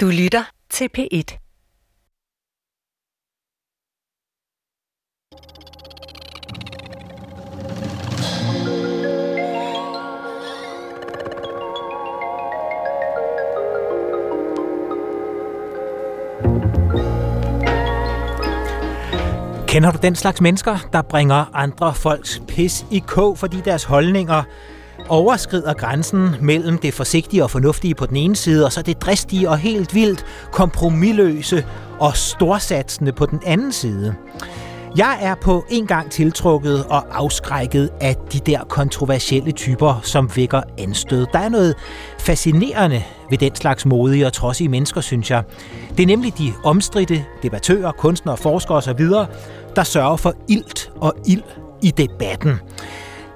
Du 0.00 0.06
lytter 0.06 0.44
til 0.70 0.88
P1. 0.98 1.08
Kender 19.66 19.90
du 19.90 19.98
den 20.02 20.14
slags 20.14 20.40
mennesker, 20.40 20.78
der 20.92 21.02
bringer 21.02 21.54
andre 21.54 21.94
folks 21.94 22.42
pis 22.48 22.86
i 22.90 22.98
kog, 22.98 23.38
fordi 23.38 23.60
deres 23.60 23.84
holdninger 23.84 24.42
overskrider 25.08 25.74
grænsen 25.74 26.36
mellem 26.40 26.78
det 26.78 26.94
forsigtige 26.94 27.44
og 27.44 27.50
fornuftige 27.50 27.94
på 27.94 28.06
den 28.06 28.16
ene 28.16 28.36
side, 28.36 28.64
og 28.64 28.72
så 28.72 28.82
det 28.82 29.02
dristige 29.02 29.50
og 29.50 29.58
helt 29.58 29.94
vildt 29.94 30.24
kompromilløse 30.52 31.66
og 31.98 32.16
storsatsende 32.16 33.12
på 33.12 33.26
den 33.26 33.40
anden 33.46 33.72
side? 33.72 34.14
Jeg 34.96 35.18
er 35.20 35.34
på 35.34 35.64
en 35.70 35.86
gang 35.86 36.10
tiltrukket 36.10 36.84
og 36.84 37.18
afskrækket 37.18 37.90
af 38.00 38.16
de 38.32 38.38
der 38.38 38.64
kontroversielle 38.64 39.52
typer, 39.52 40.00
som 40.02 40.30
vækker 40.36 40.62
anstød. 40.78 41.26
Der 41.32 41.38
er 41.38 41.48
noget 41.48 41.74
fascinerende 42.18 43.02
ved 43.30 43.38
den 43.38 43.54
slags 43.54 43.86
modige 43.86 44.26
og 44.26 44.32
trodsige 44.32 44.68
mennesker, 44.68 45.00
synes 45.00 45.30
jeg. 45.30 45.42
Det 45.96 46.02
er 46.02 46.06
nemlig 46.06 46.38
de 46.38 46.52
omstridte 46.64 47.24
debattører, 47.42 47.92
kunstnere, 47.92 48.36
forskere 48.36 48.76
osv., 48.76 49.00
der 49.76 49.82
sørger 49.82 50.16
for 50.16 50.34
ilt 50.48 50.90
og 51.00 51.14
ild 51.26 51.42
i 51.82 51.90
debatten. 51.90 52.60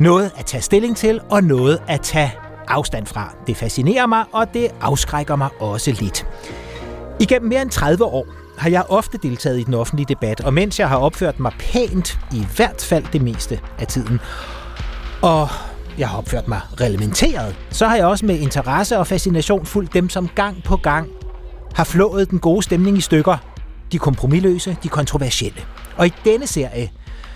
Noget 0.03 0.31
at 0.37 0.47
tage 0.47 0.63
stilling 0.63 0.97
til, 0.97 1.21
og 1.31 1.45
noget 1.45 1.79
at 1.89 2.01
tage 2.01 2.33
afstand 2.69 3.07
fra. 3.07 3.35
Det 3.47 3.57
fascinerer 3.57 4.07
mig, 4.07 4.25
og 4.33 4.55
det 4.55 4.69
afskrækker 4.81 5.37
mig 5.37 5.49
også 5.61 5.91
lidt. 6.01 6.27
Igennem 7.21 7.49
mere 7.49 7.63
end 7.63 7.71
30 7.71 8.05
år 8.05 8.27
har 8.59 8.71
jeg 8.71 8.85
ofte 8.89 9.19
deltaget 9.23 9.61
i 9.61 9.63
den 9.63 9.75
offentlige 9.75 10.07
debat, 10.09 10.41
og 10.41 10.55
mens 10.55 10.81
jeg 10.81 10.89
har 10.89 10.97
opført 10.97 11.41
mig 11.41 11.53
pænt, 11.59 12.19
i 12.33 12.47
hvert 12.57 12.83
fald 12.83 13.05
det 13.13 13.23
meste 13.23 13.61
af 13.79 13.87
tiden, 13.87 14.21
og 15.23 15.49
jeg 15.99 16.09
har 16.09 16.19
opført 16.19 16.49
mig 16.49 16.61
reglementeret, 16.81 17.57
så 17.71 17.87
har 17.87 17.97
jeg 17.97 18.07
også 18.07 18.27
med 18.27 18.39
interesse 18.39 18.99
og 18.99 19.07
fascination 19.07 19.67
fulgt 19.67 19.95
dem, 19.95 20.09
som 20.09 20.29
gang 20.29 20.63
på 20.65 20.77
gang 20.77 21.09
har 21.75 21.85
flået 21.85 22.31
den 22.31 22.39
gode 22.39 22.63
stemning 22.63 22.99
i 22.99 23.01
stykker. 23.01 23.37
De 23.93 23.99
kompromilløse, 23.99 24.77
de 24.83 24.89
kontroversielle. 24.89 25.61
Og 25.97 26.07
i 26.07 26.13
denne 26.25 26.47
serie 26.47 26.91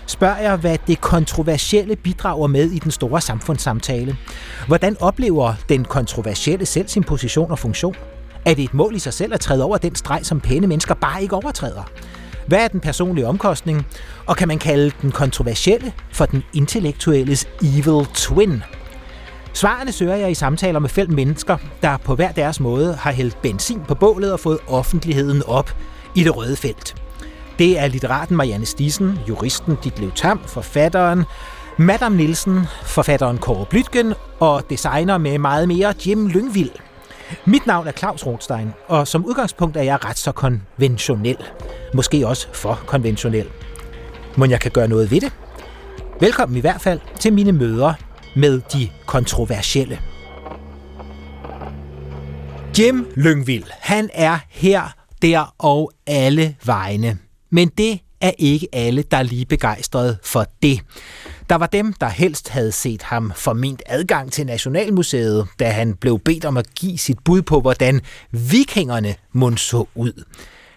spørger 0.07 0.37
jeg, 0.37 0.55
hvad 0.55 0.77
det 0.87 1.01
kontroversielle 1.01 1.95
bidrager 1.95 2.47
med 2.47 2.71
i 2.71 2.79
den 2.79 2.91
store 2.91 3.21
samfundssamtale. 3.21 4.17
Hvordan 4.67 4.97
oplever 4.99 5.53
den 5.69 5.85
kontroversielle 5.85 6.65
selv 6.65 6.87
sin 6.87 7.03
position 7.03 7.51
og 7.51 7.59
funktion? 7.59 7.95
Er 8.45 8.53
det 8.53 8.63
et 8.63 8.73
mål 8.73 8.95
i 8.95 8.99
sig 8.99 9.13
selv 9.13 9.33
at 9.33 9.39
træde 9.39 9.63
over 9.63 9.77
den 9.77 9.95
streg, 9.95 10.19
som 10.23 10.39
pæne 10.39 10.67
mennesker 10.67 10.95
bare 10.95 11.21
ikke 11.21 11.35
overtræder? 11.35 11.83
Hvad 12.47 12.59
er 12.59 12.67
den 12.67 12.79
personlige 12.79 13.27
omkostning? 13.27 13.87
Og 14.25 14.35
kan 14.35 14.47
man 14.47 14.59
kalde 14.59 14.91
den 15.01 15.11
kontroversielle 15.11 15.93
for 16.11 16.25
den 16.25 16.43
intellektuelles 16.53 17.47
evil 17.63 18.05
twin? 18.13 18.63
Svarene 19.53 19.91
søger 19.91 20.15
jeg 20.15 20.31
i 20.31 20.33
samtaler 20.33 20.79
med 20.79 20.89
fem 20.89 21.09
mennesker, 21.09 21.57
der 21.81 21.97
på 21.97 22.15
hver 22.15 22.31
deres 22.31 22.59
måde 22.59 22.93
har 22.93 23.11
hældt 23.11 23.41
benzin 23.41 23.81
på 23.87 23.95
bålet 23.95 24.33
og 24.33 24.39
fået 24.39 24.59
offentligheden 24.67 25.43
op 25.47 25.75
i 26.15 26.23
det 26.23 26.37
røde 26.37 26.55
felt. 26.55 27.06
Det 27.59 27.79
er 27.79 27.87
litteraten 27.87 28.37
Marianne 28.37 28.65
Stisen, 28.65 29.19
juristen 29.29 29.77
Ditlev 29.83 30.11
Tam, 30.11 30.39
forfatteren 30.47 31.23
Madame 31.77 32.17
Nielsen, 32.17 32.61
forfatteren 32.83 33.37
Kåre 33.37 33.65
Blytgen 33.65 34.13
og 34.39 34.63
designer 34.69 35.17
med 35.17 35.37
meget 35.39 35.67
mere 35.67 35.93
Jim 36.05 36.27
Lyngvild. 36.27 36.69
Mit 37.45 37.67
navn 37.67 37.87
er 37.87 37.91
Claus 37.91 38.25
Rothstein, 38.25 38.73
og 38.87 39.07
som 39.07 39.25
udgangspunkt 39.25 39.77
er 39.77 39.81
jeg 39.81 40.05
ret 40.05 40.17
så 40.17 40.31
konventionel. 40.31 41.37
Måske 41.93 42.27
også 42.27 42.47
for 42.53 42.79
konventionel. 42.85 43.47
Men 44.37 44.51
jeg 44.51 44.59
kan 44.59 44.71
gøre 44.71 44.87
noget 44.87 45.11
ved 45.11 45.21
det? 45.21 45.33
Velkommen 46.19 46.57
i 46.57 46.61
hvert 46.61 46.81
fald 46.81 46.99
til 47.19 47.33
mine 47.33 47.51
møder 47.51 47.93
med 48.35 48.61
de 48.73 48.89
kontroversielle. 49.05 49.99
Jim 52.79 53.07
Lyngvild, 53.15 53.63
han 53.79 54.09
er 54.13 54.39
her, 54.49 54.81
der 55.21 55.53
og 55.57 55.91
alle 56.07 56.55
vegne. 56.65 57.17
Men 57.49 57.71
det 57.77 57.99
er 58.21 58.31
ikke 58.37 58.67
alle, 58.73 59.03
der 59.11 59.17
er 59.17 59.23
lige 59.23 59.45
begejstrede 59.45 60.17
for 60.23 60.45
det. 60.61 60.79
Der 61.49 61.55
var 61.55 61.67
dem, 61.67 61.93
der 61.93 62.09
helst 62.09 62.49
havde 62.49 62.71
set 62.71 63.03
ham 63.03 63.31
forment 63.35 63.83
adgang 63.85 64.31
til 64.31 64.45
Nationalmuseet, 64.45 65.47
da 65.59 65.69
han 65.69 65.93
blev 65.93 66.19
bedt 66.19 66.45
om 66.45 66.57
at 66.57 66.75
give 66.75 66.97
sit 66.97 67.17
bud 67.25 67.41
på, 67.41 67.61
hvordan 67.61 68.01
vikingerne 68.31 69.15
mund 69.33 69.57
så 69.57 69.85
ud. 69.95 70.23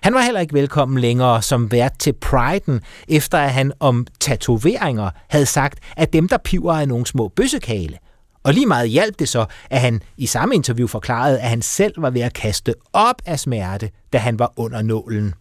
Han 0.03 0.15
var 0.15 0.21
heller 0.21 0.41
ikke 0.41 0.55
velkommen 0.55 0.99
længere 1.01 1.43
som 1.43 1.73
vært 1.73 1.99
til 1.99 2.13
Priden, 2.13 2.81
efter 3.09 3.39
at 3.39 3.53
han 3.53 3.73
om 3.81 4.07
tatoveringer 4.21 5.11
havde 5.29 5.47
sagt, 5.47 5.79
at 5.97 6.13
dem, 6.13 6.29
der 6.29 6.39
piver, 6.45 6.75
er 6.75 6.87
nogle 6.87 7.07
små 7.07 7.29
bøssekale. 7.29 7.99
Og 8.43 8.55
lige 8.55 8.67
meget 8.67 8.89
hjalp 8.89 9.19
det 9.19 9.29
så, 9.29 9.47
at 9.71 9.81
han 9.81 10.03
i 10.17 10.27
samme 10.27 10.55
interview 10.55 10.87
forklarede, 10.87 11.41
at 11.41 11.49
han 11.49 11.63
selv 11.63 12.03
var 12.03 12.11
ved 12.11 12.21
at 12.21 12.33
kaste 12.33 12.75
op 12.93 13.17
af 13.27 13.41
smerte, 13.41 13.91
da 14.13 14.19
han 14.19 14.39
var 14.39 14.53
under 14.57 14.83
nålen. 14.83 15.35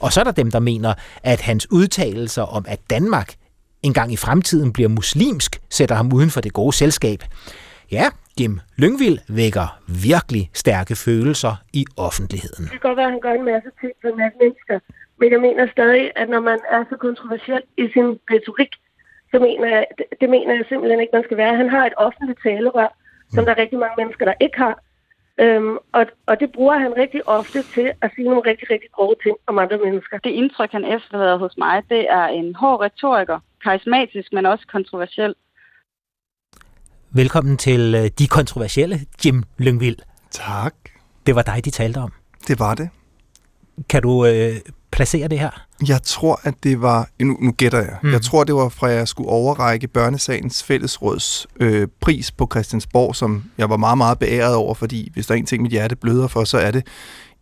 Og 0.00 0.12
så 0.12 0.20
er 0.20 0.24
der 0.24 0.32
dem, 0.32 0.50
der 0.50 0.60
mener, 0.60 0.94
at 1.22 1.40
hans 1.40 1.72
udtalelser 1.72 2.42
om, 2.42 2.64
at 2.68 2.80
Danmark 2.90 3.34
en 3.82 3.94
gang 3.94 4.12
i 4.12 4.16
fremtiden 4.16 4.72
bliver 4.72 4.88
muslimsk, 4.88 5.60
sætter 5.70 5.94
ham 5.94 6.12
uden 6.12 6.30
for 6.30 6.40
det 6.40 6.52
gode 6.52 6.72
selskab. 6.72 7.20
Ja, 7.92 8.06
Jim 8.40 8.60
Lyngvild 8.76 9.18
vækker 9.28 9.66
virkelig 10.08 10.50
stærke 10.54 10.94
følelser 10.96 11.54
i 11.72 11.84
offentligheden. 11.96 12.64
Det 12.64 12.70
kan 12.70 12.80
godt 12.88 12.96
være, 12.96 13.06
at 13.06 13.12
han 13.12 13.20
gør 13.20 13.32
en 13.32 13.44
masse 13.44 13.70
ting 13.80 13.92
for 14.00 14.08
en 14.08 14.18
masse 14.22 14.38
mennesker, 14.42 14.78
men 15.20 15.32
jeg 15.32 15.40
mener 15.40 15.66
stadig, 15.76 16.04
at 16.16 16.28
når 16.28 16.40
man 16.40 16.58
er 16.74 16.84
så 16.90 16.96
kontroversiel 17.06 17.62
i 17.82 17.84
sin 17.94 18.08
retorik, 18.32 18.72
så 19.30 19.36
mener 19.46 19.68
jeg, 19.76 19.86
det, 19.98 20.06
det 20.20 20.28
mener 20.30 20.52
jeg 20.54 20.64
simpelthen 20.68 21.00
ikke, 21.00 21.16
man 21.18 21.26
skal 21.28 21.36
være. 21.36 21.56
Han 21.62 21.70
har 21.76 21.86
et 21.86 21.96
offentligt 21.96 22.40
talerør, 22.42 22.90
som 23.34 23.40
mm. 23.40 23.44
der 23.46 23.52
er 23.54 23.58
rigtig 23.62 23.78
mange 23.78 23.96
mennesker, 24.00 24.24
der 24.24 24.34
ikke 24.40 24.58
har. 24.58 24.74
Øhm, 25.40 25.76
og, 25.92 26.06
og 26.26 26.40
det 26.40 26.52
bruger 26.52 26.78
han 26.78 26.92
rigtig 26.96 27.28
ofte 27.28 27.62
til 27.62 27.92
at 28.02 28.10
sige 28.14 28.24
nogle 28.24 28.50
rigtig, 28.50 28.70
rigtig 28.70 28.90
grove 28.92 29.14
ting 29.22 29.36
om 29.46 29.58
andre 29.58 29.78
mennesker. 29.78 30.18
Det 30.18 30.30
indtryk, 30.30 30.72
han 30.72 30.84
efterlader 30.84 31.38
hos 31.38 31.54
mig, 31.58 31.82
det 31.88 32.10
er 32.10 32.26
en 32.26 32.54
hård 32.54 32.80
retoriker, 32.80 33.38
karismatisk, 33.64 34.32
men 34.32 34.46
også 34.46 34.66
kontroversiel. 34.72 35.34
Velkommen 37.10 37.56
til 37.56 37.94
øh, 37.94 38.10
De 38.18 38.26
Kontroversielle, 38.26 38.96
Jim 39.24 39.42
Lyngvild. 39.58 39.96
Tak. 40.30 40.74
Det 41.26 41.34
var 41.34 41.42
dig, 41.42 41.64
de 41.64 41.70
talte 41.70 41.98
om. 41.98 42.12
Det 42.48 42.58
var 42.58 42.74
det. 42.74 42.88
Kan 43.88 44.02
du 44.02 44.26
øh, 44.26 44.56
placere 44.92 45.28
det 45.28 45.38
her? 45.38 45.66
Jeg 45.88 46.02
tror, 46.02 46.40
at 46.42 46.54
det 46.62 46.82
var... 46.82 47.08
Nu, 47.20 47.36
nu 47.40 47.52
gætter 47.52 47.78
jeg. 47.78 47.96
Mm. 48.02 48.12
Jeg 48.12 48.22
tror, 48.22 48.44
det 48.44 48.54
var 48.54 48.68
fra, 48.68 48.90
at 48.90 48.96
jeg 48.96 49.08
skulle 49.08 49.28
overrække 49.28 49.88
Børnesagens 49.88 50.62
Fællesråds 50.62 51.46
øh, 51.60 51.88
pris 52.00 52.30
på 52.30 52.48
Christiansborg, 52.52 53.16
som 53.16 53.44
jeg 53.58 53.70
var 53.70 53.76
meget, 53.76 53.98
meget 53.98 54.18
beæret 54.18 54.54
over, 54.54 54.74
fordi 54.74 55.10
hvis 55.14 55.26
der 55.26 55.34
er 55.34 55.38
en 55.38 55.46
ting, 55.46 55.62
mit 55.62 55.72
hjerte 55.72 55.96
bløder 55.96 56.28
for, 56.28 56.44
så 56.44 56.58
er 56.58 56.70
det 56.70 56.86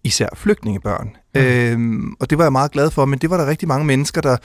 især 0.05 0.29
flygtningebørn. 0.37 1.11
Mm. 1.35 1.41
Øhm, 1.41 2.15
og 2.21 2.31
det 2.31 2.39
var 2.39 2.45
jeg 2.45 2.53
meget 2.53 2.71
glad 2.71 2.91
for, 2.91 3.05
men 3.05 3.19
det 3.19 3.31
var 3.31 3.37
der 3.37 3.47
rigtig 3.47 3.69
mange 3.69 3.87
mennesker, 3.87 4.21
der 4.21 4.37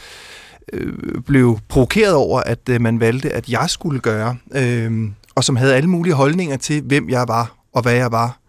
øh, 0.73 0.93
blev 1.25 1.59
provokeret 1.69 2.13
over, 2.13 2.41
at 2.41 2.69
øh, 2.69 2.81
man 2.81 2.99
valgte, 2.99 3.29
at 3.29 3.49
jeg 3.49 3.65
skulle 3.67 3.99
gøre, 3.99 4.35
øh, 4.55 5.09
og 5.35 5.43
som 5.43 5.55
havde 5.55 5.75
alle 5.75 5.89
mulige 5.89 6.13
holdninger 6.13 6.57
til, 6.57 6.81
hvem 6.81 7.09
jeg 7.09 7.27
var 7.27 7.55
og 7.73 7.81
hvad 7.81 7.93
jeg 7.93 8.11
var. 8.11 8.39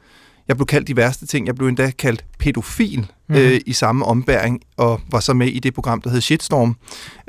Jeg 0.49 0.57
blev 0.57 0.67
kaldt 0.67 0.89
de 0.89 0.97
værste 0.97 1.27
ting. 1.27 1.47
Jeg 1.47 1.55
blev 1.55 1.69
endda 1.69 1.91
kaldt 1.91 2.25
pædofil 2.39 3.07
mm. 3.29 3.35
øh, 3.35 3.61
i 3.67 3.73
samme 3.73 4.05
ombæring, 4.05 4.61
og 4.77 5.01
var 5.11 5.21
så 5.21 5.35
med 5.35 5.47
i 5.47 5.59
det 5.59 5.75
program, 5.75 6.01
der 6.01 6.11
hed 6.11 6.21
Shitstorm, 6.21 6.77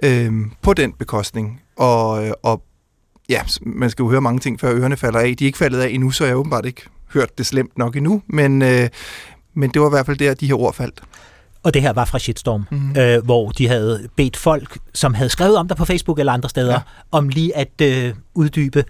øh, 0.03 0.33
på 0.61 0.73
den 0.73 0.93
bekostning. 0.93 1.61
Og, 1.77 2.27
øh, 2.27 2.33
og 2.43 2.63
ja, 3.29 3.41
man 3.61 3.89
skal 3.89 4.03
jo 4.03 4.09
høre 4.09 4.21
mange 4.21 4.39
ting, 4.39 4.59
før 4.59 4.73
ørerne 4.73 4.97
falder 4.97 5.19
af. 5.19 5.35
De 5.39 5.43
er 5.43 5.47
ikke 5.47 5.57
faldet 5.57 5.79
af 5.79 5.89
endnu, 5.89 6.11
så 6.11 6.23
jeg 6.23 6.31
har 6.31 6.37
åbenbart 6.37 6.65
ikke 6.65 6.81
hørt 7.13 7.37
det 7.37 7.45
slemt 7.45 7.77
nok 7.77 7.95
endnu, 7.95 8.21
men, 8.27 8.61
øh, 8.61 8.89
men 9.53 9.69
det 9.69 9.81
var 9.81 9.87
i 9.87 9.89
hvert 9.89 10.05
fald 10.05 10.17
der, 10.17 10.33
de 10.33 10.47
her 10.47 10.59
ord 10.59 10.73
faldt. 10.73 11.01
Og 11.63 11.73
det 11.73 11.81
her 11.81 11.93
var 11.93 12.05
fra 12.05 12.19
Shitstorm, 12.19 12.65
mm. 12.71 12.97
øh, 12.97 13.23
hvor 13.25 13.49
de 13.49 13.67
havde 13.67 14.07
bedt 14.15 14.37
folk, 14.37 14.77
som 14.93 15.13
havde 15.13 15.29
skrevet 15.29 15.57
om 15.57 15.67
dig 15.67 15.77
på 15.77 15.85
Facebook 15.85 16.19
eller 16.19 16.33
andre 16.33 16.49
steder, 16.49 16.73
ja. 16.73 16.79
om 17.11 17.29
lige 17.29 17.57
at 17.57 17.81
øh, 17.81 18.13
uddybe. 18.33 18.83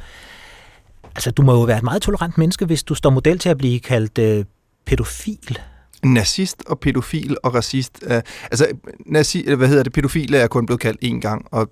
Altså, 1.15 1.31
du 1.31 1.41
må 1.41 1.53
jo 1.53 1.61
være 1.61 1.77
et 1.77 1.83
meget 1.83 2.01
tolerant 2.01 2.37
menneske, 2.37 2.65
hvis 2.65 2.83
du 2.83 2.95
står 2.95 3.09
model 3.09 3.39
til 3.39 3.49
at 3.49 3.57
blive 3.57 3.79
kaldt 3.79 4.17
øh, 4.17 4.45
pædofil. 4.85 5.59
Nazist 6.03 6.63
og 6.67 6.79
pædofil 6.79 7.37
og 7.43 7.55
racist. 7.55 8.03
Øh, 8.07 8.21
altså, 8.43 8.67
nazi, 9.05 9.43
eller 9.43 9.55
hvad 9.55 9.67
hedder 9.67 9.83
det, 9.83 9.93
pædofile 9.93 10.37
er 10.37 10.47
kun 10.47 10.65
blevet 10.65 10.79
kaldt 10.79 11.03
én 11.03 11.19
gang, 11.19 11.45
og 11.51 11.69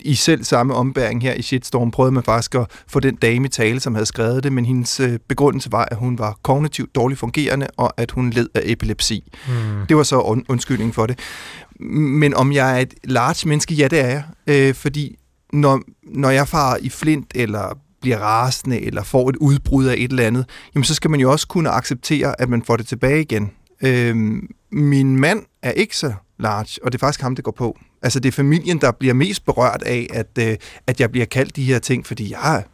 i 0.00 0.14
selv 0.14 0.44
samme 0.44 0.74
ombæring 0.74 1.22
her 1.22 1.34
i 1.34 1.42
Shitstorm 1.42 1.90
prøvede 1.90 2.12
man 2.12 2.22
faktisk 2.22 2.54
at 2.54 2.66
få 2.88 3.00
den 3.00 3.14
dame 3.14 3.46
i 3.46 3.48
tale, 3.48 3.80
som 3.80 3.94
havde 3.94 4.06
skrevet 4.06 4.42
det, 4.44 4.52
men 4.52 4.64
hendes 4.64 5.00
øh, 5.00 5.18
begrundelse 5.28 5.72
var, 5.72 5.84
at 5.90 5.96
hun 5.96 6.18
var 6.18 6.38
kognitivt 6.42 6.94
dårligt 6.94 7.20
fungerende, 7.20 7.66
og 7.76 7.92
at 7.96 8.10
hun 8.10 8.30
led 8.30 8.48
af 8.54 8.62
epilepsi. 8.64 9.32
Mm. 9.48 9.86
Det 9.88 9.96
var 9.96 10.02
så 10.02 10.20
und- 10.20 10.44
undskyldning 10.48 10.94
for 10.94 11.06
det. 11.06 11.18
Men 11.80 12.34
om 12.34 12.52
jeg 12.52 12.76
er 12.76 12.82
et 12.82 12.94
large 13.04 13.48
menneske, 13.48 13.74
ja, 13.74 13.88
det 13.88 14.00
er 14.00 14.08
jeg. 14.08 14.24
Øh, 14.46 14.74
fordi 14.74 15.16
når, 15.52 15.80
når 16.02 16.30
jeg 16.30 16.48
farer 16.48 16.76
i 16.80 16.88
flint, 16.88 17.32
eller 17.34 17.78
bliver 18.00 18.18
rasende, 18.18 18.80
eller 18.80 19.02
får 19.02 19.28
et 19.28 19.36
udbrud 19.36 19.86
af 19.86 19.94
et 19.94 20.10
eller 20.10 20.26
andet, 20.26 20.46
jamen 20.74 20.84
så 20.84 20.94
skal 20.94 21.10
man 21.10 21.20
jo 21.20 21.32
også 21.32 21.46
kunne 21.46 21.70
acceptere, 21.70 22.40
at 22.40 22.48
man 22.48 22.62
får 22.62 22.76
det 22.76 22.86
tilbage 22.86 23.20
igen. 23.20 23.50
Øhm, 23.82 24.48
min 24.72 25.16
mand 25.16 25.46
er 25.62 25.70
ikke 25.70 25.96
så 25.96 26.12
large, 26.38 26.84
og 26.84 26.92
det 26.92 26.98
er 26.98 27.06
faktisk 27.06 27.20
ham, 27.20 27.34
det 27.34 27.44
går 27.44 27.52
på. 27.52 27.78
Altså 28.02 28.20
det 28.20 28.28
er 28.28 28.32
familien, 28.32 28.80
der 28.80 28.92
bliver 28.92 29.14
mest 29.14 29.44
berørt 29.44 29.82
af, 29.82 30.06
at, 30.12 30.38
øh, 30.38 30.56
at 30.86 31.00
jeg 31.00 31.10
bliver 31.10 31.26
kaldt 31.26 31.56
de 31.56 31.64
her 31.64 31.78
ting, 31.78 32.06
fordi 32.06 32.32
jeg 32.32 32.64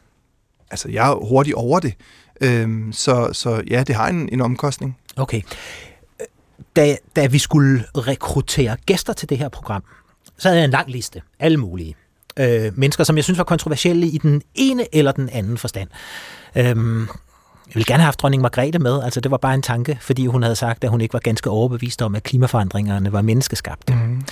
altså, 0.70 0.88
jeg 0.88 1.10
er 1.10 1.14
hurtigt 1.14 1.54
over 1.54 1.80
det. 1.80 1.94
Øhm, 2.40 2.92
så, 2.92 3.30
så 3.32 3.62
ja, 3.70 3.82
det 3.82 3.94
har 3.94 4.08
en, 4.08 4.28
en 4.32 4.40
omkostning. 4.40 4.98
Okay. 5.16 5.42
Da, 6.76 6.96
da 7.16 7.26
vi 7.26 7.38
skulle 7.38 7.84
rekruttere 7.94 8.76
gæster 8.86 9.12
til 9.12 9.28
det 9.28 9.38
her 9.38 9.48
program, 9.48 9.82
så 10.38 10.48
havde 10.48 10.58
jeg 10.58 10.64
en 10.64 10.70
lang 10.70 10.90
liste. 10.90 11.22
Alle 11.38 11.56
mulige. 11.56 11.94
Øh, 12.38 12.72
mennesker, 12.78 13.04
som 13.04 13.16
jeg 13.16 13.24
synes 13.24 13.38
var 13.38 13.44
kontroversielle 13.44 14.06
i 14.06 14.18
den 14.18 14.42
ene 14.54 14.94
eller 14.94 15.12
den 15.12 15.28
anden 15.28 15.58
forstand. 15.58 15.88
Øhm, 16.56 17.00
jeg 17.66 17.74
ville 17.74 17.84
gerne 17.84 18.00
have 18.00 18.04
haft 18.04 18.20
dronning 18.20 18.42
Margrethe 18.42 18.78
med, 18.78 19.02
altså 19.02 19.20
det 19.20 19.30
var 19.30 19.36
bare 19.36 19.54
en 19.54 19.62
tanke, 19.62 19.98
fordi 20.00 20.26
hun 20.26 20.42
havde 20.42 20.56
sagt, 20.56 20.84
at 20.84 20.90
hun 20.90 21.00
ikke 21.00 21.12
var 21.12 21.20
ganske 21.20 21.50
overbevist 21.50 22.02
om, 22.02 22.14
at 22.14 22.22
klimaforandringerne 22.22 23.12
var 23.12 23.22
menneskeskabte. 23.22 23.94
Mm. 23.94 24.22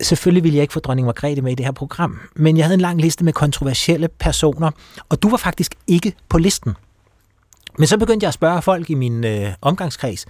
Selvfølgelig 0.00 0.44
ville 0.44 0.56
jeg 0.56 0.62
ikke 0.62 0.72
få 0.72 0.80
dronning 0.80 1.06
Margrethe 1.06 1.42
med 1.42 1.52
i 1.52 1.54
det 1.54 1.66
her 1.66 1.72
program, 1.72 2.20
men 2.36 2.56
jeg 2.56 2.64
havde 2.64 2.74
en 2.74 2.80
lang 2.80 3.00
liste 3.00 3.24
med 3.24 3.32
kontroversielle 3.32 4.08
personer, 4.08 4.70
og 5.08 5.22
du 5.22 5.28
var 5.28 5.36
faktisk 5.36 5.74
ikke 5.86 6.12
på 6.28 6.38
listen. 6.38 6.74
Men 7.78 7.86
så 7.86 7.98
begyndte 7.98 8.24
jeg 8.24 8.28
at 8.28 8.34
spørge 8.34 8.62
folk 8.62 8.90
i 8.90 8.94
min 8.94 9.24
øh, 9.24 9.52
omgangskreds, 9.60 10.26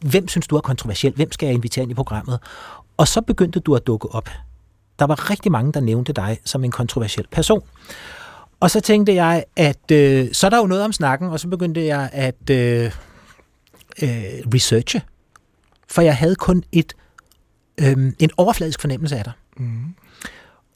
hvem 0.00 0.28
synes 0.28 0.46
du 0.46 0.56
er 0.56 0.60
kontroversiel? 0.60 1.12
Hvem 1.16 1.32
skal 1.32 1.46
jeg 1.46 1.54
invitere 1.54 1.82
ind 1.82 1.92
i 1.92 1.94
programmet? 1.94 2.38
Og 2.96 3.08
så 3.08 3.20
begyndte 3.20 3.60
du 3.60 3.74
at 3.74 3.86
dukke 3.86 4.08
op. 4.08 4.30
Der 5.00 5.06
var 5.06 5.30
rigtig 5.30 5.52
mange, 5.52 5.72
der 5.72 5.80
nævnte 5.80 6.12
dig 6.12 6.38
som 6.44 6.64
en 6.64 6.70
kontroversiel 6.70 7.26
person. 7.30 7.62
Og 8.60 8.70
så 8.70 8.80
tænkte 8.80 9.14
jeg, 9.14 9.44
at 9.56 9.90
øh, 9.92 10.28
så 10.32 10.46
er 10.46 10.50
der 10.50 10.58
jo 10.58 10.66
noget 10.66 10.84
om 10.84 10.92
snakken, 10.92 11.28
og 11.28 11.40
så 11.40 11.48
begyndte 11.48 11.84
jeg 11.84 12.10
at 12.12 12.50
øh, 12.50 12.84
øh, 14.02 14.10
researche. 14.54 15.02
For 15.88 16.02
jeg 16.02 16.16
havde 16.16 16.34
kun 16.34 16.64
et 16.72 16.92
øh, 17.80 18.12
en 18.18 18.30
overfladisk 18.36 18.80
fornemmelse 18.80 19.16
af 19.16 19.24
dig. 19.24 19.32
Mm. 19.56 19.94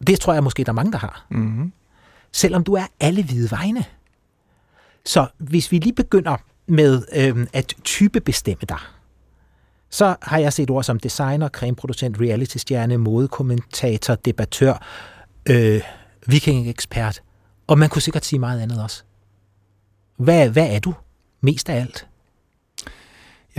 Det 0.06 0.20
tror 0.20 0.32
jeg 0.32 0.44
måske, 0.44 0.64
der 0.64 0.72
er 0.72 0.74
mange, 0.74 0.92
der 0.92 0.98
har. 0.98 1.26
Mm. 1.30 1.72
Selvom 2.32 2.64
du 2.64 2.74
er 2.74 2.86
alle 3.00 3.24
hvide 3.24 3.50
vegne. 3.50 3.84
Så 5.04 5.26
hvis 5.38 5.72
vi 5.72 5.78
lige 5.78 5.92
begynder 5.92 6.36
med 6.66 7.02
øh, 7.16 7.46
at 7.52 7.74
type 7.84 8.20
bestemme 8.20 8.62
dig, 8.68 8.78
så 9.94 10.16
har 10.22 10.38
jeg 10.38 10.52
set 10.52 10.70
ord 10.70 10.84
som 10.84 11.00
designer, 11.00 11.48
cremeproducent, 11.48 12.20
reality-stjerne, 12.20 12.96
modekommentator, 12.96 14.14
debattør, 14.14 14.86
øh, 15.48 15.80
viking-ekspert, 16.26 17.22
og 17.66 17.78
man 17.78 17.88
kunne 17.88 18.02
sikkert 18.02 18.24
sige 18.24 18.38
meget 18.38 18.60
andet 18.60 18.82
også. 18.82 19.02
Hvad, 20.16 20.48
hvad 20.48 20.74
er 20.74 20.78
du 20.78 20.94
mest 21.40 21.68
af 21.68 21.80
alt? 21.80 22.06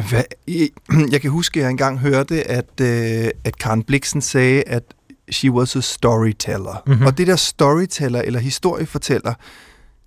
Hvad, 0.09 0.23
jeg 1.13 1.21
kan 1.21 1.31
huske, 1.31 1.59
at 1.59 1.63
jeg 1.63 1.69
engang 1.69 1.99
hørte, 1.99 2.47
at, 2.47 2.81
øh, 2.81 3.29
at 3.43 3.57
Karen 3.57 3.83
Bliksen 3.83 4.21
sagde, 4.21 4.63
at 4.63 4.83
she 5.31 5.51
was 5.51 5.75
a 5.75 5.79
storyteller. 5.79 6.83
Mm-hmm. 6.87 7.05
Og 7.05 7.17
det 7.17 7.27
der 7.27 7.35
storyteller 7.35 8.21
eller 8.21 8.39
historiefortæller, 8.39 9.33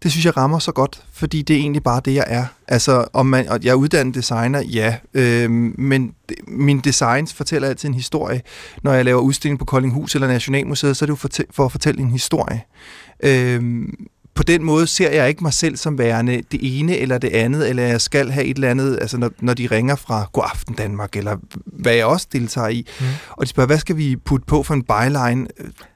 det 0.03 0.11
synes 0.11 0.25
jeg 0.25 0.37
rammer 0.37 0.59
så 0.59 0.73
godt, 0.73 1.05
fordi 1.13 1.43
det 1.43 1.57
er 1.57 1.61
egentlig 1.61 1.83
bare 1.83 2.01
det, 2.05 2.15
jeg 2.15 2.25
er. 2.27 2.45
Altså, 2.69 3.05
om 3.13 3.27
man, 3.27 3.49
og 3.49 3.59
jeg 3.65 3.71
er 3.71 3.75
uddannet 3.75 4.15
designer, 4.15 4.61
ja, 4.61 4.97
øh, 5.15 5.51
men 5.79 6.15
min 6.47 6.81
designs 6.81 7.35
fortæller 7.35 7.69
altid 7.69 7.89
en 7.89 7.95
historie. 7.95 8.43
Når 8.83 8.93
jeg 8.93 9.05
laver 9.05 9.21
udstilling 9.21 9.59
på 9.59 9.65
Koldinghus 9.65 10.15
eller 10.15 10.29
Nationalmuseet, 10.29 10.97
så 10.97 11.05
er 11.05 11.07
det 11.07 11.11
jo 11.11 11.17
for, 11.17 11.29
for 11.51 11.65
at 11.65 11.73
fortælle 11.73 12.01
en 12.01 12.11
historie. 12.11 12.63
Øh, 13.23 13.83
på 14.39 14.43
den 14.43 14.65
måde 14.65 14.87
ser 14.87 15.11
jeg 15.11 15.29
ikke 15.29 15.43
mig 15.43 15.53
selv 15.53 15.77
som 15.77 15.99
værende 15.99 16.43
det 16.53 16.79
ene 16.79 16.97
eller 16.97 17.19
det 17.19 17.29
andet, 17.29 17.69
eller 17.69 17.83
jeg 17.83 18.01
skal 18.01 18.31
have 18.31 18.47
et 18.47 18.55
eller 18.55 18.71
andet, 18.71 18.99
altså 19.01 19.17
når, 19.17 19.31
når 19.41 19.55
de 19.55 19.67
ringer 19.67 19.97
fra 19.97 20.29
God 20.33 20.45
Aften 20.47 20.75
Danmark, 20.75 21.17
eller 21.17 21.37
hvad 21.67 21.93
jeg 21.93 22.07
også 22.07 22.27
deltager 22.33 22.69
i, 22.69 22.87
mm. 23.01 23.07
og 23.31 23.47
de 23.47 23.51
spørger, 23.51 23.67
hvad 23.67 23.79
skal 23.79 23.97
vi 23.97 24.17
putte 24.17 24.47
på 24.47 24.63
for 24.63 24.75
en 24.75 24.83
byline? 24.83 25.47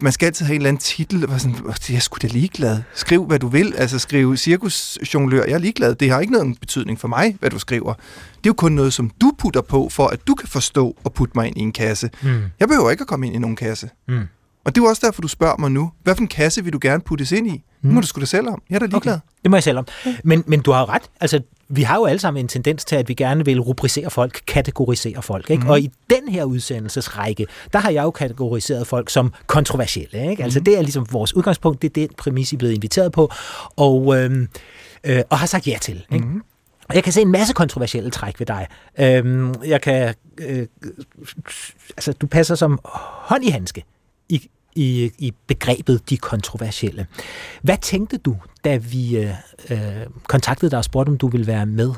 Man 0.01 0.13
skal 0.13 0.27
altid 0.27 0.47
have 0.47 0.55
en 0.55 0.61
eller 0.61 0.69
anden 0.69 0.81
titel, 0.81 1.29
og 1.31 1.41
sådan, 1.41 1.57
jeg 1.89 2.03
sgu 2.03 2.19
da 2.23 2.27
ligeglad. 2.27 2.83
Skriv, 2.95 3.27
hvad 3.27 3.39
du 3.39 3.49
vil, 3.49 3.75
altså 3.77 3.99
skriv 3.99 4.37
cirkusjonglør, 4.37 5.45
jeg 5.45 5.55
er 5.55 5.59
ligeglad, 5.59 5.95
det 5.95 6.11
har 6.11 6.21
ikke 6.21 6.33
nogen 6.33 6.57
betydning 6.57 7.01
for 7.01 7.09
mig, 7.09 7.37
hvad 7.41 7.51
du 7.51 7.59
skriver. 7.59 7.95
Det 7.95 8.01
er 8.35 8.41
jo 8.47 8.53
kun 8.53 8.73
noget, 8.73 8.93
som 8.93 9.11
du 9.21 9.33
putter 9.39 9.61
på, 9.61 9.89
for 9.89 10.07
at 10.07 10.27
du 10.27 10.35
kan 10.35 10.49
forstå 10.49 10.97
og 11.05 11.13
putte 11.13 11.33
mig 11.35 11.47
ind 11.47 11.57
i 11.57 11.61
en 11.61 11.73
kasse. 11.73 12.11
Mm. 12.23 12.43
Jeg 12.61 12.69
behøver 12.69 12.91
ikke 12.91 13.01
at 13.01 13.09
komme 13.09 13.27
ind 13.27 13.35
i 13.37 13.39
nogen 13.39 13.57
kasse. 13.57 13.91
Mm. 14.09 14.21
Og 14.65 14.75
det 14.75 14.81
er 14.81 14.85
jo 14.85 14.89
også 14.89 15.07
derfor, 15.07 15.23
du 15.23 15.29
spørger 15.29 15.57
mig 15.57 15.71
nu, 15.71 15.93
hvad 16.03 16.15
for 16.15 16.23
en 16.23 16.29
kasse 16.29 16.65
vil 16.65 16.73
du 16.73 16.79
gerne 16.83 17.03
puttes 17.03 17.33
ind 17.33 17.47
i? 17.47 17.51
Mm. 17.51 17.89
Nu 17.89 17.95
må 17.95 18.01
du 18.01 18.07
sgu 18.07 18.21
da 18.21 18.27
selv 18.27 18.49
om. 18.49 18.63
Jeg 18.71 18.75
er 18.75 18.79
da 18.79 18.87
ligeglad. 18.87 19.15
Okay. 19.15 19.23
Det 19.43 19.51
må 19.51 19.57
jeg 19.57 19.63
selv 19.63 19.79
om. 19.79 19.87
Men, 20.25 20.45
men 20.47 20.61
du 20.61 20.73
har 20.73 20.89
ret. 20.89 21.03
Altså, 21.21 21.41
vi 21.69 21.83
har 21.83 21.97
jo 21.97 22.05
alle 22.05 22.19
sammen 22.19 22.45
en 22.45 22.49
tendens 22.49 22.85
til, 22.85 22.97
at 22.97 23.09
vi 23.09 23.15
gerne 23.15 23.45
vil 23.45 23.61
rubricere 23.61 24.11
folk, 24.11 24.41
kategorisere 24.47 25.23
folk. 25.23 25.51
Ikke? 25.51 25.63
Mm. 25.63 25.71
Og 25.71 25.81
i 25.81 25.91
den 26.11 26.29
her 26.29 26.45
udsendelsesrække, 26.45 27.47
der 27.73 27.79
har 27.79 27.91
jeg 27.91 28.03
jo 28.03 28.11
kategoriseret 28.11 28.87
folk 28.87 29.11
som 29.11 29.33
kontroversielle. 29.47 30.31
Ikke? 30.31 30.45
Altså, 30.45 30.59
mm. 30.59 30.65
det 30.65 30.79
er 30.79 30.83
ligesom 30.83 31.07
vores 31.13 31.37
udgangspunkt. 31.37 31.83
Det 31.83 31.89
er 31.89 32.07
den 32.07 32.09
præmis, 32.19 32.53
I 32.53 32.57
er 32.57 32.59
blevet 32.59 32.75
inviteret 32.75 33.13
på. 33.13 33.33
Og, 33.77 34.17
øhm, 34.19 34.49
øh, 35.05 35.23
og 35.31 35.39
har 35.39 35.47
sagt 35.47 35.67
ja 35.67 35.79
til. 35.81 36.05
Ikke? 36.13 36.27
Mm. 36.27 36.43
Og 36.89 36.95
jeg 36.95 37.05
kan 37.05 37.13
se 37.13 37.21
en 37.21 37.33
masse 37.33 37.55
kontroversielle 37.55 38.11
træk 38.11 38.39
ved 38.39 38.47
dig. 38.47 38.67
Øhm, 38.99 39.55
jeg 39.65 39.81
kan... 39.81 40.15
Øh, 40.41 40.67
altså, 41.97 42.13
du 42.13 42.27
passer 42.27 42.55
som 42.55 42.79
hånd 42.85 43.45
i 43.45 43.49
handske 43.49 43.85
i, 44.29 44.49
i, 44.75 45.11
i 45.19 45.33
begrebet 45.47 46.11
de 46.11 46.17
kontroversielle. 46.17 47.07
Hvad 47.63 47.77
tænkte 47.83 48.17
du, 48.17 48.37
da 48.65 48.77
vi 48.77 49.17
øh, 49.17 49.31
øh, 49.71 49.79
kontaktede 50.29 50.71
dig 50.71 50.79
og 50.79 50.85
spurgte, 50.85 51.11
om 51.11 51.19
du 51.19 51.29
ville 51.29 51.47
være 51.47 51.67
med? 51.67 51.93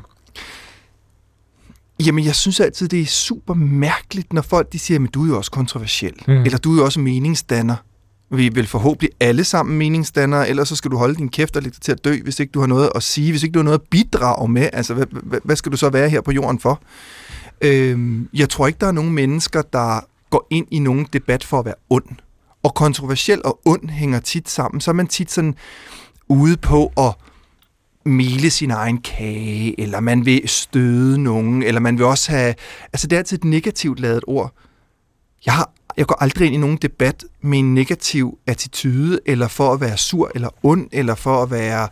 Jamen, 2.06 2.24
jeg 2.24 2.34
synes 2.34 2.60
altid, 2.60 2.88
det 2.88 3.00
er 3.00 3.06
super 3.06 3.54
mærkeligt, 3.54 4.32
når 4.32 4.42
folk 4.42 4.72
de 4.72 4.78
siger, 4.78 5.04
at 5.04 5.14
du 5.14 5.24
er 5.24 5.28
jo 5.28 5.36
også 5.36 5.50
kontroversiel, 5.50 6.14
mm. 6.28 6.42
eller 6.42 6.58
du 6.58 6.72
er 6.72 6.76
jo 6.76 6.84
også 6.84 7.00
meningsdanner. 7.00 7.76
Vi 8.30 8.48
vil 8.48 8.66
forhåbentlig 8.66 9.10
alle 9.20 9.44
sammen 9.44 9.78
meningsdannere, 9.78 10.48
ellers 10.48 10.68
så 10.68 10.76
skal 10.76 10.90
du 10.90 10.96
holde 10.96 11.14
din 11.14 11.28
kæft 11.28 11.56
og 11.56 11.62
lægge 11.62 11.74
dig 11.74 11.82
til 11.82 11.92
at 11.92 12.04
dø, 12.04 12.22
hvis 12.22 12.40
ikke 12.40 12.50
du 12.50 12.60
har 12.60 12.66
noget 12.66 12.90
at 12.94 13.02
sige, 13.02 13.30
hvis 13.30 13.42
ikke 13.42 13.52
du 13.52 13.58
har 13.58 13.64
noget 13.64 13.78
at 13.78 13.84
bidrage 13.90 14.48
med. 14.48 14.70
Altså, 14.72 14.94
hvad, 14.94 15.06
hvad, 15.10 15.40
hvad 15.44 15.56
skal 15.56 15.72
du 15.72 15.76
så 15.76 15.90
være 15.90 16.08
her 16.08 16.20
på 16.20 16.32
jorden 16.32 16.60
for? 16.60 16.82
Øhm, 17.60 18.28
jeg 18.34 18.48
tror 18.48 18.66
ikke, 18.66 18.78
der 18.80 18.86
er 18.86 18.92
nogen 18.92 19.12
mennesker, 19.12 19.62
der 19.62 20.00
går 20.34 20.46
ind 20.50 20.66
i 20.70 20.78
nogen 20.78 21.06
debat 21.12 21.44
for 21.44 21.58
at 21.58 21.64
være 21.64 21.74
ond 21.90 22.04
og 22.62 22.74
kontroversiel 22.74 23.40
og 23.44 23.60
ond 23.64 23.88
hænger 23.88 24.20
tit 24.20 24.50
sammen, 24.50 24.80
så 24.80 24.90
er 24.90 24.92
man 24.92 25.06
tit 25.06 25.30
sådan 25.30 25.54
ude 26.28 26.56
på 26.56 26.92
at 26.96 27.14
mele 28.04 28.50
sin 28.50 28.70
egen 28.70 28.98
kage, 28.98 29.80
eller 29.80 30.00
man 30.00 30.26
vil 30.26 30.48
støde 30.48 31.18
nogen, 31.18 31.62
eller 31.62 31.80
man 31.80 31.98
vil 31.98 32.06
også 32.06 32.30
have... 32.30 32.54
Altså, 32.92 33.06
det 33.06 33.16
er 33.16 33.18
altid 33.18 33.38
et 33.38 33.44
negativt 33.44 34.00
lavet 34.00 34.24
ord. 34.26 34.52
Jeg, 35.46 35.54
har, 35.54 35.70
jeg 35.96 36.06
går 36.06 36.22
aldrig 36.22 36.46
ind 36.46 36.54
i 36.54 36.58
nogen 36.58 36.76
debat 36.76 37.24
med 37.42 37.58
en 37.58 37.74
negativ 37.74 38.38
attitude, 38.46 39.20
eller 39.26 39.48
for 39.48 39.72
at 39.72 39.80
være 39.80 39.96
sur 39.96 40.30
eller 40.34 40.48
ond, 40.62 40.88
eller 40.92 41.14
for 41.14 41.42
at 41.42 41.50
være 41.50 41.88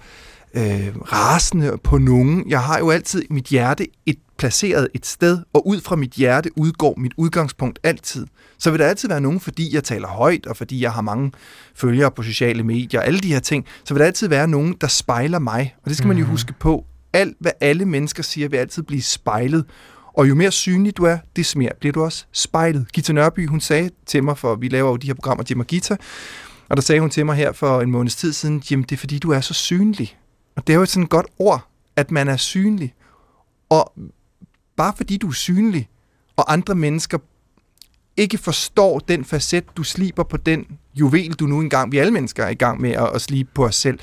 øh, 0.54 0.96
rasende 0.96 1.78
på 1.84 1.98
nogen. 1.98 2.44
Jeg 2.48 2.62
har 2.62 2.78
jo 2.78 2.90
altid 2.90 3.24
mit 3.30 3.44
hjerte 3.44 3.86
et 4.06 4.18
placeret 4.42 4.88
et 4.94 5.06
sted, 5.06 5.38
og 5.52 5.66
ud 5.66 5.80
fra 5.80 5.96
mit 5.96 6.10
hjerte 6.10 6.50
udgår 6.56 6.94
mit 6.96 7.12
udgangspunkt 7.16 7.78
altid. 7.82 8.26
Så 8.58 8.70
vil 8.70 8.80
der 8.80 8.86
altid 8.86 9.08
være 9.08 9.20
nogen, 9.20 9.40
fordi 9.40 9.74
jeg 9.74 9.84
taler 9.84 10.08
højt, 10.08 10.46
og 10.46 10.56
fordi 10.56 10.82
jeg 10.82 10.92
har 10.92 11.02
mange 11.02 11.32
følgere 11.74 12.10
på 12.10 12.22
sociale 12.22 12.62
medier, 12.62 13.00
alle 13.00 13.20
de 13.20 13.32
her 13.32 13.40
ting, 13.40 13.66
så 13.84 13.94
vil 13.94 14.00
der 14.00 14.06
altid 14.06 14.28
være 14.28 14.48
nogen, 14.48 14.76
der 14.80 14.86
spejler 14.86 15.38
mig. 15.38 15.74
Og 15.82 15.88
det 15.88 15.96
skal 15.96 16.08
man 16.08 16.16
jo 16.16 16.24
mhm. 16.24 16.30
huske 16.30 16.54
på. 16.60 16.84
Alt, 17.12 17.36
hvad 17.40 17.52
alle 17.60 17.84
mennesker 17.86 18.22
siger, 18.22 18.48
vil 18.48 18.56
altid 18.56 18.82
blive 18.82 19.02
spejlet. 19.02 19.64
Og 20.12 20.28
jo 20.28 20.34
mere 20.34 20.50
synlig 20.50 20.96
du 20.96 21.04
er, 21.04 21.18
des 21.36 21.56
mere 21.56 21.70
bliver 21.80 21.92
du 21.92 22.02
også 22.02 22.24
spejlet. 22.32 22.92
Gita 22.92 23.12
Nørby, 23.12 23.48
hun 23.48 23.60
sagde 23.60 23.90
til 24.06 24.24
mig, 24.24 24.38
for 24.38 24.54
vi 24.54 24.68
laver 24.68 24.90
jo 24.90 24.96
de 24.96 25.06
her 25.06 25.14
programmer, 25.14 25.44
Jim 25.50 25.60
og 25.60 25.66
Gita, 25.66 25.96
og 26.68 26.76
der 26.76 26.82
sagde 26.82 27.00
hun 27.00 27.10
til 27.10 27.26
mig 27.26 27.36
her 27.36 27.52
for 27.52 27.80
en 27.80 27.90
måneds 27.90 28.16
tid 28.16 28.32
siden, 28.32 28.62
Jim, 28.70 28.84
det 28.84 28.96
er 28.96 29.00
fordi, 29.00 29.18
du 29.18 29.30
er 29.30 29.40
så 29.40 29.54
synlig. 29.54 30.16
Og 30.56 30.66
det 30.66 30.72
er 30.72 30.78
jo 30.78 30.86
sådan 30.86 31.04
et 31.04 31.10
godt 31.10 31.26
ord, 31.38 31.68
at 31.96 32.10
man 32.10 32.28
er 32.28 32.36
synlig. 32.36 32.94
Og 33.70 33.92
bare 34.76 34.92
fordi 34.96 35.16
du 35.16 35.28
er 35.28 35.32
synlig, 35.32 35.88
og 36.36 36.52
andre 36.52 36.74
mennesker 36.74 37.18
ikke 38.16 38.38
forstår 38.38 38.98
den 38.98 39.24
facet, 39.24 39.64
du 39.76 39.82
sliber 39.82 40.22
på 40.22 40.36
den 40.36 40.66
juvel, 40.94 41.32
du 41.32 41.46
nu 41.46 41.60
engang, 41.60 41.92
vi 41.92 41.98
alle 41.98 42.12
mennesker 42.12 42.44
er 42.44 42.48
i 42.48 42.54
gang 42.54 42.80
med 42.80 42.90
at, 42.90 43.10
at 43.14 43.20
slibe 43.20 43.50
på 43.54 43.64
os 43.64 43.74
selv. 43.74 43.98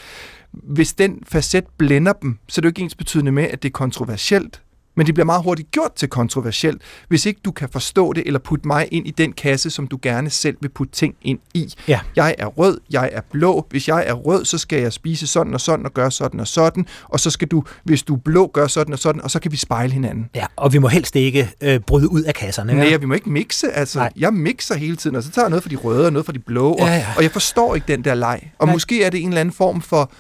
Hvis 0.52 0.94
den 0.94 1.24
facet 1.28 1.66
blænder 1.78 2.14
dem, 2.14 2.38
så 2.48 2.60
er 2.60 2.62
det 2.62 2.66
jo 2.66 2.70
ikke 2.70 2.82
ens 2.82 2.96
betydende 2.96 3.32
med, 3.32 3.44
at 3.44 3.64
det 3.64 3.70
er 3.70 3.74
kontroversielt. 3.74 4.62
Men 5.00 5.06
det 5.06 5.16
bliver 5.16 5.26
meget 5.26 5.44
hurtigt 5.44 5.72
gjort 5.72 5.94
til 5.96 6.10
kontroversielt, 6.10 6.82
hvis 7.08 7.26
ikke 7.26 7.40
du 7.46 7.52
kan 7.52 7.70
forstå 7.70 8.14
det, 8.14 8.24
eller 8.26 8.40
putte 8.40 8.68
mig 8.68 8.88
ind 8.92 9.08
i 9.08 9.12
den 9.12 9.34
kasse, 9.34 9.70
som 9.70 9.88
du 9.88 10.00
gerne 10.02 10.30
selv 10.30 10.58
vil 10.62 10.70
putte 10.70 10.94
ting 10.94 11.16
ind 11.22 11.40
i. 11.54 11.74
Ja. 11.88 12.00
Jeg 12.16 12.36
er 12.38 12.46
rød, 12.46 12.80
jeg 12.92 13.10
er 13.14 13.22
blå. 13.32 13.66
Hvis 13.70 13.88
jeg 13.88 14.04
er 14.08 14.14
rød, 14.14 14.46
så 14.46 14.58
skal 14.58 14.82
jeg 14.82 14.94
spise 14.94 15.28
sådan 15.28 15.54
og 15.54 15.62
sådan, 15.62 15.86
og 15.86 15.94
gøre 15.94 16.12
sådan 16.12 16.40
og 16.40 16.48
sådan. 16.48 16.86
Og 17.04 17.20
så 17.20 17.30
skal 17.30 17.48
du, 17.48 17.64
hvis 17.84 18.04
du 18.04 18.16
er 18.16 18.20
blå, 18.20 18.48
gøre 18.54 18.70
sådan 18.70 18.94
og 18.94 19.00
sådan, 19.00 19.22
og 19.22 19.32
så 19.32 19.40
kan 19.40 19.52
vi 19.52 19.58
spejle 19.58 19.94
hinanden. 19.94 20.30
Ja, 20.36 20.46
og 20.56 20.74
vi 20.74 20.78
må 20.78 20.88
helst 20.88 21.16
ikke 21.16 21.50
øh, 21.62 21.80
bryde 21.80 22.12
ud 22.12 22.24
af 22.24 22.34
kasserne. 22.34 22.74
Nej, 22.74 22.88
ja? 22.88 22.98
vi 22.98 23.06
må 23.06 23.14
ikke 23.14 23.30
mixe. 23.30 23.72
Altså, 23.72 24.00
Nej. 24.00 24.12
jeg 24.18 24.34
mixer 24.34 24.76
hele 24.76 24.96
tiden, 24.96 25.16
og 25.16 25.24
så 25.24 25.32
tager 25.32 25.46
jeg 25.46 25.50
noget 25.50 25.64
for 25.64 25.70
de 25.70 25.76
røde 25.76 26.06
og 26.06 26.14
noget 26.14 26.26
for 26.26 26.34
de 26.34 26.40
blå. 26.40 26.72
Og, 26.72 26.80
ja, 26.80 26.94
ja. 26.96 27.06
og 27.18 27.24
jeg 27.24 27.32
forstår 27.32 27.76
ikke 27.76 27.88
den 27.88 28.04
der 28.04 28.16
leg. 28.16 28.52
Og 28.60 28.68
Nej. 28.68 28.76
måske 28.76 29.04
er 29.04 29.10
det 29.10 29.22
en 29.22 29.28
eller 29.28 29.42
anden 29.42 29.56
form 29.56 29.82
for 29.82 30.12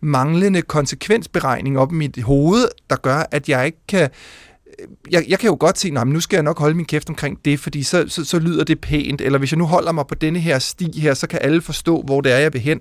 manglende 0.00 0.62
konsekvensberegning 0.62 1.78
op 1.78 1.92
i 1.92 1.94
mit 1.94 2.22
hoved, 2.22 2.68
der 2.90 2.96
gør, 2.96 3.22
at 3.30 3.48
jeg 3.48 3.66
ikke 3.66 3.78
kan 3.88 4.02
øh, 4.02 4.86
jeg, 5.10 5.24
jeg 5.28 5.38
kan 5.38 5.48
jo 5.48 5.56
godt 5.60 5.78
se, 5.78 5.92
at 5.96 6.06
nu 6.06 6.20
skal 6.20 6.36
jeg 6.36 6.42
nok 6.42 6.58
holde 6.58 6.74
min 6.74 6.86
kæft 6.86 7.08
omkring 7.08 7.44
det, 7.44 7.60
fordi 7.60 7.82
så, 7.82 8.04
så, 8.08 8.24
så 8.24 8.38
lyder 8.38 8.64
det 8.64 8.80
pænt, 8.80 9.20
eller 9.20 9.38
hvis 9.38 9.52
jeg 9.52 9.58
nu 9.58 9.66
holder 9.66 9.92
mig 9.92 10.06
på 10.06 10.14
denne 10.14 10.38
her 10.38 10.58
sti 10.58 11.00
her, 11.00 11.14
så 11.14 11.26
kan 11.26 11.38
alle 11.42 11.62
forstå, 11.62 12.02
hvor 12.02 12.20
det 12.20 12.32
er, 12.32 12.38
jeg 12.38 12.52
vil 12.52 12.60
hen. 12.60 12.80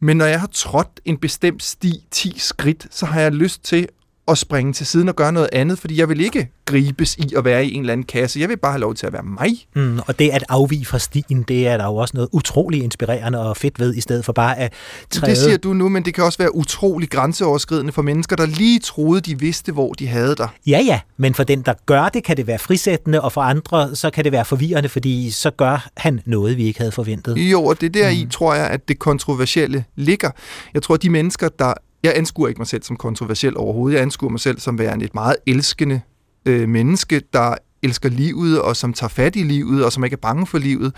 Men 0.00 0.16
når 0.16 0.24
jeg 0.24 0.40
har 0.40 0.48
trådt 0.52 1.00
en 1.04 1.18
bestemt 1.18 1.62
sti 1.62 2.06
10 2.10 2.38
skridt, 2.38 2.86
så 2.90 3.06
har 3.06 3.20
jeg 3.20 3.32
lyst 3.32 3.64
til 3.64 3.88
at 4.28 4.38
springe 4.38 4.72
til 4.72 4.86
siden 4.86 5.08
og 5.08 5.16
gøre 5.16 5.32
noget 5.32 5.48
andet, 5.52 5.78
fordi 5.78 6.00
jeg 6.00 6.08
vil 6.08 6.20
ikke 6.20 6.48
gribes 6.64 7.16
i 7.16 7.34
at 7.36 7.44
være 7.44 7.66
i 7.66 7.74
en 7.74 7.80
eller 7.80 7.92
anden 7.92 8.06
kasse. 8.06 8.40
Jeg 8.40 8.48
vil 8.48 8.56
bare 8.56 8.72
have 8.72 8.80
lov 8.80 8.94
til 8.94 9.06
at 9.06 9.12
være 9.12 9.22
mig. 9.22 9.66
Mm, 9.74 9.98
og 10.06 10.18
det 10.18 10.30
at 10.30 10.44
afvige 10.48 10.86
fra 10.86 10.98
stien, 10.98 11.42
det 11.42 11.68
er 11.68 11.76
der 11.76 11.84
jo 11.84 11.96
også 11.96 12.16
noget 12.16 12.28
utrolig 12.32 12.82
inspirerende 12.82 13.48
og 13.48 13.56
fedt 13.56 13.80
ved, 13.80 13.94
i 13.94 14.00
stedet 14.00 14.24
for 14.24 14.32
bare 14.32 14.58
at 14.58 14.72
træde... 15.10 15.30
Det 15.30 15.38
siger 15.38 15.56
du 15.56 15.72
nu, 15.72 15.88
men 15.88 16.04
det 16.04 16.14
kan 16.14 16.24
også 16.24 16.38
være 16.38 16.54
utrolig 16.54 17.10
grænseoverskridende 17.10 17.92
for 17.92 18.02
mennesker, 18.02 18.36
der 18.36 18.46
lige 18.46 18.78
troede, 18.78 19.20
de 19.20 19.38
vidste, 19.38 19.72
hvor 19.72 19.92
de 19.92 20.06
havde 20.06 20.34
dig. 20.36 20.48
Ja, 20.66 20.80
ja, 20.80 21.00
men 21.16 21.34
for 21.34 21.44
den, 21.44 21.62
der 21.62 21.74
gør 21.86 22.08
det, 22.08 22.24
kan 22.24 22.36
det 22.36 22.46
være 22.46 22.58
frisættende, 22.58 23.20
og 23.20 23.32
for 23.32 23.40
andre, 23.40 23.96
så 23.96 24.10
kan 24.10 24.24
det 24.24 24.32
være 24.32 24.44
forvirrende, 24.44 24.88
fordi 24.88 25.30
så 25.30 25.50
gør 25.50 25.88
han 25.96 26.20
noget, 26.24 26.56
vi 26.56 26.64
ikke 26.64 26.78
havde 26.78 26.92
forventet. 26.92 27.36
Jo, 27.36 27.64
og 27.64 27.80
det 27.80 27.94
der 27.94 28.08
i, 28.08 28.24
mm. 28.24 28.30
tror 28.30 28.54
jeg, 28.54 28.66
at 28.66 28.88
det 28.88 28.98
kontroversielle 28.98 29.84
ligger. 29.96 30.30
Jeg 30.74 30.82
tror, 30.82 30.94
at 30.94 31.02
de 31.02 31.10
mennesker, 31.10 31.48
der 31.48 31.74
jeg 32.06 32.16
anskuer 32.16 32.48
ikke 32.48 32.58
mig 32.58 32.66
selv 32.66 32.82
som 32.82 32.96
kontroversiel 32.96 33.56
overhovedet. 33.56 33.94
Jeg 33.94 34.02
anskuer 34.02 34.30
mig 34.30 34.40
selv 34.40 34.60
som 34.60 34.78
værende 34.78 35.04
et 35.04 35.14
meget 35.14 35.36
elskende 35.46 36.00
øh, 36.46 36.68
menneske, 36.68 37.22
der 37.32 37.54
elsker 37.82 38.08
livet, 38.08 38.62
og 38.62 38.76
som 38.76 38.92
tager 38.92 39.08
fat 39.08 39.36
i 39.36 39.42
livet, 39.42 39.84
og 39.84 39.92
som 39.92 40.04
ikke 40.04 40.14
er 40.14 40.20
bange 40.22 40.46
for 40.46 40.58
livet. 40.58 40.94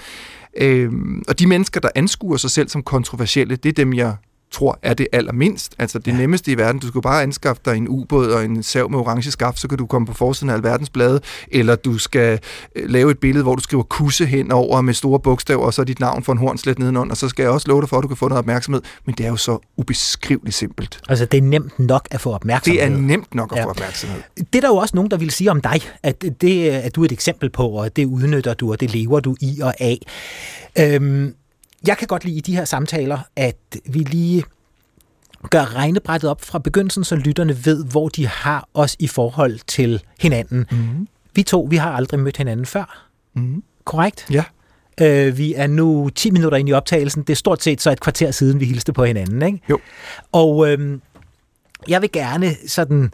Øh, 0.57 0.93
og 1.29 1.39
de 1.39 1.47
mennesker, 1.47 1.81
der 1.81 1.89
anskuer 1.95 2.37
sig 2.37 2.51
selv 2.51 2.69
som 2.69 2.83
kontroversielle, 2.83 3.57
det 3.57 3.69
er 3.69 3.73
dem, 3.73 3.95
jeg 3.95 4.17
tror 4.51 4.79
er 4.83 4.95
det 4.95 5.07
allermindst. 5.13 5.75
Altså 5.79 5.99
det 5.99 6.13
ja. 6.13 6.17
nemmeste 6.17 6.53
i 6.53 6.59
verden. 6.59 6.81
Du 6.81 6.89
skal 6.89 7.03
bare 7.03 7.23
anskaffe 7.23 7.63
dig 7.65 7.77
en 7.77 7.89
ubåd 7.89 8.31
og 8.31 8.45
en 8.45 8.63
sav 8.63 8.91
med 8.91 8.99
orange 8.99 9.31
skaft, 9.31 9.59
så 9.61 9.69
kan 9.69 9.79
du 9.79 9.87
komme 9.87 10.07
på 10.07 10.15
forsiden 10.15 10.51
af 10.51 10.55
alverdens 10.55 10.91
blade, 10.91 11.21
eller 11.53 11.77
du 11.77 11.99
skal 11.99 12.39
øh, 12.77 12.91
lave 12.91 13.11
et 13.11 13.19
billede, 13.19 13.43
hvor 13.43 13.55
du 13.55 13.63
skriver 13.63 13.83
kusse 13.83 14.27
hen 14.27 14.53
over 14.53 14.81
med 14.81 14.95
store 14.95 15.21
bogstaver, 15.21 15.65
og 15.65 15.75
så 15.75 15.85
dit 15.85 16.01
navn 16.01 16.25
for 16.25 16.33
en 16.33 16.39
hornslet 16.39 16.79
nedenunder, 16.79 17.11
og 17.11 17.17
så 17.17 17.29
skal 17.29 17.43
jeg 17.43 17.53
også 17.53 17.69
love 17.69 17.81
dig 17.81 17.89
for, 17.89 17.97
at 17.97 18.03
du 18.03 18.09
kan 18.09 18.17
få 18.17 18.29
noget 18.29 18.39
opmærksomhed. 18.39 18.83
Men 19.07 19.15
det 19.15 19.27
er 19.27 19.31
jo 19.31 19.37
så 19.37 19.59
ubeskriveligt 19.77 20.57
simpelt. 20.57 21.01
Altså 21.09 21.25
det 21.25 21.39
er 21.39 21.43
nemt 21.43 21.79
nok 21.79 22.09
at 22.11 22.21
få 22.21 22.33
opmærksomhed. 22.33 22.81
Det 22.81 22.87
er 22.87 22.97
nemt 22.97 23.35
nok 23.35 23.53
at 23.53 23.59
ja. 23.59 23.65
få 23.65 23.69
opmærksomhed. 23.69 24.23
Det 24.37 24.55
er 24.55 24.61
der 24.61 24.69
jo 24.69 24.77
også 24.77 24.97
nogen, 24.97 25.11
der 25.11 25.17
vil 25.17 25.31
sige 25.31 25.51
om 25.51 25.61
dig, 25.61 25.81
at 26.03 26.25
det 26.41 26.69
at 26.71 26.97
du 26.97 27.01
er 27.01 27.05
et 27.05 27.13
eksempel 27.13 27.51
på, 27.51 27.69
og 27.69 27.97
det 27.97 28.05
udnytter 28.05 28.55
du, 28.55 28.73
og 28.73 28.81
det 28.81 28.95
lever 28.95 29.21
du 29.21 29.37
i 29.41 29.61
og 29.61 29.75
af. 29.81 29.99
Øhm, 30.79 31.35
jeg 31.87 31.99
kan 31.99 32.07
godt 32.07 32.25
lide 32.25 32.37
i 32.37 32.41
de 32.41 32.57
her 32.57 32.65
samtaler, 32.65 33.19
at 33.37 33.57
vi 33.87 33.99
lige 33.99 34.45
gør 35.51 35.75
regnebrættet 35.75 36.31
op 36.31 36.43
fra 36.43 36.59
begyndelsen, 36.59 37.05
så 37.05 37.17
lytterne 37.17 37.65
ved, 37.65 37.85
hvor 37.85 38.09
de 38.09 38.27
har 38.27 38.69
os 38.75 38.97
i 38.99 39.07
forhold 39.07 39.59
til 39.67 40.03
hinanden. 40.21 40.67
Mm. 40.71 41.09
Vi 41.35 41.43
to, 41.43 41.67
vi 41.71 41.77
har 41.77 41.93
aldrig 41.93 42.21
mødt 42.21 42.37
hinanden 42.37 42.67
før. 42.67 43.09
Mm. 43.35 43.63
Korrekt? 43.85 44.27
Ja. 44.31 44.45
Øh, 45.01 45.39
vi 45.39 45.55
er 45.55 45.67
nu 45.67 46.11
10 46.15 46.31
minutter 46.31 46.59
ind 46.59 46.69
i 46.69 46.73
optagelsen. 46.73 47.23
Det 47.23 47.31
er 47.31 47.37
stort 47.37 47.63
set 47.63 47.81
så 47.81 47.91
et 47.91 48.01
kvarter 48.01 48.31
siden, 48.31 48.61
vi 48.61 48.65
hilste 48.65 48.93
på 48.93 49.05
hinanden. 49.05 49.43
Ikke? 49.43 49.61
Jo. 49.71 49.79
Og 50.33 50.73
øh, 50.73 50.99
jeg 51.89 52.03
vil 52.03 52.13
gerne 52.13 52.57
sådan 52.67 53.13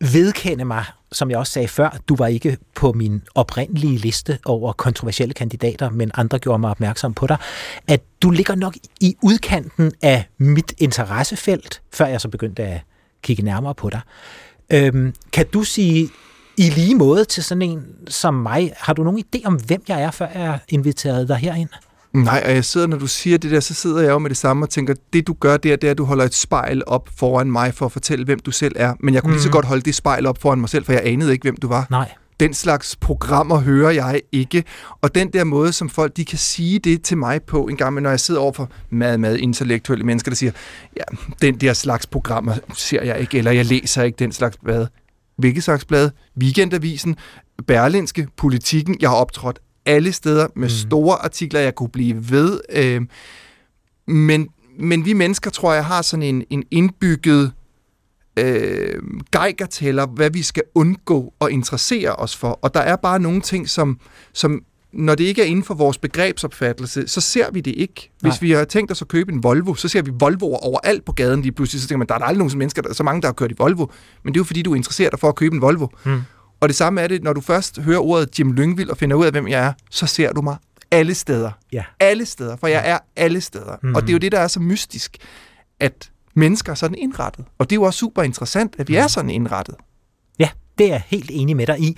vedkende 0.00 0.64
mig, 0.64 0.84
som 1.12 1.30
jeg 1.30 1.38
også 1.38 1.52
sagde 1.52 1.68
før, 1.68 1.98
du 2.08 2.16
var 2.16 2.26
ikke 2.26 2.58
på 2.74 2.92
min 2.92 3.22
oprindelige 3.34 3.98
liste 3.98 4.38
over 4.44 4.72
kontroversielle 4.72 5.34
kandidater, 5.34 5.90
men 5.90 6.10
andre 6.14 6.38
gjorde 6.38 6.58
mig 6.58 6.70
opmærksom 6.70 7.14
på 7.14 7.26
dig, 7.26 7.36
at 7.88 8.02
du 8.22 8.30
ligger 8.30 8.54
nok 8.54 8.74
i 9.00 9.16
udkanten 9.22 9.92
af 10.02 10.24
mit 10.38 10.74
interessefelt, 10.78 11.82
før 11.92 12.06
jeg 12.06 12.20
så 12.20 12.28
begyndte 12.28 12.62
at 12.62 12.80
kigge 13.22 13.42
nærmere 13.42 13.74
på 13.74 13.90
dig. 13.90 14.00
Øhm, 14.72 15.14
kan 15.32 15.46
du 15.46 15.62
sige 15.62 16.08
i 16.58 16.70
lige 16.70 16.94
måde 16.94 17.24
til 17.24 17.44
sådan 17.44 17.62
en 17.62 17.84
som 18.08 18.34
mig, 18.34 18.72
har 18.76 18.92
du 18.92 19.02
nogen 19.02 19.24
idé 19.24 19.40
om, 19.44 19.54
hvem 19.54 19.82
jeg 19.88 20.02
er, 20.02 20.10
før 20.10 20.28
jeg 20.34 20.58
inviterede 20.68 21.28
dig 21.28 21.36
herind? 21.36 21.68
Nej, 22.24 22.42
og 22.46 22.54
jeg 22.54 22.64
sidder, 22.64 22.86
når 22.86 22.98
du 22.98 23.06
siger 23.06 23.38
det 23.38 23.50
der, 23.50 23.60
så 23.60 23.74
sidder 23.74 24.00
jeg 24.00 24.10
jo 24.10 24.18
med 24.18 24.30
det 24.30 24.36
samme 24.36 24.64
og 24.64 24.70
tænker, 24.70 24.94
det 25.12 25.26
du 25.26 25.32
gør 25.40 25.56
der, 25.56 25.76
det 25.76 25.86
er, 25.86 25.90
at 25.90 25.98
du 25.98 26.04
holder 26.04 26.24
et 26.24 26.34
spejl 26.34 26.82
op 26.86 27.08
foran 27.16 27.50
mig 27.50 27.74
for 27.74 27.86
at 27.86 27.92
fortælle, 27.92 28.24
hvem 28.24 28.38
du 28.38 28.50
selv 28.50 28.72
er. 28.76 28.94
Men 29.00 29.14
jeg 29.14 29.22
kunne 29.22 29.30
mm. 29.30 29.34
lige 29.34 29.42
så 29.42 29.48
mhm. 29.48 29.52
godt 29.52 29.64
holde 29.64 29.82
det 29.82 29.94
spejl 29.94 30.26
op 30.26 30.38
foran 30.42 30.60
mig 30.60 30.68
selv, 30.68 30.84
for 30.84 30.92
jeg 30.92 31.02
anede 31.04 31.32
ikke, 31.32 31.42
hvem 31.42 31.56
du 31.56 31.68
var. 31.68 31.86
Nej. 31.90 32.10
Den 32.40 32.54
slags 32.54 32.96
programmer 32.96 33.58
hører 33.58 33.90
jeg 33.90 34.20
ikke. 34.32 34.64
Og 35.00 35.14
den 35.14 35.32
der 35.32 35.44
måde, 35.44 35.72
som 35.72 35.88
folk 35.88 36.16
de 36.16 36.24
kan 36.24 36.38
sige 36.38 36.78
det 36.78 37.02
til 37.02 37.16
mig 37.18 37.42
på 37.42 37.64
en 37.66 37.76
gang, 37.76 38.00
når 38.00 38.10
jeg 38.10 38.20
sidder 38.20 38.40
over 38.40 38.52
for 38.52 38.70
meget, 38.90 39.20
meget 39.20 39.36
intellektuelle 39.36 40.04
mennesker, 40.04 40.30
der 40.30 40.36
siger, 40.36 40.52
ja, 40.96 41.02
den 41.42 41.60
der 41.60 41.72
slags 41.72 42.06
programmer 42.06 42.54
ser 42.74 43.02
jeg 43.02 43.20
ikke, 43.20 43.38
eller 43.38 43.50
jeg 43.50 43.64
læser 43.64 44.02
ikke 44.02 44.16
den 44.16 44.32
slags 44.32 44.56
blad. 44.64 44.86
Hvilket 45.38 45.62
slags 45.64 45.84
blad? 45.84 46.10
Weekendavisen, 46.40 47.16
Berlinske, 47.66 48.28
Politikken. 48.36 48.96
Jeg 49.00 49.10
har 49.10 49.16
optrådt 49.16 49.58
alle 49.86 50.12
steder 50.12 50.46
med 50.56 50.68
mm. 50.68 50.74
store 50.90 51.24
artikler, 51.24 51.60
jeg 51.60 51.74
kunne 51.74 51.88
blive 51.88 52.30
ved. 52.30 52.60
Øh, 52.72 53.02
men, 54.06 54.48
men 54.78 55.04
vi 55.04 55.12
mennesker, 55.12 55.50
tror 55.50 55.74
jeg, 55.74 55.84
har 55.84 56.02
sådan 56.02 56.22
en, 56.22 56.44
en 56.50 56.64
indbygget 56.70 57.52
øh, 58.38 59.00
geigertæller, 59.32 60.06
hvad 60.06 60.30
vi 60.30 60.42
skal 60.42 60.62
undgå 60.74 61.34
og 61.40 61.52
interessere 61.52 62.16
os 62.16 62.36
for. 62.36 62.58
Og 62.62 62.74
der 62.74 62.80
er 62.80 62.96
bare 62.96 63.20
nogle 63.20 63.40
ting, 63.40 63.68
som, 63.68 64.00
som 64.32 64.62
når 64.92 65.14
det 65.14 65.24
ikke 65.24 65.42
er 65.42 65.46
inden 65.46 65.64
for 65.64 65.74
vores 65.74 65.98
begrebsopfattelse, 65.98 67.08
så 67.08 67.20
ser 67.20 67.50
vi 67.50 67.60
det 67.60 67.74
ikke. 67.76 68.10
Hvis 68.20 68.30
Nej. 68.30 68.38
vi 68.40 68.50
har 68.50 68.64
tænkt 68.64 68.90
os 68.90 69.02
at 69.02 69.08
købe 69.08 69.32
en 69.32 69.42
Volvo, 69.42 69.74
så 69.74 69.88
ser 69.88 70.02
vi 70.02 70.10
Volvoer 70.20 70.58
overalt 70.58 71.04
på 71.04 71.12
gaden 71.12 71.42
lige 71.42 71.52
pludselig. 71.52 71.82
Så 71.82 71.88
tænker 71.88 71.98
man, 71.98 72.06
der 72.08 72.14
er 72.14 72.18
aldrig 72.18 72.38
nogen 72.38 72.58
mennesker, 72.58 72.82
der 72.82 72.88
er 72.88 72.94
så 72.94 73.02
mange, 73.02 73.22
der 73.22 73.28
har 73.28 73.32
kørt 73.32 73.50
i 73.50 73.54
Volvo. 73.58 73.86
Men 74.22 74.34
det 74.34 74.38
er 74.38 74.40
jo 74.40 74.44
fordi, 74.44 74.62
du 74.62 74.72
er 74.72 74.76
interesseret 74.76 75.12
dig 75.12 75.20
for 75.20 75.28
at 75.28 75.34
købe 75.34 75.54
en 75.54 75.62
Volvo. 75.62 75.86
Mm. 76.04 76.20
Og 76.60 76.68
det 76.68 76.76
samme 76.76 77.00
er 77.00 77.06
det, 77.06 77.22
når 77.22 77.32
du 77.32 77.40
først 77.40 77.80
hører 77.80 77.98
ordet 77.98 78.38
Jim 78.38 78.52
Lyngvild 78.52 78.90
og 78.90 78.96
finder 78.96 79.16
ud 79.16 79.24
af, 79.24 79.30
hvem 79.30 79.48
jeg 79.48 79.66
er, 79.66 79.72
så 79.90 80.06
ser 80.06 80.32
du 80.32 80.42
mig 80.42 80.56
alle 80.90 81.14
steder. 81.14 81.50
Ja. 81.72 81.84
Alle 82.00 82.26
steder, 82.26 82.56
for 82.56 82.66
jeg 82.66 82.82
er 82.90 82.98
alle 83.16 83.40
steder. 83.40 83.76
Mm. 83.82 83.94
Og 83.94 84.02
det 84.02 84.08
er 84.08 84.12
jo 84.12 84.18
det, 84.18 84.32
der 84.32 84.40
er 84.40 84.48
så 84.48 84.60
mystisk, 84.60 85.16
at 85.80 86.10
mennesker 86.34 86.72
er 86.72 86.74
sådan 86.74 86.98
indrettet. 86.98 87.44
Og 87.58 87.70
det 87.70 87.76
er 87.76 87.80
jo 87.80 87.82
også 87.82 87.98
super 87.98 88.22
interessant, 88.22 88.76
at 88.78 88.88
vi 88.88 88.92
mm. 88.92 88.98
er 88.98 89.06
sådan 89.06 89.30
indrettet. 89.30 89.74
Ja, 90.38 90.48
det 90.78 90.86
er 90.86 90.90
jeg 90.90 91.02
helt 91.06 91.30
enig 91.34 91.56
med 91.56 91.66
dig 91.66 91.80
i. 91.80 91.96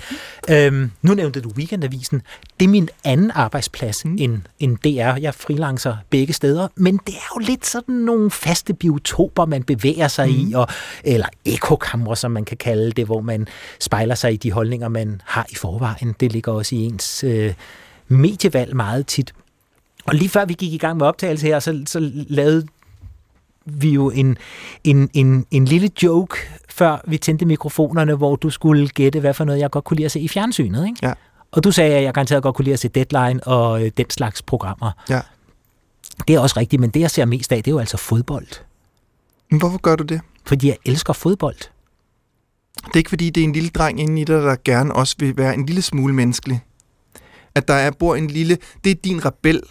Øhm, 0.51 0.91
nu 1.03 1.15
nævnte 1.15 1.41
du 1.41 1.49
Weekendavisen. 1.57 2.23
Det 2.61 2.67
er 2.67 2.71
min 2.71 2.89
anden 3.05 3.31
arbejdsplads 3.31 4.05
mm. 4.05 4.17
end, 4.19 4.41
end 4.61 4.77
DR. 4.77 5.21
Jeg 5.21 5.35
freelancer 5.35 5.97
begge 6.11 6.33
steder, 6.33 6.69
men 6.75 6.97
det 7.07 7.15
er 7.15 7.29
jo 7.37 7.39
lidt 7.39 7.67
sådan 7.67 7.95
nogle 7.95 8.31
faste 8.31 8.75
biotoper, 8.75 9.47
man 9.47 9.63
bevæger 9.63 10.09
sig 10.09 10.29
mm. 10.29 10.35
i, 10.35 10.53
og, 10.53 10.69
eller 11.05 11.27
ekokamre, 11.45 12.17
som 12.17 12.31
man 12.31 12.45
kan 12.45 12.57
kalde 12.57 12.91
det, 12.91 13.05
hvor 13.05 13.21
man 13.21 13.49
spejler 13.81 14.15
sig 14.15 14.33
i 14.33 14.37
de 14.37 14.53
holdninger, 14.53 14.89
man 14.89 15.21
har 15.25 15.47
i 15.51 15.55
forvejen. 15.55 16.15
Det 16.21 16.33
ligger 16.33 16.53
også 16.53 16.75
i 16.75 16.79
ens 16.79 17.25
øh, 17.25 17.55
medievalg 18.09 18.77
meget 18.77 19.07
tit. 19.07 19.35
Og 20.07 20.15
lige 20.15 20.29
før 20.29 20.45
vi 20.45 20.55
gik 20.55 20.73
i 20.73 20.79
gang 20.79 20.97
med 20.99 21.07
optagelse 21.07 21.47
her, 21.47 21.59
så, 21.59 21.83
så 21.87 22.11
lavede 22.13 22.67
vi 23.73 23.91
jo 23.91 24.11
en, 24.11 24.37
en, 24.85 25.11
en, 25.15 25.47
en 25.51 25.65
lille 25.65 25.91
joke, 26.03 26.37
før 26.69 26.99
vi 27.07 27.19
tændte 27.19 27.45
mikrofonerne, 27.45 28.15
hvor 28.15 28.37
du 28.37 28.51
skulle 28.51 28.89
gætte, 28.89 29.21
hvad 29.21 29.35
for 29.35 29.45
noget 29.45 29.61
jeg 29.61 29.71
godt 29.71 29.85
kunne 29.85 29.97
lide 29.97 30.05
at 30.05 30.13
se 30.13 30.21
i 30.21 30.29
fjernsynet. 30.29 30.87
Ikke? 30.87 30.99
Ja. 31.03 31.13
Og 31.53 31.65
du 31.65 31.73
sagde, 31.73 31.95
at 31.95 32.03
jeg 32.03 32.15
garanteret 32.15 32.43
godt 32.43 32.57
kunne 32.57 32.65
lide 32.65 32.73
at 32.73 32.81
se 32.81 32.89
Deadline 32.89 33.47
og 33.47 33.85
øh, 33.85 33.91
den 33.97 34.11
slags 34.11 34.43
programmer. 34.43 34.91
Ja. 35.11 35.21
Det 36.29 36.35
er 36.35 36.41
også 36.41 36.61
rigtigt, 36.61 36.81
men 36.81 36.91
det 36.91 37.01
jeg 37.01 37.11
ser 37.11 37.25
mest 37.25 37.53
af, 37.53 37.57
det 37.57 37.71
er 37.71 37.75
jo 37.75 37.79
altså 37.79 37.97
fodbold. 37.97 38.47
Men 39.51 39.61
hvorfor 39.61 39.79
gør 39.79 39.97
du 39.97 40.05
det? 40.05 40.21
Fordi 40.45 40.69
jeg 40.69 40.77
elsker 40.85 41.13
fodbold. 41.13 41.57
Det 42.85 42.95
er 42.95 42.97
ikke 42.97 43.11
fordi, 43.11 43.31
det 43.31 43.41
er 43.41 43.45
en 43.45 43.53
lille 43.53 43.69
dreng 43.69 44.01
inde 44.01 44.21
i 44.21 44.25
dig, 44.25 44.43
der 44.43 44.57
gerne 44.65 44.95
også 44.95 45.17
vil 45.19 45.37
være 45.37 45.55
en 45.55 45.67
lille 45.67 45.83
smule 45.83 46.15
menneskelig. 46.15 46.61
At 47.55 47.69
der 47.69 47.75
er, 47.75 47.91
bor 47.91 48.17
en 48.17 48.27
lille... 48.27 48.59
Det 48.85 48.91
er 48.91 48.95
din 48.95 49.25
rebel. 49.25 49.63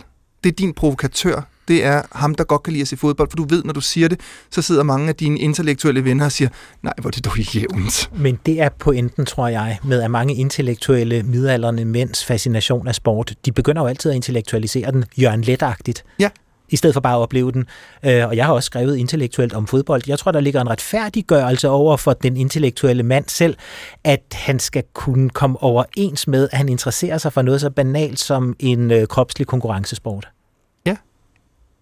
Det 0.44 0.50
er 0.50 0.54
din 0.54 0.74
provokatør 0.74 1.42
det 1.68 1.86
er 1.86 2.02
ham, 2.12 2.36
der 2.36 2.44
godt 2.44 2.64
kan 2.64 2.74
lide 2.74 2.82
at 2.82 2.88
se 2.88 2.98
fodbold, 2.98 3.30
for 3.32 3.36
du 3.36 3.46
ved, 3.50 3.64
når 3.64 3.74
du 3.74 3.82
siger 3.82 4.08
det, 4.08 4.20
så 4.52 4.62
sidder 4.62 4.84
mange 4.84 5.10
af 5.10 5.16
dine 5.16 5.40
intellektuelle 5.40 6.04
venner 6.06 6.26
og 6.26 6.32
siger, 6.32 6.50
nej, 6.82 6.94
hvor 7.02 7.10
er 7.10 7.12
det 7.12 7.26
dog 7.26 7.38
jævnt. 7.40 8.10
Men 8.16 8.40
det 8.46 8.62
er 8.62 8.70
pointen, 8.80 9.26
tror 9.26 9.48
jeg, 9.48 9.80
med 9.84 10.02
at 10.02 10.12
mange 10.12 10.36
intellektuelle 10.36 11.24
midalderne 11.24 11.86
mænds 11.86 12.26
fascination 12.26 12.88
af 12.88 12.96
sport, 12.96 13.34
de 13.46 13.52
begynder 13.52 13.82
jo 13.82 13.88
altid 13.88 14.12
at 14.12 14.16
intellektualisere 14.16 14.92
den, 14.92 15.06
Jørgen 15.18 15.42
Letagtigt. 15.42 16.04
Ja 16.20 16.30
i 16.70 16.76
stedet 16.76 16.94
for 16.94 17.02
bare 17.02 17.16
at 17.16 17.20
opleve 17.20 17.52
den. 17.52 17.66
Øh, 18.06 18.28
og 18.28 18.36
jeg 18.36 18.46
har 18.46 18.54
også 18.54 18.68
skrevet 18.68 18.98
intellektuelt 18.98 19.54
om 19.54 19.68
fodbold. 19.68 20.02
Jeg 20.08 20.20
tror, 20.20 20.32
der 20.32 20.40
ligger 20.40 20.62
en 20.62 20.70
retfærdiggørelse 20.70 21.70
over 21.70 21.98
for 21.98 22.14
den 22.14 22.38
intellektuelle 22.38 23.04
mand 23.04 23.26
selv, 23.28 23.56
at 24.04 24.22
han 24.32 24.60
skal 24.60 24.84
kunne 24.94 25.30
komme 25.30 25.64
overens 25.64 26.28
med, 26.28 26.50
at 26.52 26.58
han 26.58 26.70
interesserer 26.70 27.18
sig 27.18 27.34
for 27.34 27.42
noget 27.42 27.62
så 27.62 27.70
banalt 27.70 28.20
som 28.20 28.56
en 28.60 28.92
øh, 28.92 29.08
kropslig 29.08 29.48
konkurrencesport 29.48 30.28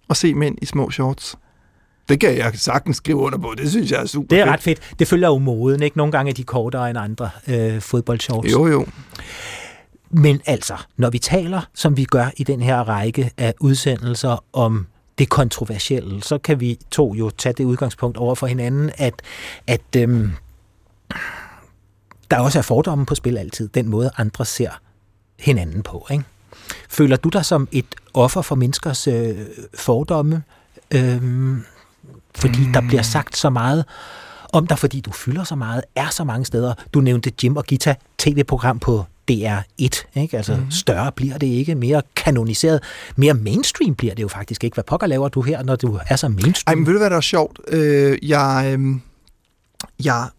at 0.10 0.18
se 0.18 0.34
mænd 0.34 0.58
i 0.62 0.66
små 0.66 0.92
shorts. 0.92 1.36
Det 2.10 2.20
kan 2.20 2.38
jeg 2.38 2.52
sagtens 2.56 2.98
skrive 2.98 3.18
under 3.18 3.38
på. 3.38 3.54
Det 3.58 3.70
synes 3.70 3.92
jeg 3.92 4.02
er 4.02 4.06
super 4.06 4.28
Det 4.28 4.40
er 4.40 4.44
fedt. 4.46 4.54
ret 4.54 4.62
fedt. 4.62 5.00
Det 5.00 5.08
følger 5.08 5.28
jo 5.28 5.38
moden, 5.38 5.84
ikke? 5.84 5.98
Nogle 5.98 6.12
gange 6.12 6.30
er 6.30 6.34
de 6.34 6.44
kortere 6.44 6.90
end 6.90 6.98
andre 7.00 7.30
øh, 7.48 7.82
fodboldshorts. 7.82 8.52
Jo, 8.52 8.68
jo. 8.68 8.86
Men 10.10 10.42
altså, 10.46 10.78
når 10.98 11.10
vi 11.10 11.20
taler, 11.20 11.62
som 11.74 11.98
vi 11.98 12.04
gør 12.04 12.28
i 12.38 12.44
den 12.44 12.62
her 12.62 12.80
række 12.80 13.32
af 13.38 13.54
udsendelser 13.60 14.44
om 14.54 14.88
det 15.18 15.30
kontroversielle, 15.30 16.24
så 16.24 16.38
kan 16.38 16.60
vi 16.60 16.78
to 16.92 17.14
jo 17.14 17.30
tage 17.30 17.54
det 17.54 17.64
udgangspunkt 17.64 18.18
over 18.18 18.36
for 18.36 18.48
hinanden, 18.48 18.92
at, 18.98 19.14
at 19.68 19.82
øhm, 19.98 20.32
der 22.32 22.40
også 22.40 22.58
er 22.60 22.64
fordomme 22.64 23.06
på 23.06 23.16
spil 23.16 23.38
altid. 23.38 23.68
Den 23.68 23.90
måde, 23.90 24.12
andre 24.18 24.46
ser 24.46 24.72
hinanden 25.40 25.84
på. 25.84 26.08
Ikke? 26.12 26.24
Føler 26.90 27.16
du 27.16 27.30
dig 27.30 27.46
som 27.46 27.68
et 27.72 27.86
offer 28.14 28.42
for 28.42 28.56
menneskers 28.56 29.08
øh, 29.08 29.36
fordomme? 29.74 30.44
Øh, 30.94 31.22
fordi 32.36 32.66
mm. 32.66 32.74
der 32.74 32.82
bliver 32.82 33.02
sagt 33.02 33.38
så 33.38 33.50
meget 33.50 33.86
om 34.54 34.68
dig, 34.68 34.80
fordi 34.80 35.00
du 35.00 35.12
fylder 35.12 35.44
så 35.44 35.56
meget, 35.56 35.84
er 35.96 36.10
så 36.10 36.24
mange 36.24 36.46
steder. 36.46 36.74
Du 36.94 37.02
nævnte 37.02 37.32
Jim 37.44 37.58
og 37.58 37.64
Gita 37.64 37.96
tv-program 38.18 38.80
på 38.80 39.06
DR1. 39.32 40.06
Ikke? 40.16 40.38
Altså 40.38 40.56
mm. 40.56 40.72
større 40.72 41.12
bliver 41.12 41.38
det 41.38 41.48
ikke, 41.48 41.76
mere 41.76 42.02
kanoniseret, 42.16 42.84
mere 43.16 43.34
mainstream 43.34 43.96
bliver 43.96 44.16
det 44.16 44.24
jo 44.24 44.28
faktisk 44.28 44.64
ikke. 44.64 44.74
Hvad 44.74 44.84
pokker 44.84 45.08
laver 45.08 45.28
du 45.28 45.42
her, 45.42 45.64
når 45.64 45.76
du 45.76 46.00
er 46.08 46.16
så 46.16 46.28
mainstream? 46.28 46.64
Ej, 46.68 46.76
men 46.76 46.86
ved 46.86 46.94
du 46.94 47.00
hvad, 47.00 47.10
der 47.10 47.18
er 47.18 47.22
sjovt? 47.22 47.60
Øh, 47.68 48.18
jeg, 48.30 48.78
øh, 48.80 48.96
jeg, 50.04 50.30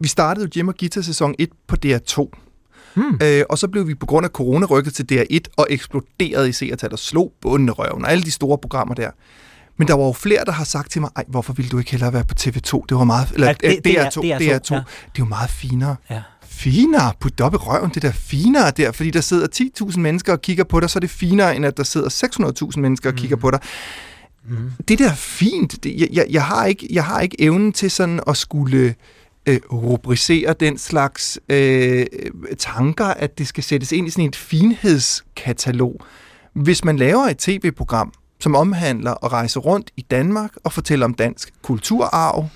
vi 0.00 0.08
startede 0.08 0.44
jo 0.44 0.50
Jim 0.56 0.68
og 0.68 0.74
Gita 0.74 1.02
sæson 1.02 1.34
1 1.38 1.50
på 1.66 1.76
DR2. 1.86 2.45
Hmm. 2.96 3.18
Øh, 3.22 3.44
og 3.50 3.58
så 3.58 3.68
blev 3.68 3.88
vi 3.88 3.94
på 3.94 4.06
grund 4.06 4.24
af 4.26 4.30
corona 4.30 4.66
rykket 4.66 4.94
til 4.94 5.06
DR1 5.12 5.40
og 5.56 5.66
eksploderede 5.70 6.48
i 6.48 6.52
seertal 6.52 6.92
og 6.92 6.98
slog 6.98 7.32
bunden 7.40 7.70
røven 7.70 8.04
og 8.04 8.10
alle 8.10 8.24
de 8.24 8.30
store 8.30 8.58
programmer 8.58 8.94
der. 8.94 9.10
Men 9.76 9.88
der 9.88 9.94
var 9.94 10.04
jo 10.04 10.12
flere, 10.12 10.44
der 10.44 10.52
har 10.52 10.64
sagt 10.64 10.90
til 10.90 11.00
mig, 11.00 11.10
ej, 11.16 11.24
hvorfor 11.28 11.52
ville 11.52 11.68
du 11.68 11.78
ikke 11.78 11.90
hellere 11.90 12.12
være 12.12 12.24
på 12.24 12.34
TV2? 12.40 12.84
Det 12.88 12.96
var 12.96 13.04
meget... 13.04 13.28
Eller, 13.34 13.46
ja, 13.62 13.68
det, 13.68 13.86
DR2, 13.86 14.16
DR2, 14.16 14.20
DR2, 14.20 14.40
DR2. 14.40 14.44
Ja. 14.44 14.56
Det 14.58 14.74
er 14.74 15.18
jo 15.18 15.24
meget 15.24 15.50
finere. 15.50 15.96
Ja 16.10 16.22
finere. 16.56 17.12
Put 17.20 17.40
op 17.40 17.54
i 17.54 17.56
røven, 17.56 17.90
det 17.94 18.02
der 18.02 18.12
finere 18.12 18.70
der, 18.70 18.92
fordi 18.92 19.10
der 19.10 19.20
sidder 19.20 19.46
10.000 19.90 19.98
mennesker 19.98 20.32
og 20.32 20.42
kigger 20.42 20.64
på 20.64 20.80
dig, 20.80 20.90
så 20.90 20.98
er 20.98 21.00
det 21.00 21.10
finere, 21.10 21.56
end 21.56 21.66
at 21.66 21.76
der 21.76 21.82
sidder 21.82 22.08
600.000 22.74 22.80
mennesker 22.80 23.10
og 23.10 23.14
mm. 23.14 23.18
kigger 23.18 23.36
på 23.36 23.50
dig. 23.50 23.60
Mm. 24.48 24.70
Det 24.88 24.98
der 24.98 25.10
er 25.10 25.14
fint. 25.14 25.84
Det, 25.84 26.00
jeg, 26.00 26.08
jeg, 26.12 26.26
jeg, 26.30 26.44
har 26.44 26.66
ikke, 26.66 26.88
jeg 26.90 27.04
har 27.04 27.20
ikke 27.20 27.36
evnen 27.42 27.72
til 27.72 27.90
sådan 27.90 28.20
at 28.26 28.36
skulle 28.36 28.94
øh, 29.46 29.60
rubricere 29.72 30.52
den 30.60 30.78
slags 30.78 31.38
øh, 31.48 32.06
tanker, 32.58 33.06
at 33.06 33.38
det 33.38 33.46
skal 33.46 33.64
sættes 33.64 33.92
ind 33.92 34.06
i 34.06 34.10
sådan 34.10 34.28
et 34.28 34.36
finhedskatalog. 34.36 36.00
Hvis 36.52 36.84
man 36.84 36.96
laver 36.96 37.24
et 37.24 37.38
tv-program, 37.38 38.12
som 38.40 38.54
omhandler 38.54 39.24
at 39.24 39.32
rejse 39.32 39.58
rundt 39.58 39.90
i 39.96 40.02
Danmark 40.10 40.50
og 40.64 40.72
fortælle 40.72 41.04
om 41.04 41.14
dansk 41.14 41.52
kulturarv, 41.62 42.48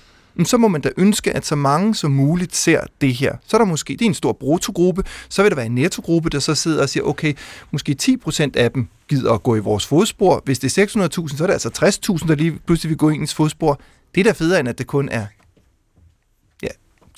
så 0.45 0.57
må 0.57 0.67
man 0.67 0.81
da 0.81 0.89
ønske, 0.97 1.31
at 1.31 1.45
så 1.45 1.55
mange 1.55 1.95
som 1.95 2.11
muligt 2.11 2.55
ser 2.55 2.81
det 3.01 3.13
her. 3.13 3.35
Så 3.47 3.57
er 3.57 3.61
der 3.61 3.65
måske, 3.65 3.93
det 3.93 4.01
er 4.01 4.05
en 4.05 4.13
stor 4.13 4.33
brutogruppe, 4.33 5.03
så 5.29 5.41
vil 5.41 5.51
der 5.51 5.55
være 5.55 5.65
en 5.65 5.75
nettogruppe, 5.75 6.29
der 6.29 6.39
så 6.39 6.55
sidder 6.55 6.81
og 6.81 6.89
siger, 6.89 7.03
okay, 7.03 7.33
måske 7.71 7.95
10% 8.01 8.49
af 8.55 8.71
dem 8.71 8.87
gider 9.07 9.33
at 9.33 9.43
gå 9.43 9.55
i 9.55 9.59
vores 9.59 9.85
fodspor. 9.85 10.41
Hvis 10.45 10.59
det 10.59 10.77
er 10.77 10.85
600.000, 10.85 11.37
så 11.37 11.43
er 11.43 11.47
det 11.47 11.53
altså 11.53 11.69
60.000, 12.19 12.27
der 12.27 12.35
lige 12.35 12.59
pludselig 12.65 12.89
vil 12.89 12.97
gå 12.97 13.09
i 13.09 13.15
ens 13.15 13.33
fodspor. 13.33 13.81
Det 14.15 14.21
er 14.21 14.23
da 14.25 14.31
federe, 14.31 14.59
end 14.59 14.69
at 14.69 14.77
det 14.77 14.87
kun 14.87 15.09
er 15.09 15.25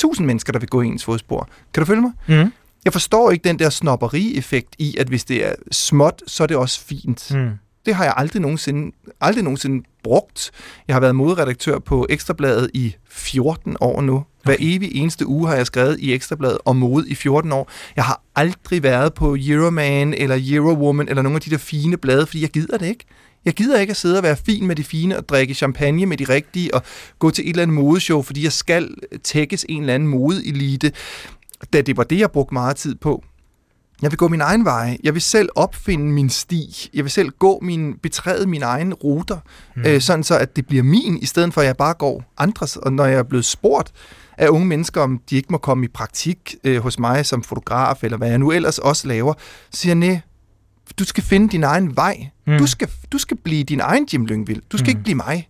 1000 0.03 0.27
mennesker, 0.27 0.51
der 0.51 0.59
vil 0.59 0.69
gå 0.69 0.81
i 0.81 0.87
ens 0.87 1.05
fodspor. 1.05 1.49
Kan 1.73 1.81
du 1.81 1.85
følge 1.85 2.01
mig? 2.01 2.11
Mm. 2.27 2.51
Jeg 2.85 2.93
forstår 2.93 3.31
ikke 3.31 3.49
den 3.49 3.59
der 3.59 3.69
snopperi-effekt 3.69 4.75
i, 4.79 4.97
at 4.99 5.07
hvis 5.07 5.23
det 5.23 5.47
er 5.47 5.53
småt, 5.71 6.23
så 6.27 6.43
er 6.43 6.47
det 6.47 6.57
også 6.57 6.85
fint. 6.85 7.31
Mm. 7.35 7.49
Det 7.85 7.95
har 7.95 8.03
jeg 8.03 8.13
aldrig 8.17 8.41
nogensinde, 8.41 8.95
aldrig 9.21 9.43
nogensinde 9.43 9.83
brugt. 10.03 10.51
Jeg 10.87 10.95
har 10.95 10.99
været 10.99 11.15
modredaktør 11.15 11.79
på 11.79 12.07
Ekstrabladet 12.09 12.69
i 12.73 12.95
14 13.09 13.75
år 13.79 14.01
nu. 14.01 14.23
Hver 14.43 14.55
evig 14.59 14.95
eneste 14.95 15.27
uge 15.27 15.47
har 15.47 15.55
jeg 15.55 15.65
skrevet 15.65 15.99
i 15.99 16.13
Ekstrabladet 16.13 16.57
om 16.65 16.75
mode 16.75 17.09
i 17.09 17.15
14 17.15 17.51
år. 17.51 17.71
Jeg 17.95 18.03
har 18.03 18.21
aldrig 18.35 18.83
været 18.83 19.13
på 19.13 19.37
Euroman 19.39 20.13
eller 20.13 20.39
Eurowoman 20.41 21.09
eller 21.09 21.21
nogle 21.21 21.35
af 21.35 21.41
de 21.41 21.49
der 21.49 21.57
fine 21.57 21.97
blade, 21.97 22.25
fordi 22.25 22.41
jeg 22.41 22.49
gider 22.49 22.77
det 22.77 22.85
ikke. 22.85 23.05
Jeg 23.45 23.53
gider 23.53 23.79
ikke 23.79 23.91
at 23.91 23.97
sidde 23.97 24.17
og 24.17 24.23
være 24.23 24.35
fin 24.35 24.67
med 24.67 24.75
de 24.75 24.83
fine 24.83 25.17
og 25.17 25.29
drikke 25.29 25.53
champagne 25.53 26.05
med 26.05 26.17
de 26.17 26.23
rigtige 26.23 26.73
og 26.73 26.81
gå 27.19 27.31
til 27.31 27.43
et 27.43 27.49
eller 27.49 27.63
andet 27.63 27.75
modeshow, 27.75 28.21
fordi 28.21 28.43
jeg 28.43 28.51
skal 28.51 28.95
tækkes 29.23 29.65
en 29.69 29.81
eller 29.81 29.95
anden 29.95 30.09
modeelite. 30.09 30.91
Da 31.73 31.81
det 31.81 31.97
var 31.97 32.03
det, 32.03 32.19
jeg 32.19 32.31
brugte 32.31 32.53
meget 32.53 32.75
tid 32.75 32.95
på. 32.95 33.23
Jeg 34.01 34.11
vil 34.11 34.17
gå 34.17 34.27
min 34.27 34.41
egen 34.41 34.65
vej. 34.65 34.97
Jeg 35.03 35.13
vil 35.13 35.21
selv 35.21 35.49
opfinde 35.55 36.05
min 36.05 36.29
sti. 36.29 36.89
Jeg 36.93 37.03
vil 37.03 37.11
selv 37.11 37.29
gå 37.39 37.59
min, 37.61 37.93
betræde 38.03 38.47
mine 38.47 38.65
egne 38.65 38.95
ruter, 38.95 39.37
mm. 39.75 39.83
øh, 39.85 40.01
sådan 40.01 40.23
så 40.23 40.37
at 40.37 40.55
det 40.55 40.67
bliver 40.67 40.83
min, 40.83 41.17
i 41.17 41.25
stedet 41.25 41.53
for 41.53 41.61
at 41.61 41.67
jeg 41.67 41.77
bare 41.77 41.93
går 41.93 42.23
andres. 42.37 42.77
Og 42.77 42.93
når 42.93 43.05
jeg 43.05 43.19
er 43.19 43.23
blevet 43.23 43.45
spurgt 43.45 43.91
af 44.37 44.47
unge 44.47 44.67
mennesker, 44.67 45.01
om 45.01 45.21
de 45.29 45.35
ikke 45.35 45.47
må 45.51 45.57
komme 45.57 45.85
i 45.85 45.87
praktik 45.87 46.55
øh, 46.63 46.83
hos 46.83 46.99
mig 46.99 47.25
som 47.25 47.43
fotograf, 47.43 48.03
eller 48.03 48.17
hvad 48.17 48.29
jeg 48.29 48.39
nu 48.39 48.51
ellers 48.51 48.77
også 48.77 49.07
laver, 49.07 49.33
så 49.71 49.81
siger 49.81 49.95
jeg, 49.95 50.21
du 50.99 51.03
skal 51.03 51.23
finde 51.23 51.49
din 51.49 51.63
egen 51.63 51.95
vej. 51.95 52.27
Mm. 52.47 52.57
Du, 52.57 52.67
skal, 52.67 52.89
du 53.11 53.17
skal 53.17 53.37
blive 53.37 53.63
din 53.63 53.79
egen 53.79 54.07
Jim 54.13 54.25
Lyngvild. 54.25 54.61
Du 54.71 54.77
skal 54.77 54.85
mm. 54.85 54.89
ikke 54.89 55.03
blive 55.03 55.15
mig. 55.15 55.49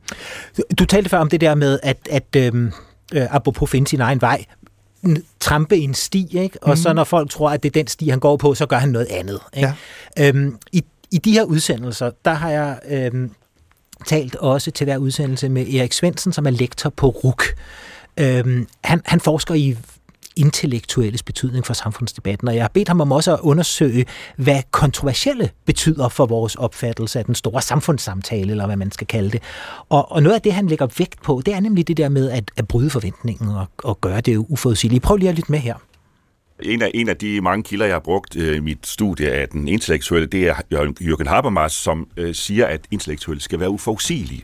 Du, 0.57 0.63
du 0.79 0.85
talte 0.85 1.09
før 1.09 1.17
om 1.17 1.29
det 1.29 1.41
der 1.41 1.55
med, 1.55 1.79
at, 1.83 1.97
at 2.09 2.35
øhm, 2.35 2.71
øh, 3.13 3.35
apropos 3.35 3.69
finde 3.69 3.87
sin 3.87 4.01
egen 4.01 4.21
vej, 4.21 4.45
trampe 5.39 5.77
en 5.77 5.93
sti, 5.93 6.27
ikke? 6.31 6.63
og 6.63 6.69
mm. 6.69 6.75
så 6.75 6.93
når 6.93 7.03
folk 7.03 7.29
tror, 7.29 7.49
at 7.49 7.63
det 7.63 7.69
er 7.69 7.73
den 7.73 7.87
sti, 7.87 8.09
han 8.09 8.19
går 8.19 8.37
på, 8.37 8.53
så 8.53 8.65
gør 8.65 8.77
han 8.77 8.89
noget 8.89 9.07
andet. 9.11 9.39
Ikke? 9.53 9.73
Ja. 10.17 10.27
Øhm, 10.27 10.57
i, 10.71 10.83
I 11.11 11.17
de 11.17 11.31
her 11.31 11.43
udsendelser, 11.43 12.11
der 12.25 12.33
har 12.33 12.49
jeg 12.49 12.79
øhm, 12.89 13.31
talt 14.05 14.35
også 14.35 14.71
til 14.71 14.85
hver 14.85 14.97
udsendelse 14.97 15.49
med 15.49 15.73
Erik 15.73 15.93
Svendsen, 15.93 16.33
som 16.33 16.45
er 16.45 16.49
lektor 16.49 16.89
på 16.89 17.07
RUK. 17.07 17.43
Øhm, 18.17 18.67
han, 18.83 19.01
han 19.05 19.19
forsker 19.19 19.53
i 19.53 19.77
intellektuelles 20.35 21.23
betydning 21.23 21.65
for 21.65 21.73
samfundsdebatten, 21.73 22.47
og 22.47 22.55
jeg 22.55 22.63
har 22.63 22.71
bedt 22.73 22.87
ham 22.87 23.01
om 23.01 23.11
også 23.11 23.33
at 23.33 23.39
undersøge, 23.39 24.05
hvad 24.37 24.61
kontroversielle 24.71 25.49
betyder 25.65 26.09
for 26.09 26.25
vores 26.25 26.55
opfattelse 26.55 27.19
af 27.19 27.25
den 27.25 27.35
store 27.35 27.61
samfundssamtale, 27.61 28.51
eller 28.51 28.65
hvad 28.65 28.77
man 28.77 28.91
skal 28.91 29.07
kalde 29.07 29.29
det. 29.29 29.41
Og, 29.89 30.11
og 30.11 30.23
noget 30.23 30.35
af 30.35 30.41
det, 30.41 30.53
han 30.53 30.67
lægger 30.67 30.87
vægt 30.97 31.21
på, 31.21 31.41
det 31.45 31.53
er 31.53 31.59
nemlig 31.59 31.87
det 31.87 31.97
der 31.97 32.09
med 32.09 32.29
at, 32.29 32.51
at 32.57 32.67
bryde 32.67 32.89
forventningen 32.89 33.49
og, 33.49 33.65
og 33.83 34.01
gøre 34.01 34.21
det 34.21 34.37
uforudsigeligt. 34.37 35.03
Prøv 35.03 35.17
lige 35.17 35.29
at 35.29 35.35
lytte 35.35 35.51
med 35.51 35.59
her. 35.59 35.75
En 36.59 36.81
af, 36.81 36.91
en 36.93 37.09
af 37.09 37.17
de 37.17 37.41
mange 37.41 37.63
kilder, 37.63 37.85
jeg 37.85 37.95
har 37.95 37.99
brugt 37.99 38.35
øh, 38.35 38.57
i 38.57 38.59
mit 38.59 38.87
studie 38.87 39.31
af 39.31 39.49
den 39.49 39.67
intellektuelle, 39.67 40.27
det 40.27 40.47
er 40.47 40.53
Jürgen 41.01 41.29
Habermas, 41.29 41.71
som 41.71 42.07
øh, 42.17 42.35
siger, 42.35 42.65
at 42.65 42.81
intellektuelle 42.91 43.41
skal 43.41 43.59
være 43.59 43.69
uforudsigelige. 43.69 44.43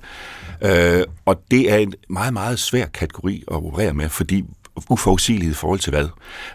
Øh, 0.62 1.04
og 1.26 1.44
det 1.52 1.72
er 1.72 1.78
en 1.78 1.94
meget, 2.10 2.34
meget 2.34 2.60
svær 2.60 2.86
kategori 2.86 3.44
at 3.48 3.56
operere 3.56 3.94
med, 3.94 4.10
fordi 4.10 4.46
uforudsigelighed 4.90 5.54
i 5.54 5.56
forhold 5.56 5.80
til 5.80 5.90
hvad. 5.90 6.08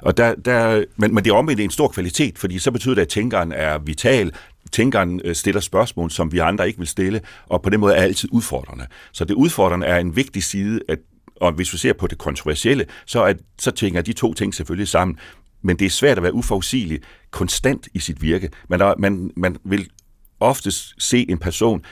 Og 0.02 0.16
der, 0.16 0.34
der, 0.34 0.84
men, 0.96 1.14
men 1.14 1.24
det 1.24 1.30
er 1.30 1.34
omvendt 1.34 1.60
en 1.60 1.70
stor 1.70 1.88
kvalitet, 1.88 2.38
fordi 2.38 2.58
så 2.58 2.70
betyder 2.70 2.94
det, 2.94 3.02
at 3.02 3.08
tænkeren 3.08 3.52
er 3.52 3.78
vital, 3.78 4.32
tænkeren 4.72 5.20
øh, 5.24 5.34
stiller 5.34 5.60
spørgsmål, 5.60 6.10
som 6.10 6.32
vi 6.32 6.38
andre 6.38 6.66
ikke 6.66 6.78
vil 6.78 6.88
stille, 6.88 7.20
og 7.46 7.62
på 7.62 7.70
den 7.70 7.80
måde 7.80 7.94
er 7.94 8.02
altid 8.02 8.28
udfordrende. 8.32 8.87
Så 9.12 9.24
det 9.24 9.34
udfordrende 9.34 9.87
er 9.87 9.98
en 9.98 10.16
vigtig 10.16 10.42
side, 10.44 10.80
at, 10.88 10.98
og 11.40 11.52
hvis 11.52 11.72
vi 11.72 11.78
ser 11.78 11.92
på 11.92 12.06
det 12.06 12.18
kontroversielle, 12.18 12.87
så, 13.06 13.22
er, 13.22 13.34
så 13.58 13.70
tænker 13.70 14.02
de 14.02 14.12
to 14.12 14.34
ting 14.34 14.54
selvfølgelig 14.54 14.88
sammen. 14.88 15.18
Men 15.62 15.76
det 15.76 15.87
er 15.87 15.90
svært 15.90 16.16
at 16.16 16.22
være 16.22 16.34
uforudsigelig 16.34 17.00
konstant 17.30 17.88
i 17.94 17.98
sit 17.98 18.22
virke. 18.22 18.50
Man, 18.68 18.80
er, 18.80 18.94
man, 18.98 19.30
man 19.37 19.56
vil 19.64 19.88
oftest 20.40 20.94
se 20.98 21.30
en 21.30 21.38
person, 21.38 21.84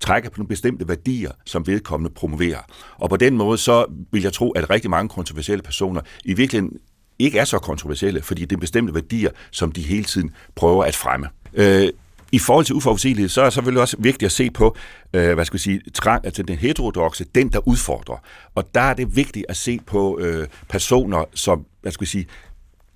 trækker 0.00 0.30
på 0.30 0.34
nogle 0.38 0.48
bestemte 0.48 0.88
værdier, 0.88 1.30
som 1.44 1.66
vedkommende 1.66 2.14
promoverer. 2.14 2.60
Og 2.98 3.10
på 3.10 3.16
den 3.16 3.36
måde, 3.36 3.58
så 3.58 3.84
vil 4.12 4.22
jeg 4.22 4.32
tro, 4.32 4.50
at 4.50 4.70
rigtig 4.70 4.90
mange 4.90 5.08
kontroversielle 5.08 5.62
personer 5.62 6.00
i 6.24 6.34
virkeligheden 6.34 6.78
ikke 7.18 7.38
er 7.38 7.44
så 7.44 7.58
kontroversielle, 7.58 8.22
fordi 8.22 8.44
det 8.44 8.56
er 8.56 8.60
bestemte 8.60 8.94
værdier, 8.94 9.30
som 9.50 9.72
de 9.72 9.82
hele 9.82 10.04
tiden 10.04 10.30
prøver 10.54 10.84
at 10.84 10.96
fremme. 10.96 11.28
Øh, 11.54 11.88
i 12.32 12.38
forhold 12.38 12.64
til 12.64 12.74
uforudsigelighed, 12.74 13.28
så 13.28 13.40
er 13.40 13.44
det 13.44 13.52
selvfølgelig 13.52 13.82
også 13.82 13.96
vigtigt 13.98 14.26
at 14.26 14.32
se 14.32 14.50
på, 14.50 14.76
øh, 15.14 15.34
hvad 15.34 15.44
skal 15.44 15.54
vi 15.54 15.62
sige, 15.62 15.80
trang, 15.94 16.24
altså 16.24 16.42
den 16.42 16.56
heterodoxe, 16.56 17.24
den 17.34 17.52
der 17.52 17.68
udfordrer. 17.68 18.16
Og 18.54 18.74
der 18.74 18.80
er 18.80 18.94
det 18.94 19.16
vigtigt 19.16 19.46
at 19.48 19.56
se 19.56 19.80
på 19.86 20.18
øh, 20.18 20.46
personer, 20.68 21.24
som, 21.34 21.66
hvad 21.82 21.92
skal 21.92 22.00
vi 22.00 22.10
sige, 22.10 22.26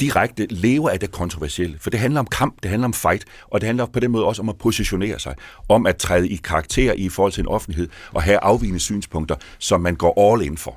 direkte 0.01 0.47
lever 0.51 0.91
af 0.91 1.01
det 1.01 1.11
kontroversielle. 1.11 1.77
For 1.81 1.91
det 1.91 2.01
handler 2.01 2.21
om 2.21 2.27
kamp, 2.27 2.63
det 2.63 2.71
handler 2.71 2.89
om 2.89 2.93
fight, 2.93 3.25
og 3.51 3.61
det 3.61 3.67
handler 3.67 3.87
på 3.87 4.01
den 4.01 4.11
måde 4.11 4.25
også 4.25 4.43
om 4.43 4.49
at 4.49 4.59
positionere 4.59 5.19
sig, 5.19 5.35
om 5.69 5.87
at 5.87 5.97
træde 5.97 6.29
i 6.29 6.37
karakter 6.37 6.93
i 6.93 7.09
forhold 7.09 7.33
til 7.33 7.41
en 7.41 7.49
offentlighed, 7.49 7.89
og 8.13 8.23
have 8.23 8.39
afvigende 8.39 8.81
synspunkter, 8.81 9.37
som 9.59 9.81
man 9.81 9.95
går 9.95 10.33
all 10.33 10.43
in 10.43 10.59
for. 10.59 10.77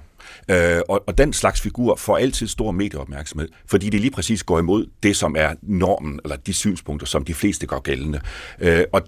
Øh, 0.50 0.82
og, 0.90 1.04
og 1.08 1.18
den 1.18 1.34
slags 1.34 1.62
figur 1.62 1.96
får 1.96 2.18
altid 2.18 2.48
stor 2.48 2.72
medieopmærksomhed, 2.72 3.50
fordi 3.66 3.90
det 3.90 4.02
lige 4.02 4.12
præcis 4.12 4.44
går 4.44 4.60
imod 4.60 4.86
det, 5.04 5.16
som 5.16 5.36
er 5.38 5.54
normen, 5.62 6.20
eller 6.24 6.36
de 6.36 6.54
synspunkter, 6.54 7.08
som 7.08 7.26
de 7.26 7.34
fleste 7.34 7.68
går 7.68 7.80
gældende. 7.80 8.22
Øh, 8.60 8.84
og 8.94 9.02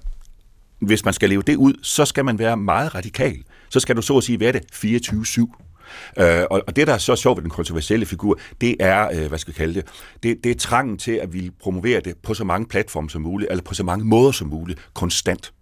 hvis 0.79 1.05
man 1.05 1.13
skal 1.13 1.29
leve 1.29 1.41
det 1.41 1.55
ud, 1.55 1.73
så 1.81 2.05
skal 2.05 2.25
man 2.25 2.39
være 2.39 2.57
meget 2.57 2.95
radikal. 2.95 3.43
Så 3.69 3.79
skal 3.79 3.95
du 3.95 4.01
så 4.01 4.17
at 4.17 4.23
sige 4.23 4.39
være 4.39 4.51
det 4.51 4.61
24-7. 4.73 5.68
Øh, 6.19 6.43
og, 6.51 6.61
og 6.67 6.75
det, 6.75 6.87
der 6.87 6.93
er 6.93 6.97
så 6.97 7.15
sjovt 7.15 7.37
ved 7.37 7.43
den 7.43 7.51
kontroversielle 7.51 8.05
figur, 8.05 8.39
det 8.61 8.75
er, 8.79 9.09
øh, 9.13 9.27
hvad 9.27 9.39
skal 9.39 9.51
jeg 9.51 9.55
kalde 9.55 9.73
det, 9.73 9.85
det, 10.23 10.43
det 10.43 10.51
er 10.51 10.55
trangen 10.55 10.97
til 10.97 11.11
at 11.11 11.33
vi 11.33 11.51
promovere 11.59 12.01
det 12.01 12.17
på 12.23 12.33
så 12.33 12.43
mange 12.43 12.67
platforme 12.67 13.09
som 13.09 13.21
muligt, 13.21 13.51
eller 13.51 13.63
på 13.63 13.73
så 13.73 13.83
mange 13.83 14.05
måder 14.05 14.31
som 14.31 14.47
muligt, 14.47 14.79
konstant. 14.93 15.53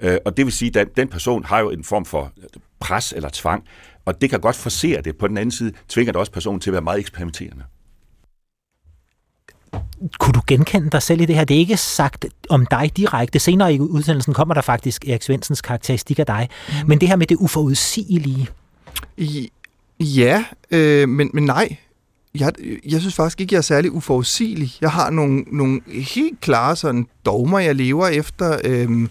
Øh, 0.00 0.18
og 0.24 0.36
det 0.36 0.44
vil 0.44 0.52
sige, 0.52 0.80
at 0.80 0.88
den 0.96 1.08
person 1.08 1.44
har 1.44 1.60
jo 1.60 1.70
en 1.70 1.84
form 1.84 2.04
for 2.04 2.32
pres 2.80 3.12
eller 3.12 3.28
tvang, 3.32 3.64
og 4.04 4.20
det 4.20 4.30
kan 4.30 4.40
godt 4.40 4.56
forsere 4.56 5.02
det. 5.02 5.16
På 5.16 5.28
den 5.28 5.36
anden 5.36 5.50
side 5.50 5.72
tvinger 5.88 6.12
det 6.12 6.20
også 6.20 6.32
personen 6.32 6.60
til 6.60 6.70
at 6.70 6.72
være 6.72 6.82
meget 6.82 6.98
eksperimenterende. 6.98 7.64
Kunne 10.18 10.32
du 10.32 10.40
genkende 10.46 10.90
dig 10.90 11.02
selv 11.02 11.20
i 11.20 11.24
det 11.24 11.36
her? 11.36 11.44
Det 11.44 11.54
er 11.54 11.58
ikke 11.58 11.76
sagt 11.76 12.26
om 12.48 12.66
dig 12.66 12.96
direkte. 12.96 13.38
Senere 13.38 13.74
i 13.74 13.80
udsendelsen 13.80 14.34
kommer 14.34 14.54
der 14.54 14.60
faktisk 14.60 15.08
Erik 15.08 15.22
Svendsens 15.22 15.60
karakteristik 15.60 16.18
af 16.18 16.26
dig. 16.26 16.48
Mm. 16.68 16.88
Men 16.88 17.00
det 17.00 17.08
her 17.08 17.16
med 17.16 17.26
det 17.26 17.36
uforudsigelige. 17.36 18.48
I, 19.16 19.50
Ja, 20.00 20.44
øh, 20.70 21.08
men, 21.08 21.30
men 21.34 21.44
nej. 21.44 21.76
jeg, 22.34 22.52
jeg 22.86 23.00
synes 23.00 23.14
faktisk 23.14 23.40
ikke, 23.40 23.54
jeg 23.54 23.58
er 23.58 23.62
særlig 23.62 23.92
uforudsigelig. 23.92 24.72
Jeg 24.80 24.90
har 24.90 25.10
nogle, 25.10 25.44
nogle 25.52 25.80
helt 25.88 26.40
klare 26.40 26.76
sådan 26.76 27.06
dogmer, 27.26 27.58
jeg 27.58 27.74
lever 27.74 28.08
efter. 28.08 28.58
Øhm, 28.64 29.10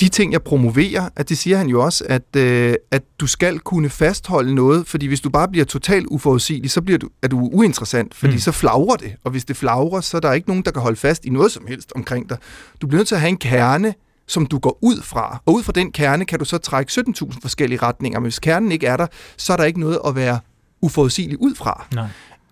de 0.00 0.08
ting, 0.08 0.32
jeg 0.32 0.42
promoverer, 0.42 1.08
at 1.16 1.28
det 1.28 1.38
siger 1.38 1.56
han 1.56 1.68
jo 1.68 1.84
også, 1.84 2.04
at, 2.08 2.36
øh, 2.36 2.74
at 2.90 3.02
du 3.20 3.26
skal 3.26 3.58
kunne 3.58 3.90
fastholde 3.90 4.54
noget, 4.54 4.86
fordi 4.86 5.06
hvis 5.06 5.20
du 5.20 5.30
bare 5.30 5.48
bliver 5.48 5.64
totalt 5.64 6.06
uforudsigelig, 6.06 6.70
så 6.70 6.82
bliver 6.82 6.98
du, 6.98 7.08
er 7.22 7.28
du 7.28 7.50
uinteressant, 7.52 8.14
fordi 8.14 8.32
mm. 8.32 8.38
så 8.38 8.52
flagrer 8.52 8.96
det, 8.96 9.14
og 9.24 9.30
hvis 9.30 9.44
det 9.44 9.56
flagrer, 9.56 10.00
så 10.00 10.16
er 10.16 10.20
der 10.20 10.32
ikke 10.32 10.48
nogen, 10.48 10.62
der 10.62 10.70
kan 10.70 10.82
holde 10.82 10.96
fast 10.96 11.24
i 11.24 11.30
noget 11.30 11.52
som 11.52 11.66
helst 11.66 11.92
omkring 11.94 12.28
dig. 12.28 12.38
Du 12.80 12.86
bliver 12.86 12.98
nødt 12.98 13.08
til 13.08 13.14
at 13.14 13.20
have 13.20 13.28
en 13.28 13.36
kerne, 13.36 13.94
som 14.32 14.46
du 14.46 14.58
går 14.58 14.78
ud 14.80 15.02
fra, 15.02 15.42
og 15.46 15.54
ud 15.54 15.62
fra 15.62 15.72
den 15.72 15.92
kerne 15.92 16.24
kan 16.24 16.38
du 16.38 16.44
så 16.44 16.58
trække 16.58 16.90
17.000 16.92 17.40
forskellige 17.42 17.82
retninger, 17.82 18.20
men 18.20 18.24
hvis 18.24 18.38
kernen 18.38 18.72
ikke 18.72 18.86
er 18.86 18.96
der, 18.96 19.06
så 19.36 19.52
er 19.52 19.56
der 19.56 19.64
ikke 19.64 19.80
noget 19.80 19.98
at 20.06 20.14
være 20.14 20.38
uforudsigelig 20.80 21.40
ud 21.40 21.54
fra. 21.54 21.86
Nej. 21.94 22.08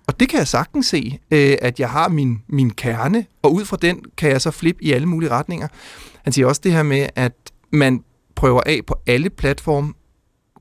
Og 0.06 0.20
det 0.20 0.28
kan 0.28 0.38
jeg 0.38 0.48
sagtens 0.48 0.86
se, 0.86 1.18
øh, 1.30 1.56
at 1.62 1.80
jeg 1.80 1.90
har 1.90 2.08
min, 2.08 2.42
min 2.48 2.70
kerne, 2.70 3.26
og 3.42 3.54
ud 3.54 3.64
fra 3.64 3.76
den 3.82 4.02
kan 4.16 4.30
jeg 4.30 4.40
så 4.40 4.50
flippe 4.50 4.84
i 4.84 4.92
alle 4.92 5.06
mulige 5.06 5.30
retninger. 5.30 5.68
Han 6.24 6.32
siger 6.32 6.46
også 6.46 6.60
det 6.64 6.72
her 6.72 6.82
med, 6.82 7.06
at 7.16 7.32
man 7.72 8.04
prøver 8.34 8.60
af 8.66 8.80
på 8.86 8.94
alle 9.06 9.30
platforme. 9.30 9.92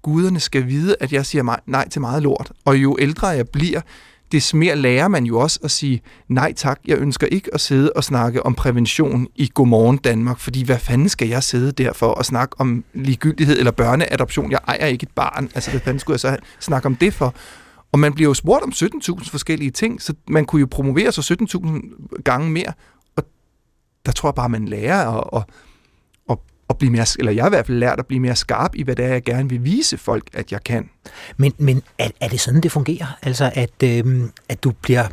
Guderne 0.02 0.40
skal 0.40 0.68
vide, 0.68 0.96
at 1.00 1.14
jeg 1.14 1.26
siger 1.26 1.60
nej 1.66 1.90
til 1.90 2.02
meget 2.02 2.24
lort. 2.24 2.52
Og 2.66 2.78
jo 2.78 2.98
ældre 3.00 3.28
jeg 3.28 3.48
bliver, 3.48 3.82
des 4.32 4.54
mere 4.54 4.76
lærer 4.76 5.08
man 5.08 5.26
jo 5.26 5.40
også 5.40 5.60
at 5.64 5.72
sige, 5.72 6.02
nej 6.28 6.54
tak, 6.54 6.80
jeg 6.86 6.98
ønsker 6.98 7.28
ikke 7.28 7.54
at 7.54 7.62
sidde 7.62 7.92
og 7.96 8.04
snakke 8.04 8.46
om 8.46 8.56
prævention 8.56 9.28
i 9.36 9.52
Godmorgen 9.54 9.98
Danmark, 9.98 10.40
fordi 10.40 10.64
hvad 10.64 10.80
fanden 10.80 11.10
skal 11.10 11.28
jeg 11.28 11.44
sidde 11.44 11.72
der 11.72 11.94
for 11.94 12.14
at 12.20 12.26
snakke 12.26 12.56
om 12.60 12.84
ligegyldighed 12.94 13.60
eller 13.60 13.72
børneadoption? 13.72 14.52
Jeg 14.52 14.60
ejer 14.68 14.86
ikke 14.86 15.04
et 15.04 15.16
barn, 15.16 15.50
altså 15.56 15.72
hvad 15.72 15.80
fanden 15.80 16.00
skulle 16.00 16.14
jeg 16.14 16.20
så 16.20 16.38
snakke 16.60 16.86
om 16.86 16.96
det 16.96 17.14
for? 17.14 17.36
Og 17.92 18.00
man 18.00 18.14
bliver 18.14 18.30
jo 18.30 18.34
spurgt 18.34 18.64
om 18.64 18.72
17.000 18.76 19.30
forskellige 19.30 19.72
ting, 19.72 20.02
så 20.02 20.14
man 20.28 20.46
kunne 20.46 20.60
jo 20.60 20.68
promovere 20.72 21.12
sig 21.12 21.38
17.000 21.42 22.22
gange 22.24 22.52
mere. 22.52 22.74
Og 23.16 23.24
der 24.06 24.12
tror 24.12 24.30
jeg 24.30 24.36
bare, 24.36 24.50
man 24.50 24.66
lærer 24.68 25.08
at, 25.08 25.24
at, 25.34 25.56
at, 26.70 26.78
blive 26.78 26.92
mere, 26.92 27.06
eller 27.20 27.32
jeg 27.32 27.44
har 27.44 27.50
i 27.50 27.56
hvert 27.56 27.66
fald 27.66 27.78
lært 27.78 28.00
at 28.00 28.06
blive 28.06 28.20
mere 28.20 28.36
skarp 28.36 28.76
i, 28.76 28.84
hvad 28.84 28.96
det 28.96 29.06
er, 29.06 29.10
jeg 29.10 29.24
gerne 29.24 29.50
vil 29.50 29.64
vise 29.64 29.98
folk, 29.98 30.24
at 30.34 30.52
jeg 30.52 30.64
kan. 30.64 30.90
Men, 31.38 31.54
men 31.58 31.82
er, 31.98 32.10
er 32.22 32.28
det 32.28 32.40
sådan, 32.40 32.62
det 32.62 32.72
fungerer? 32.72 33.18
Altså, 33.22 33.52
at, 33.56 33.84
øh, 33.84 34.24
at 34.50 34.64
du 34.64 34.72
bliver 34.82 35.08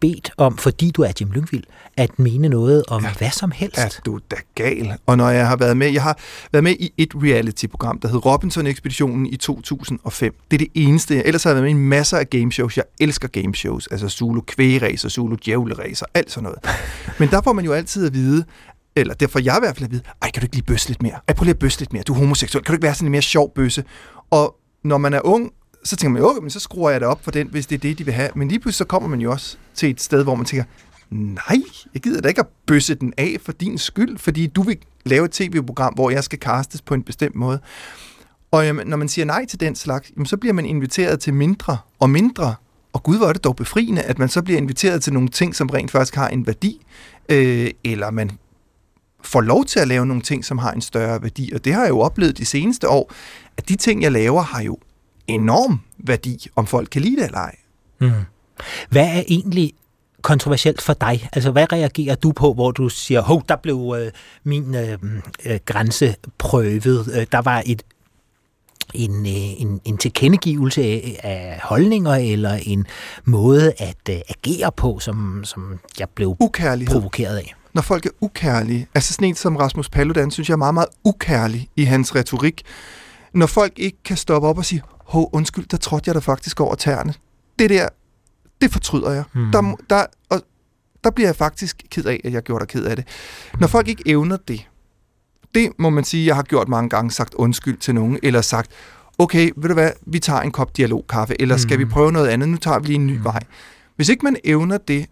bedt 0.00 0.30
om, 0.36 0.56
fordi 0.56 0.90
du 0.90 1.02
er 1.02 1.12
Jim 1.20 1.30
Lyngvild, 1.30 1.64
at 1.96 2.18
mene 2.18 2.48
noget 2.48 2.84
om 2.88 3.04
ja, 3.04 3.12
hvad 3.18 3.30
som 3.30 3.50
helst. 3.50 3.78
Er 3.78 4.00
du 4.04 4.20
da 4.30 4.36
gal? 4.54 4.96
Og 5.06 5.16
når 5.16 5.30
jeg 5.30 5.48
har 5.48 5.56
været 5.56 5.76
med, 5.76 5.92
jeg 5.92 6.02
har 6.02 6.18
været 6.52 6.64
med 6.64 6.72
i 6.72 6.92
et 6.98 7.12
reality-program, 7.14 8.00
der 8.00 8.08
hed 8.08 8.26
Robinson-ekspeditionen 8.26 9.26
i 9.26 9.36
2005. 9.36 10.34
Det 10.50 10.56
er 10.56 10.58
det 10.58 10.68
eneste. 10.74 11.26
Ellers 11.26 11.44
har 11.44 11.50
jeg 11.50 11.62
været 11.62 11.76
med 11.76 11.82
i 11.82 11.86
masser 11.86 12.18
af 12.18 12.30
gameshows. 12.30 12.76
Jeg 12.76 12.84
elsker 13.00 13.28
gameshows. 13.28 13.86
Altså 13.86 14.08
Zulu 14.08 14.40
kvægeræser, 14.40 15.08
Zulu 15.08 15.36
djævleræser, 15.44 16.06
alt 16.14 16.30
sådan 16.30 16.42
noget. 16.42 16.58
Men 17.20 17.28
der 17.30 17.42
får 17.42 17.52
man 17.52 17.64
jo 17.64 17.72
altid 17.72 18.06
at 18.06 18.14
vide, 18.14 18.44
eller 18.96 19.14
derfor 19.14 19.38
jeg 19.38 19.56
i 19.56 19.60
hvert 19.60 19.76
fald 19.76 19.84
at 19.84 19.90
vide, 19.90 20.02
ej, 20.22 20.30
kan 20.30 20.40
du 20.40 20.44
ikke 20.44 20.56
lige 20.56 20.64
bøsse 20.64 20.88
lidt 20.88 21.02
mere? 21.02 21.18
Ej, 21.28 21.34
prøv 21.34 21.44
lige 21.44 21.54
at 21.54 21.58
bøsse 21.58 21.78
lidt 21.78 21.92
mere. 21.92 22.02
Du 22.02 22.12
er 22.12 22.18
homoseksuel. 22.18 22.64
Kan 22.64 22.72
du 22.72 22.76
ikke 22.76 22.82
være 22.82 22.94
sådan 22.94 23.06
en 23.06 23.12
mere 23.12 23.22
sjov 23.22 23.54
bøsse? 23.54 23.84
Og 24.30 24.56
når 24.84 24.98
man 24.98 25.14
er 25.14 25.20
ung, 25.24 25.52
så 25.84 25.96
tænker 25.96 26.12
man, 26.12 26.22
okay, 26.22 26.40
men 26.40 26.50
så 26.50 26.60
skruer 26.60 26.90
jeg 26.90 27.00
det 27.00 27.08
op 27.08 27.24
for 27.24 27.30
den, 27.30 27.48
hvis 27.50 27.66
det 27.66 27.74
er 27.74 27.80
det, 27.80 27.98
de 27.98 28.04
vil 28.04 28.14
have. 28.14 28.30
Men 28.34 28.48
lige 28.48 28.60
pludselig 28.60 28.78
så 28.78 28.84
kommer 28.84 29.08
man 29.08 29.20
jo 29.20 29.30
også 29.30 29.56
til 29.74 29.90
et 29.90 30.00
sted, 30.00 30.22
hvor 30.22 30.34
man 30.34 30.46
tænker, 30.46 30.64
nej, 31.10 31.62
jeg 31.94 32.02
gider 32.02 32.20
da 32.20 32.28
ikke 32.28 32.40
at 32.40 32.46
bøsse 32.66 32.94
den 32.94 33.12
af 33.18 33.36
for 33.42 33.52
din 33.52 33.78
skyld, 33.78 34.18
fordi 34.18 34.46
du 34.46 34.62
vil 34.62 34.78
lave 35.04 35.24
et 35.24 35.30
tv-program, 35.30 35.94
hvor 35.94 36.10
jeg 36.10 36.24
skal 36.24 36.38
castes 36.38 36.82
på 36.82 36.94
en 36.94 37.02
bestemt 37.02 37.34
måde. 37.34 37.60
Og 38.50 38.64
jamen, 38.64 38.86
når 38.86 38.96
man 38.96 39.08
siger 39.08 39.24
nej 39.24 39.46
til 39.46 39.60
den 39.60 39.74
slags, 39.74 40.10
jamen, 40.16 40.26
så 40.26 40.36
bliver 40.36 40.52
man 40.52 40.66
inviteret 40.66 41.20
til 41.20 41.34
mindre 41.34 41.78
og 41.98 42.10
mindre. 42.10 42.54
Og 42.92 43.02
gud, 43.02 43.16
hvor 43.16 43.26
er 43.26 43.32
det 43.32 43.44
dog 43.44 43.56
befriende, 43.56 44.02
at 44.02 44.18
man 44.18 44.28
så 44.28 44.42
bliver 44.42 44.58
inviteret 44.58 45.02
til 45.02 45.12
nogle 45.12 45.28
ting, 45.28 45.54
som 45.54 45.68
rent 45.68 45.90
faktisk 45.90 46.14
har 46.14 46.28
en 46.28 46.46
værdi, 46.46 46.86
øh, 47.28 47.70
eller 47.84 48.10
man 48.10 48.30
får 49.22 49.40
lov 49.40 49.64
til 49.64 49.80
at 49.80 49.88
lave 49.88 50.06
nogle 50.06 50.22
ting, 50.22 50.44
som 50.44 50.58
har 50.58 50.72
en 50.72 50.80
større 50.80 51.22
værdi. 51.22 51.52
Og 51.54 51.64
det 51.64 51.74
har 51.74 51.80
jeg 51.80 51.90
jo 51.90 52.00
oplevet 52.00 52.38
de 52.38 52.44
seneste 52.44 52.88
år, 52.88 53.12
at 53.56 53.68
de 53.68 53.76
ting, 53.76 54.02
jeg 54.02 54.12
laver, 54.12 54.42
har 54.42 54.62
jo 54.62 54.78
enorm 55.26 55.80
værdi, 55.98 56.46
om 56.56 56.66
folk 56.66 56.88
kan 56.92 57.02
lide 57.02 57.16
det 57.16 57.24
eller 57.24 57.38
ej. 57.38 57.56
Mm. 58.00 58.10
Hvad 58.90 59.06
er 59.06 59.22
egentlig 59.28 59.72
kontroversielt 60.22 60.82
for 60.82 60.92
dig? 60.92 61.28
Altså, 61.32 61.50
hvad 61.50 61.72
reagerer 61.72 62.14
du 62.14 62.32
på, 62.32 62.52
hvor 62.52 62.70
du 62.70 62.88
siger, 62.88 63.20
hov, 63.20 63.42
der 63.48 63.56
blev 63.56 63.96
øh, 63.98 64.12
min 64.44 64.74
øh, 64.74 64.98
øh, 65.46 65.58
grænse 65.66 66.14
prøvet. 66.38 67.08
Øh, 67.16 67.26
der 67.32 67.42
var 67.42 67.62
et 67.66 67.82
en, 68.94 69.26
øh, 69.26 69.60
en, 69.60 69.80
en 69.84 69.98
tilkendegivelse 69.98 70.82
af, 70.82 71.60
holdninger 71.62 72.14
eller 72.14 72.58
en 72.62 72.86
måde 73.24 73.72
at 73.78 73.96
uh, 74.08 74.14
agere 74.14 74.72
på, 74.72 74.98
som, 74.98 75.44
som 75.44 75.78
jeg 75.98 76.08
blev 76.14 76.36
provokeret 76.88 77.36
af. 77.36 77.54
Når 77.74 77.82
folk 77.82 78.06
er 78.06 78.10
ukærlige, 78.20 78.88
altså 78.94 79.12
sådan 79.12 79.28
en 79.28 79.34
som 79.34 79.56
Rasmus 79.56 79.88
Paludan, 79.88 80.30
synes 80.30 80.48
jeg 80.48 80.54
er 80.54 80.58
meget, 80.58 80.74
meget 80.74 80.88
ukærlig 81.04 81.68
i 81.76 81.84
hans 81.84 82.14
retorik. 82.14 82.62
Når 83.34 83.46
folk 83.46 83.72
ikke 83.76 83.98
kan 84.04 84.16
stoppe 84.16 84.48
op 84.48 84.58
og 84.58 84.64
sige, 84.64 84.82
hov, 85.04 85.30
undskyld, 85.32 85.66
der 85.66 85.76
trådte 85.76 86.08
jeg 86.08 86.14
da 86.14 86.20
faktisk 86.20 86.60
over 86.60 86.74
tæerne. 86.74 87.14
Det 87.58 87.70
der, 87.70 87.88
det 88.60 88.72
fortryder 88.72 89.10
jeg. 89.10 89.24
Mm. 89.32 89.52
Der, 89.52 89.76
der, 89.90 90.04
og 90.28 90.42
der 91.04 91.10
bliver 91.10 91.28
jeg 91.28 91.36
faktisk 91.36 91.82
ked 91.90 92.04
af, 92.04 92.20
at 92.24 92.32
jeg 92.32 92.42
gjorde 92.42 92.60
dig 92.60 92.68
ked 92.68 92.84
af 92.84 92.96
det. 92.96 93.06
Når 93.60 93.66
folk 93.66 93.88
ikke 93.88 94.02
evner 94.06 94.36
det, 94.48 94.68
det 95.54 95.72
må 95.78 95.90
man 95.90 96.04
sige, 96.04 96.26
jeg 96.26 96.36
har 96.36 96.42
gjort 96.42 96.68
mange 96.68 96.88
gange, 96.88 97.10
sagt 97.10 97.34
undskyld 97.34 97.78
til 97.78 97.94
nogen, 97.94 98.18
eller 98.22 98.40
sagt, 98.40 98.70
okay, 99.18 99.50
ved 99.56 99.68
du 99.68 99.74
hvad, 99.74 99.90
vi 100.06 100.18
tager 100.18 100.40
en 100.40 100.50
kop 100.50 100.76
dialogkaffe, 100.76 101.40
eller 101.40 101.56
skal 101.56 101.76
mm. 101.76 101.80
vi 101.80 101.84
prøve 101.84 102.12
noget 102.12 102.28
andet, 102.28 102.48
nu 102.48 102.56
tager 102.56 102.78
vi 102.78 102.86
lige 102.86 102.94
en 102.94 103.06
ny 103.06 103.16
mm. 103.16 103.24
vej. 103.24 103.40
Hvis 103.96 104.08
ikke 104.08 104.24
man 104.24 104.36
evner 104.44 104.78
det, 104.78 105.06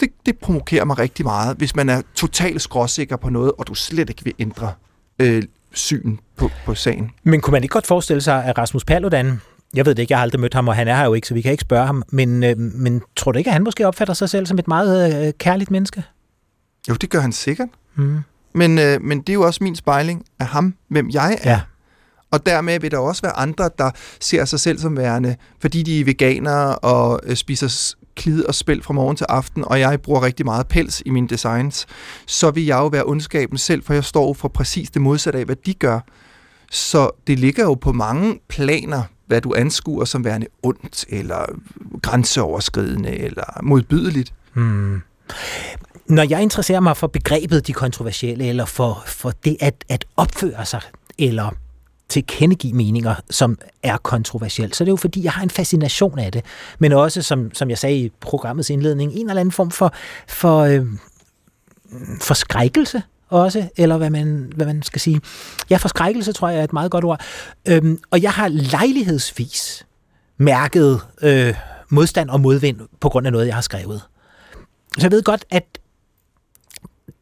det, 0.00 0.08
det 0.26 0.38
provokerer 0.38 0.84
mig 0.84 0.98
rigtig 0.98 1.24
meget, 1.24 1.56
hvis 1.56 1.76
man 1.76 1.88
er 1.88 2.02
totalt 2.14 2.62
skråsikker 2.62 3.16
på 3.16 3.30
noget, 3.30 3.52
og 3.58 3.66
du 3.66 3.74
slet 3.74 4.10
ikke 4.10 4.24
vil 4.24 4.34
ændre 4.38 4.72
øh, 5.18 5.42
syn 5.72 6.16
på, 6.36 6.50
på 6.64 6.74
sagen. 6.74 7.10
Men 7.24 7.40
kunne 7.40 7.52
man 7.52 7.62
ikke 7.62 7.72
godt 7.72 7.86
forestille 7.86 8.20
sig, 8.20 8.44
at 8.44 8.58
Rasmus 8.58 8.84
Paludan, 8.84 9.40
jeg 9.74 9.86
ved 9.86 9.94
det 9.94 10.02
ikke, 10.02 10.12
jeg 10.12 10.18
har 10.18 10.22
aldrig 10.22 10.40
mødt 10.40 10.54
ham, 10.54 10.68
og 10.68 10.74
han 10.76 10.88
er 10.88 10.96
her 10.96 11.04
jo 11.04 11.14
ikke, 11.14 11.26
så 11.26 11.34
vi 11.34 11.42
kan 11.42 11.52
ikke 11.52 11.62
spørge 11.62 11.86
ham, 11.86 12.02
men, 12.08 12.44
øh, 12.44 12.58
men 12.58 13.02
tror 13.16 13.32
du 13.32 13.38
ikke, 13.38 13.50
at 13.50 13.54
han 13.54 13.64
måske 13.64 13.86
opfatter 13.86 14.14
sig 14.14 14.30
selv 14.30 14.46
som 14.46 14.58
et 14.58 14.68
meget 14.68 15.26
øh, 15.26 15.32
kærligt 15.38 15.70
menneske? 15.70 16.02
Jo, 16.88 16.94
det 16.94 17.10
gør 17.10 17.20
han 17.20 17.32
sikkert. 17.32 17.68
Mm. 17.94 18.18
Men, 18.54 18.78
øh, 18.78 19.02
men 19.02 19.20
det 19.20 19.28
er 19.28 19.34
jo 19.34 19.42
også 19.42 19.64
min 19.64 19.76
spejling 19.76 20.24
af 20.38 20.46
ham, 20.46 20.74
hvem 20.88 21.10
jeg 21.10 21.38
er. 21.42 21.50
Ja. 21.50 21.60
Og 22.30 22.46
dermed 22.46 22.80
vil 22.80 22.90
der 22.90 22.98
også 22.98 23.22
være 23.22 23.32
andre, 23.32 23.70
der 23.78 23.90
ser 24.20 24.44
sig 24.44 24.60
selv 24.60 24.78
som 24.78 24.96
værende, 24.96 25.36
fordi 25.60 25.82
de 25.82 26.00
er 26.00 26.04
veganere 26.04 26.78
og 26.78 27.20
øh, 27.22 27.36
spiser 27.36 27.94
klid 28.18 28.44
og 28.44 28.54
spil 28.54 28.82
fra 28.82 28.94
morgen 28.94 29.16
til 29.16 29.26
aften, 29.28 29.64
og 29.66 29.80
jeg 29.80 30.00
bruger 30.02 30.22
rigtig 30.22 30.46
meget 30.46 30.66
pels 30.66 31.02
i 31.06 31.10
mine 31.10 31.28
designs, 31.28 31.86
så 32.26 32.50
vil 32.50 32.64
jeg 32.64 32.76
jo 32.76 32.86
være 32.86 33.04
ondskaben 33.04 33.58
selv, 33.58 33.82
for 33.84 33.94
jeg 33.94 34.04
står 34.04 34.32
for 34.32 34.48
præcis 34.48 34.90
det 34.90 35.02
modsatte 35.02 35.38
af, 35.38 35.44
hvad 35.44 35.56
de 35.56 35.74
gør. 35.74 36.00
Så 36.70 37.10
det 37.26 37.38
ligger 37.38 37.64
jo 37.64 37.74
på 37.74 37.92
mange 37.92 38.40
planer, 38.48 39.02
hvad 39.26 39.40
du 39.40 39.54
anskuer 39.56 40.04
som 40.04 40.24
værende 40.24 40.46
ondt, 40.62 41.04
eller 41.08 41.44
grænseoverskridende, 42.02 43.10
eller 43.10 43.60
modbydeligt. 43.62 44.32
Hmm. 44.54 45.02
Når 46.06 46.22
jeg 46.22 46.42
interesserer 46.42 46.80
mig 46.80 46.96
for 46.96 47.06
begrebet 47.06 47.66
de 47.66 47.72
kontroversielle, 47.72 48.46
eller 48.46 48.64
for, 48.64 49.02
for 49.06 49.32
det 49.44 49.56
at, 49.60 49.84
at 49.88 50.04
opføre 50.16 50.66
sig, 50.66 50.80
eller 51.18 51.50
tilkendegive 52.08 52.72
meninger, 52.72 53.14
som 53.30 53.58
er 53.82 53.96
kontroversielt, 53.96 54.76
så 54.76 54.84
det 54.84 54.88
er 54.88 54.92
jo 54.92 54.96
fordi, 54.96 55.24
jeg 55.24 55.32
har 55.32 55.42
en 55.42 55.50
fascination 55.50 56.18
af 56.18 56.32
det, 56.32 56.44
men 56.78 56.92
også, 56.92 57.22
som, 57.22 57.54
som 57.54 57.70
jeg 57.70 57.78
sagde 57.78 57.96
i 57.96 58.12
programmets 58.20 58.70
indledning, 58.70 59.12
en 59.12 59.28
eller 59.28 59.40
anden 59.40 59.52
form 59.52 59.70
for, 59.70 59.94
for 60.28 60.58
øh, 60.60 60.86
forskrækkelse 62.20 63.02
også, 63.28 63.68
eller 63.76 63.96
hvad 63.96 64.10
man, 64.10 64.52
hvad 64.56 64.66
man 64.66 64.82
skal 64.82 65.00
sige. 65.00 65.20
Ja, 65.70 65.76
forskrækkelse 65.76 66.32
tror 66.32 66.48
jeg 66.48 66.60
er 66.60 66.64
et 66.64 66.72
meget 66.72 66.90
godt 66.90 67.04
ord. 67.04 67.20
Øhm, 67.68 67.98
og 68.10 68.22
jeg 68.22 68.32
har 68.32 68.48
lejlighedsvis 68.48 69.86
mærket 70.36 71.00
øh, 71.22 71.54
modstand 71.88 72.30
og 72.30 72.40
modvind 72.40 72.80
på 73.00 73.08
grund 73.08 73.26
af 73.26 73.32
noget, 73.32 73.46
jeg 73.46 73.54
har 73.54 73.62
skrevet. 73.62 74.02
Så 74.98 75.02
jeg 75.02 75.10
ved 75.10 75.22
godt, 75.22 75.44
at 75.50 75.78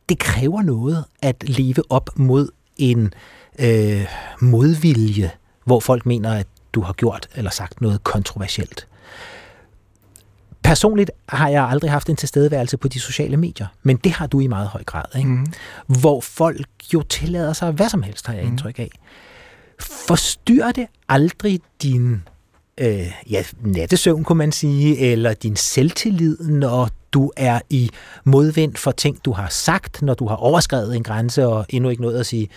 det 0.09 0.19
kræver 0.19 0.63
noget 0.63 1.05
at 1.23 1.49
leve 1.49 1.83
op 1.91 2.11
mod 2.17 2.49
en 2.77 3.13
øh, 3.59 4.07
modvilje, 4.41 5.31
hvor 5.65 5.81
folk 5.81 6.07
mener, 6.07 6.33
at 6.35 6.47
du 6.73 6.81
har 6.81 6.93
gjort 6.93 7.29
eller 7.35 7.51
sagt 7.51 7.81
noget 7.81 8.05
kontroversielt. 8.05 8.87
Personligt 10.63 11.11
har 11.29 11.49
jeg 11.49 11.65
aldrig 11.65 11.91
haft 11.91 12.09
en 12.09 12.17
tilstedeværelse 12.17 12.77
på 12.77 12.89
de 12.89 13.01
sociale 13.01 13.37
medier, 13.37 13.67
men 13.83 13.97
det 13.97 14.13
har 14.13 14.27
du 14.27 14.41
i 14.41 14.47
meget 14.47 14.69
høj 14.69 14.85
grad, 14.85 15.05
ikke? 15.17 15.29
Mm. 15.29 15.47
hvor 15.87 16.21
folk 16.21 16.69
jo 16.95 17.03
tillader 17.03 17.53
sig 17.53 17.71
hvad 17.71 17.89
som 17.89 18.03
helst, 18.03 18.27
har 18.27 18.35
jeg 18.35 18.43
mm. 18.43 18.51
indtryk 18.51 18.79
af. 18.79 18.91
Forstyrrer 19.81 20.73
det 20.73 20.87
aldrig 21.09 21.61
din 21.83 22.23
øh, 22.79 23.13
ja, 23.31 23.43
nattesøvn, 23.61 24.25
kunne 24.25 24.39
man 24.39 24.53
sige, 24.53 24.99
eller 24.99 25.35
din 25.35 25.57
selvtillid, 25.57 26.39
når 26.39 26.89
du 27.13 27.33
er 27.37 27.61
i 27.71 27.91
modvind 28.25 28.77
for 28.77 28.91
ting, 28.91 29.25
du 29.25 29.33
har 29.33 29.49
sagt, 29.49 30.03
når 30.03 30.15
du 30.15 30.29
har 30.29 30.37
overskrevet 30.37 30.97
en 30.97 31.03
grænse 31.03 31.47
og 31.47 31.67
endnu 31.69 31.91
ikke 31.91 32.03
nået 32.03 32.21
at 32.21 32.27
sige, 32.27 32.49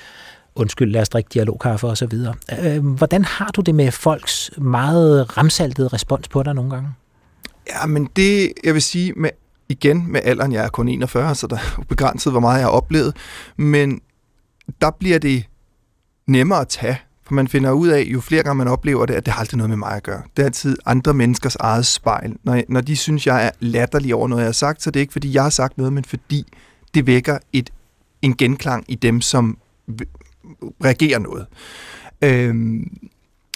undskyld, 0.60 0.92
lad 0.92 1.02
os 1.02 1.10
drikke 1.10 1.30
dialogkaffe 1.34 1.88
og 1.88 1.98
så 1.98 2.06
videre. 2.06 2.36
Øh, 2.64 2.86
hvordan 2.86 3.26
har 3.26 3.52
du 3.52 3.62
det 3.62 3.76
med 3.76 3.92
folks 3.92 4.52
meget 4.58 5.38
ramsaltede 5.38 5.88
respons 5.88 6.28
på 6.28 6.44
dig 6.44 6.54
nogle 6.54 6.72
gange? 6.72 6.90
Ja, 7.70 7.86
men 7.86 8.10
det, 8.16 8.54
jeg 8.64 8.74
vil 8.74 8.82
sige, 8.82 9.14
med, 9.14 9.30
igen 9.70 10.12
med 10.12 10.22
alderen, 10.24 10.52
jeg 10.52 10.66
er 10.66 10.70
kun 10.70 10.88
41, 10.88 11.36
så 11.36 11.48
der 11.48 11.56
er 11.56 11.84
begrænset, 11.90 12.34
hvor 12.34 12.40
meget 12.40 12.60
jeg 12.60 12.66
har 12.66 12.72
oplevet, 12.72 13.16
men 13.58 14.02
der 14.82 14.92
bliver 14.92 15.20
det 15.20 15.46
nemmere 16.28 16.62
at 16.62 16.68
tage, 16.68 17.00
for 17.24 17.34
man 17.34 17.48
finder 17.48 17.72
ud 17.72 17.88
af, 17.88 18.02
jo 18.02 18.22
flere 18.22 18.44
gange 18.44 18.58
man 18.58 18.68
oplever 18.68 19.06
det, 19.06 19.14
at 19.14 19.26
det 19.26 19.34
har 19.34 19.40
aldrig 19.40 19.58
noget 19.58 19.70
med 19.70 19.78
mig 19.78 19.92
at 19.92 20.04
gøre. 20.04 20.22
Det 20.38 20.44
er 20.44 20.46
altid 20.46 20.78
andre 20.86 21.14
menneskers 21.14 21.56
eget 21.56 21.86
spejl. 21.86 22.36
Når, 22.44 22.62
når 22.70 22.82
de 22.82 22.96
synes, 22.96 23.28
jeg 23.28 23.46
er 23.46 23.52
latterlig 23.60 24.16
over 24.16 24.28
noget, 24.28 24.42
jeg 24.42 24.48
har 24.48 24.54
sagt, 24.54 24.84
så 24.84 24.92
det 24.92 25.00
er 25.00 25.02
ikke, 25.02 25.14
fordi 25.14 25.34
jeg 25.34 25.44
har 25.44 25.50
sagt 25.50 25.78
noget, 25.78 25.94
men 25.94 26.06
fordi 26.06 26.46
det 26.94 27.08
vækker 27.08 27.38
et, 27.54 27.70
en 28.22 28.38
genklang 28.38 28.86
i 28.88 28.96
dem, 28.96 29.22
som 29.22 29.58
reagerer 30.86 31.20
noget. 31.20 31.46
Øhm, 32.22 32.98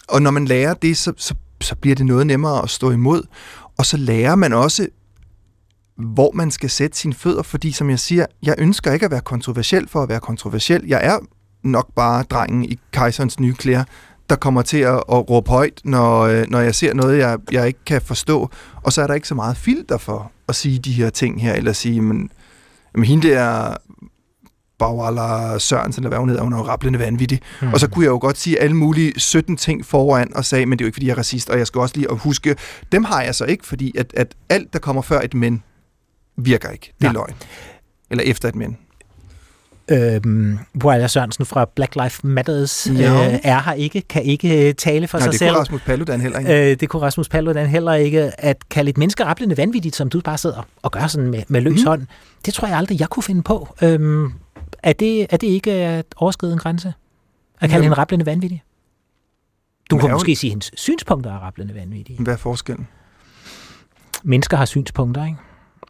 og 0.08 0.22
når 0.22 0.32
man 0.32 0.46
lærer 0.46 0.74
det, 0.74 0.98
så, 0.98 1.14
så, 1.18 1.36
så 1.62 1.76
bliver 1.76 1.96
det 1.96 2.06
noget 2.06 2.28
nemmere 2.28 2.64
at 2.64 2.70
stå 2.70 2.92
imod. 2.92 3.24
Og 3.78 3.86
så 3.86 3.98
lærer 3.98 4.36
man 4.36 4.54
også, 4.54 4.88
hvor 5.96 6.32
man 6.32 6.52
skal 6.52 6.70
sætte 6.70 6.98
sine 6.98 7.14
fødder, 7.14 7.44
fordi 7.44 7.72
som 7.72 7.90
jeg 7.90 8.00
siger, 8.00 8.26
jeg 8.44 8.56
ønsker 8.58 8.92
ikke 8.92 9.06
at 9.06 9.12
være 9.12 9.22
kontroversiel 9.22 9.88
for 9.88 10.04
at 10.04 10.10
være 10.10 10.20
kontroversiel. 10.20 10.84
Jeg 10.88 11.02
er 11.04 11.20
nok 11.64 11.94
bare 11.96 12.24
drengen 12.24 12.66
i 12.66 12.80
kejserens 12.92 13.40
nye 13.40 13.54
klæder, 13.54 13.84
der 14.30 14.36
kommer 14.36 14.62
til 14.62 14.78
at, 14.78 14.96
at 14.96 15.30
råbe 15.30 15.50
højt, 15.50 15.82
når, 15.84 16.22
øh, 16.22 16.46
når 16.50 16.60
jeg 16.60 16.76
ser 16.76 16.94
noget, 16.94 17.18
jeg, 17.18 17.38
jeg 17.52 17.68
ikke 17.68 17.86
kan 17.86 18.02
forstå. 18.02 18.50
Og 18.84 18.94
så 18.94 19.02
er 19.02 19.08
der 19.08 19.14
ikke 19.14 19.28
så 19.28 19.36
meget 19.36 19.58
filter 19.58 19.98
for 19.98 20.32
at 20.48 20.56
sige 20.56 20.80
de 20.80 20.94
her 20.94 21.10
ting 21.10 21.42
her, 21.42 21.54
eller 21.54 21.74
sige, 21.74 22.02
men, 22.02 22.30
men 22.96 23.04
hende 23.04 23.28
der 23.28 23.78
Bauala 24.80 25.60
Sørensen, 25.60 26.04
eller 26.04 26.10
hvad 26.10 26.20
hun 26.20 26.30
hedder, 26.30 26.44
hun 26.44 26.54
er 26.54 26.58
jo 26.58 26.64
rapplende 26.64 27.00
vanvittig. 27.00 27.40
Mm. 27.62 27.74
Og 27.74 27.80
så 27.80 27.88
kunne 27.88 28.06
jeg 28.06 28.12
jo 28.12 28.18
godt 28.22 28.38
sige 28.38 28.60
alle 28.60 28.76
mulige 28.76 29.20
17 29.20 29.58
ting 29.58 29.86
foran 29.86 30.36
og 30.36 30.46
sagde, 30.46 30.66
men 30.66 30.80
det 30.80 30.84
er 30.84 30.86
jo 30.86 30.88
ikke, 30.88 30.96
fordi 30.96 31.08
jeg 31.08 31.14
er 31.14 31.18
racist, 31.18 31.50
og 31.50 31.58
jeg 31.58 31.68
skal 31.68 31.82
også 31.82 31.96
lige 31.98 32.12
at 32.12 32.18
huske, 32.18 32.56
dem 32.92 33.04
har 33.04 33.22
jeg 33.22 33.36
så 33.36 33.46
ikke, 33.46 33.66
fordi 33.66 33.98
at, 33.98 34.14
at 34.18 34.36
alt, 34.50 34.74
der 34.74 34.80
kommer 34.80 35.02
før 35.02 35.22
et 35.22 35.34
men, 35.34 35.64
virker 36.38 36.70
ikke. 36.70 36.94
Det 37.02 37.04
er 37.04 37.10
ja. 37.10 37.14
løgn. 37.14 37.34
Eller 38.12 38.24
efter 38.24 38.50
et 38.50 38.56
men. 38.56 38.78
Øhm, 39.92 40.58
Boala 40.80 41.08
Sørensen 41.08 41.46
fra 41.46 41.66
Black 41.76 41.96
Lives 41.96 42.24
Matters 42.24 42.88
ja. 42.88 43.34
øh, 43.34 43.40
er 43.44 43.62
her 43.62 43.74
ikke, 43.74 44.02
kan 44.02 44.24
ikke 44.24 44.68
øh, 44.68 44.74
tale 44.74 45.08
for 45.08 45.18
Nej, 45.18 45.26
sig 45.26 45.32
det 45.32 45.40
selv. 45.40 45.52
kunne 45.52 45.60
Rasmus 45.60 45.82
Paludan 45.82 46.22
heller 46.22 46.40
ikke. 46.40 46.72
Øh, 46.72 46.80
det 46.80 46.90
kunne 46.90 47.02
Rasmus 47.02 47.30
Paludan 47.30 47.68
heller 47.68 47.94
ikke. 47.94 48.42
At 48.46 48.70
kalde 48.70 48.90
et 48.90 48.98
menneske 48.98 49.26
rablende 49.26 49.58
vanvittigt, 49.58 49.96
som 49.96 50.10
du 50.10 50.22
bare 50.22 50.38
sidder 50.38 50.68
og 50.82 50.92
gør 50.92 51.08
sådan 51.08 51.32
med, 51.32 51.44
med 51.48 51.62
løs 51.62 51.80
mm. 51.82 51.88
hånd, 51.88 52.08
det 52.46 52.54
tror 52.54 52.68
jeg 52.68 52.78
aldrig, 52.78 53.00
jeg 53.00 53.10
kunne 53.10 53.24
finde 53.24 53.44
på. 53.44 53.76
Øhm, 53.82 54.34
er, 54.84 54.94
det, 54.94 55.28
er 55.30 55.38
det 55.38 55.48
ikke 55.48 55.72
at 55.72 56.06
overskride 56.16 56.54
en 56.54 56.60
grænse? 56.60 56.94
At 57.62 57.70
kalde 57.70 57.84
hende 57.84 57.98
rablende 57.98 58.26
vanvittig? 58.26 58.64
Du 59.90 59.98
kunne 59.98 60.12
måske 60.12 60.36
sige, 60.36 60.50
at 60.50 60.52
hendes 60.52 60.72
synspunkter 60.76 61.32
er 61.32 61.38
rablende 61.38 61.76
vanvittige. 61.76 62.20
Hvad 62.20 62.34
er 62.34 62.38
forskellen? 62.38 62.88
Mennesker 64.24 64.58
har 64.58 64.66
synspunkter, 64.66 65.26
ikke? 65.26 65.38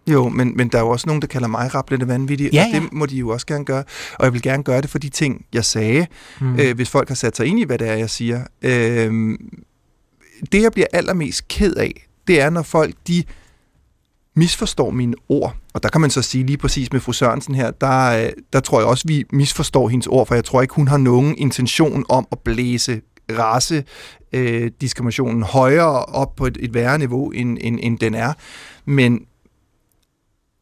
Jo, 0.08 0.30
men, 0.30 0.58
men 0.58 0.69
der 0.69 0.78
er 0.78 0.82
jo 0.82 0.89
også 0.89 1.08
nogen, 1.08 1.22
der 1.22 1.28
kalder 1.28 1.48
mig 1.48 1.76
rablende 1.76 2.08
vanvittig, 2.08 2.54
ja, 2.54 2.65
og 2.74 2.82
det 2.82 2.93
må 2.93 3.06
de 3.06 3.17
jo 3.17 3.30
også 3.30 3.46
gerne 3.46 3.65
gøre. 3.65 3.84
Og 4.19 4.26
jeg 4.26 4.34
vil 4.34 4.41
gerne 4.41 4.63
gøre 4.63 4.82
det 4.82 4.89
for 4.89 5.00
de 5.00 5.10
ting, 5.10 5.46
jeg 5.54 5.65
sagde, 5.65 6.08
mm. 6.41 6.60
øh, 6.60 6.76
hvis 6.76 6.89
folk 6.89 7.08
har 7.08 7.15
sat 7.15 7.38
sig 7.38 7.46
ind 7.46 7.60
i, 7.60 7.63
hvad 7.63 7.78
det 7.78 7.89
er, 7.89 7.93
jeg 7.93 8.10
siger. 8.10 8.43
Øh, 8.62 9.38
det, 10.52 10.62
jeg 10.62 10.72
bliver 10.72 10.88
allermest 10.93 11.48
ked 11.48 11.76
af, 11.76 12.08
det 12.28 12.41
er, 12.41 12.50
når 12.50 12.62
folk, 12.62 12.96
de 13.08 13.24
misforstår 14.36 14.89
mine 14.89 15.13
ord. 15.30 15.56
Og 15.74 15.84
der 15.84 15.89
kan 15.89 16.02
man 16.02 16.10
så 16.10 16.22
sige 16.22 16.46
lige 16.46 16.58
præcis 16.58 16.93
med 16.93 17.02
fru 17.02 17.12
Sørensen 17.12 17.56
her, 17.56 17.72
der, 17.72 18.26
øh, 18.26 18.30
der 18.54 18.60
tror 18.60 18.80
jeg 18.80 18.88
også, 18.88 19.04
vi 19.08 19.24
misforstår 19.32 19.89
hendes 19.89 20.08
ord, 20.08 20.28
for 20.28 20.36
jeg 20.36 20.46
tror 20.46 20.62
ikke, 20.62 20.74
hun 20.74 20.88
har 20.88 20.98
nogen 20.98 21.36
intention 21.38 22.06
om 22.10 22.28
at 22.32 22.39
blæse 22.39 23.02
race 23.32 23.84
øh, 24.34 24.72
diskriminationen 24.82 25.43
højere 25.43 26.06
op 26.06 26.36
på 26.36 26.46
et, 26.46 26.58
et 26.60 26.74
værre 26.74 26.98
niveau, 26.98 27.30
end, 27.30 27.58
end, 27.62 27.80
end 27.82 28.00
den 28.00 28.13
er. 28.13 28.34
Men 28.86 29.26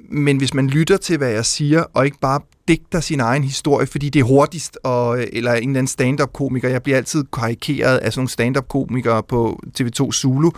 men 0.10 0.38
hvis 0.38 0.54
man 0.54 0.68
lytter 0.68 0.98
til, 0.98 1.18
hvad 1.18 1.30
jeg 1.30 1.46
siger, 1.46 1.84
og 1.94 2.06
ikke 2.06 2.20
bare 2.22 2.40
digter 2.68 3.00
sin 3.00 3.20
egen 3.20 3.44
historie, 3.44 3.88
fordi 3.88 4.10
det 4.10 4.20
er 4.20 4.24
hurtigst, 4.24 4.78
og, 4.84 5.20
eller 5.34 5.54
en 5.54 5.58
eller 5.58 5.80
anden 5.80 5.88
stand-up-komiker, 5.88 6.70
jeg 6.70 6.84
bliver 6.84 6.98
altid 6.98 7.24
karikeret 7.34 7.98
af 7.98 8.14
sådan 8.14 8.20
nogle 8.20 8.30
stand-up-komikere 8.30 9.24
på 9.24 9.60
TV2 9.80 10.12
Zulu, 10.12 10.52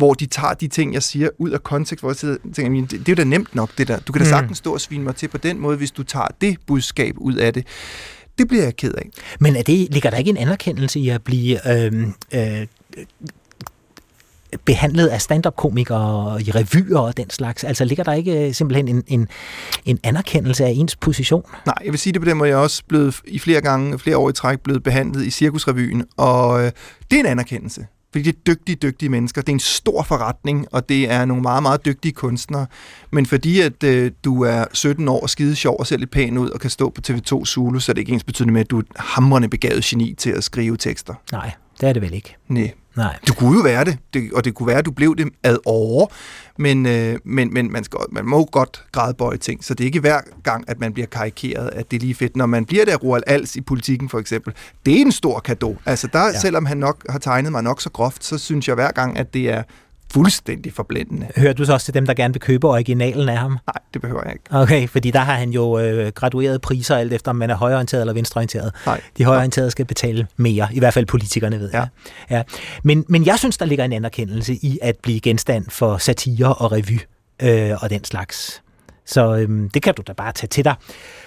hvor 0.00 0.14
de 0.14 0.26
tager 0.26 0.54
de 0.54 0.68
ting, 0.68 0.94
jeg 0.94 1.02
siger, 1.02 1.28
ud 1.38 1.50
af 1.50 1.62
kontekst, 1.62 2.02
hvor 2.02 2.10
jeg 2.10 2.38
tænker, 2.54 2.80
det, 2.80 2.90
det 2.90 3.08
er 3.08 3.12
jo 3.12 3.14
da 3.14 3.24
nemt 3.24 3.54
nok, 3.54 3.70
det 3.78 3.88
der. 3.88 3.98
Du 3.98 4.12
kan 4.12 4.20
da 4.20 4.24
mm. 4.24 4.28
sagtens 4.28 4.58
stå 4.58 4.72
og 4.72 4.80
svine 4.80 5.04
mig 5.04 5.16
til 5.16 5.28
på 5.28 5.38
den 5.38 5.58
måde, 5.58 5.76
hvis 5.76 5.90
du 5.90 6.02
tager 6.02 6.26
det 6.40 6.56
budskab 6.66 7.14
ud 7.18 7.34
af 7.34 7.52
det. 7.54 7.66
Det 8.38 8.48
bliver 8.48 8.64
jeg 8.64 8.76
ked 8.76 8.94
af. 8.94 9.08
Men 9.40 9.56
er 9.56 9.62
det, 9.62 9.88
ligger 9.90 10.10
der 10.10 10.16
ikke 10.16 10.30
en 10.30 10.36
anerkendelse 10.36 11.00
i 11.00 11.08
at 11.08 11.22
blive 11.22 11.84
øh, 11.84 12.06
øh, 12.34 12.66
behandlet 14.64 15.06
af 15.06 15.20
stand-up-komikere 15.20 16.42
i 16.42 16.50
revyer 16.50 16.98
og 16.98 17.16
den 17.16 17.30
slags? 17.30 17.64
Altså 17.64 17.84
ligger 17.84 18.04
der 18.04 18.12
ikke 18.12 18.46
øh, 18.46 18.54
simpelthen 18.54 18.88
en, 18.88 19.02
en, 19.06 19.28
en 19.84 19.98
anerkendelse 20.02 20.64
af 20.64 20.70
ens 20.70 20.96
position? 20.96 21.42
Nej, 21.66 21.74
jeg 21.84 21.92
vil 21.92 21.98
sige 21.98 22.12
det 22.12 22.20
på 22.22 22.28
den 22.28 22.36
måde, 22.36 22.50
jeg 22.50 22.56
er 22.56 22.62
også 22.62 22.82
blevet 22.88 23.20
i 23.26 23.38
flere 23.38 23.60
gange, 23.60 23.98
flere 23.98 24.16
år 24.16 24.30
i 24.30 24.32
træk, 24.32 24.60
blevet 24.60 24.82
behandlet 24.82 25.26
i 25.26 25.30
Cirkusrevyen, 25.30 26.04
og 26.16 26.64
øh, 26.64 26.72
det 27.10 27.16
er 27.16 27.20
en 27.20 27.26
anerkendelse. 27.26 27.86
Fordi 28.12 28.24
det 28.24 28.34
er 28.36 28.54
dygtige, 28.54 28.76
dygtige 28.76 29.08
mennesker. 29.08 29.40
Det 29.42 29.48
er 29.48 29.52
en 29.52 29.60
stor 29.60 30.02
forretning, 30.02 30.66
og 30.72 30.88
det 30.88 31.10
er 31.10 31.24
nogle 31.24 31.42
meget, 31.42 31.62
meget 31.62 31.84
dygtige 31.84 32.12
kunstnere. 32.12 32.66
Men 33.10 33.26
fordi 33.26 33.60
at 33.60 33.84
øh, 33.84 34.10
du 34.24 34.42
er 34.42 34.64
17 34.72 35.08
år 35.08 35.20
og 35.20 35.30
skide 35.30 35.56
sjov 35.56 35.76
og 35.78 35.86
ser 35.86 35.96
lidt 35.96 36.10
pæn 36.10 36.38
ud 36.38 36.50
og 36.50 36.60
kan 36.60 36.70
stå 36.70 36.90
på 36.90 37.00
TV2 37.08 37.44
Zulu, 37.44 37.78
så 37.78 37.92
er 37.92 37.94
det 37.94 38.00
ikke 38.00 38.12
ens 38.12 38.24
betydende 38.24 38.52
med, 38.52 38.60
at 38.60 38.70
du 38.70 38.76
er 38.76 38.80
et 38.80 38.86
hamrende 38.96 39.48
begavet 39.48 39.84
geni 39.84 40.14
til 40.18 40.30
at 40.30 40.44
skrive 40.44 40.76
tekster. 40.76 41.14
Nej, 41.32 41.52
det 41.80 41.88
er 41.88 41.92
det 41.92 42.02
vel 42.02 42.14
ikke. 42.14 42.36
Nej. 42.48 42.72
Nej. 42.96 43.18
Du 43.28 43.34
kunne 43.34 43.56
jo 43.56 43.62
være 43.62 43.84
det, 43.84 43.98
det, 44.14 44.32
og 44.32 44.44
det 44.44 44.54
kunne 44.54 44.66
være, 44.66 44.78
at 44.78 44.86
du 44.86 44.90
blev 44.90 45.16
det 45.16 45.28
ad 45.42 45.58
over, 45.64 46.06
men, 46.58 46.86
øh, 46.86 47.18
men, 47.24 47.54
men 47.54 47.72
man, 47.72 47.84
skal, 47.84 47.98
man 48.12 48.26
må 48.26 48.44
godt 48.44 48.84
grædbøje 48.92 49.36
ting, 49.36 49.64
så 49.64 49.74
det 49.74 49.84
er 49.84 49.86
ikke 49.86 50.00
hver 50.00 50.20
gang, 50.42 50.64
at 50.68 50.80
man 50.80 50.92
bliver 50.92 51.06
karikeret, 51.06 51.70
at 51.72 51.90
det 51.90 51.96
er 51.96 52.00
lige 52.00 52.14
fedt. 52.14 52.36
Når 52.36 52.46
man 52.46 52.64
bliver 52.64 52.84
der 52.84 52.96
Roald 52.96 53.22
Als 53.26 53.56
i 53.56 53.60
politikken 53.60 54.08
for 54.08 54.18
eksempel, 54.18 54.54
det 54.86 54.96
er 54.96 55.00
en 55.00 55.12
stor 55.12 55.40
gave. 55.40 55.76
Altså 55.86 56.08
der, 56.12 56.24
ja. 56.24 56.40
selvom 56.40 56.66
han 56.66 56.76
nok 56.76 57.04
har 57.08 57.18
tegnet 57.18 57.52
mig 57.52 57.62
nok 57.62 57.80
så 57.80 57.90
groft, 57.90 58.24
så 58.24 58.38
synes 58.38 58.68
jeg 58.68 58.74
hver 58.74 58.90
gang, 58.90 59.18
at 59.18 59.34
det 59.34 59.50
er 59.50 59.62
fuldstændig 60.10 60.72
forblændende. 60.72 61.28
Hører 61.36 61.52
du 61.52 61.64
så 61.64 61.72
også 61.72 61.84
til 61.84 61.94
dem, 61.94 62.06
der 62.06 62.14
gerne 62.14 62.34
vil 62.34 62.40
købe 62.40 62.68
originalen 62.68 63.28
af 63.28 63.38
ham? 63.38 63.50
Nej, 63.50 63.82
det 63.94 64.02
behøver 64.02 64.22
jeg 64.24 64.32
ikke. 64.32 64.44
Okay, 64.50 64.88
fordi 64.88 65.10
der 65.10 65.18
har 65.18 65.34
han 65.34 65.50
jo 65.50 65.78
øh, 65.78 66.12
gradueret 66.12 66.60
priser 66.60 66.96
alt 66.96 67.12
efter, 67.12 67.30
om 67.30 67.36
man 67.36 67.50
er 67.50 67.56
højorienteret 67.56 68.00
eller 68.00 68.14
venstreorienteret. 68.14 68.72
Nej. 68.86 69.00
De 69.18 69.24
højorienterede 69.24 69.70
skal 69.70 69.84
betale 69.84 70.26
mere, 70.36 70.68
i 70.72 70.78
hvert 70.78 70.94
fald 70.94 71.06
politikerne 71.06 71.58
ved 71.58 71.70
ja. 71.72 71.78
jeg. 71.78 71.88
Ja. 72.30 72.42
Men, 72.82 73.04
men 73.08 73.26
jeg 73.26 73.38
synes, 73.38 73.58
der 73.58 73.66
ligger 73.66 73.84
en 73.84 73.92
anerkendelse 73.92 74.54
i 74.54 74.78
at 74.82 74.96
blive 75.02 75.20
genstand 75.20 75.64
for 75.68 75.98
satire 75.98 76.54
og 76.54 76.72
revy 76.72 77.00
øh, 77.42 77.82
og 77.82 77.90
den 77.90 78.04
slags. 78.04 78.62
Så 79.06 79.36
øh, 79.36 79.70
det 79.74 79.82
kan 79.82 79.94
du 79.94 80.02
da 80.06 80.12
bare 80.12 80.32
tage 80.32 80.48
til 80.48 80.64
dig 80.64 80.74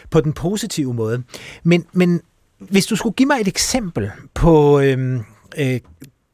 på 0.09 0.21
den 0.21 0.33
positive 0.33 0.93
måde. 0.93 1.23
Men, 1.63 1.85
men 1.93 2.21
hvis 2.59 2.85
du 2.85 2.95
skulle 2.95 3.13
give 3.13 3.27
mig 3.27 3.41
et 3.41 3.47
eksempel 3.47 4.11
på 4.33 4.79
øh, 4.79 5.19
øh, 5.57 5.79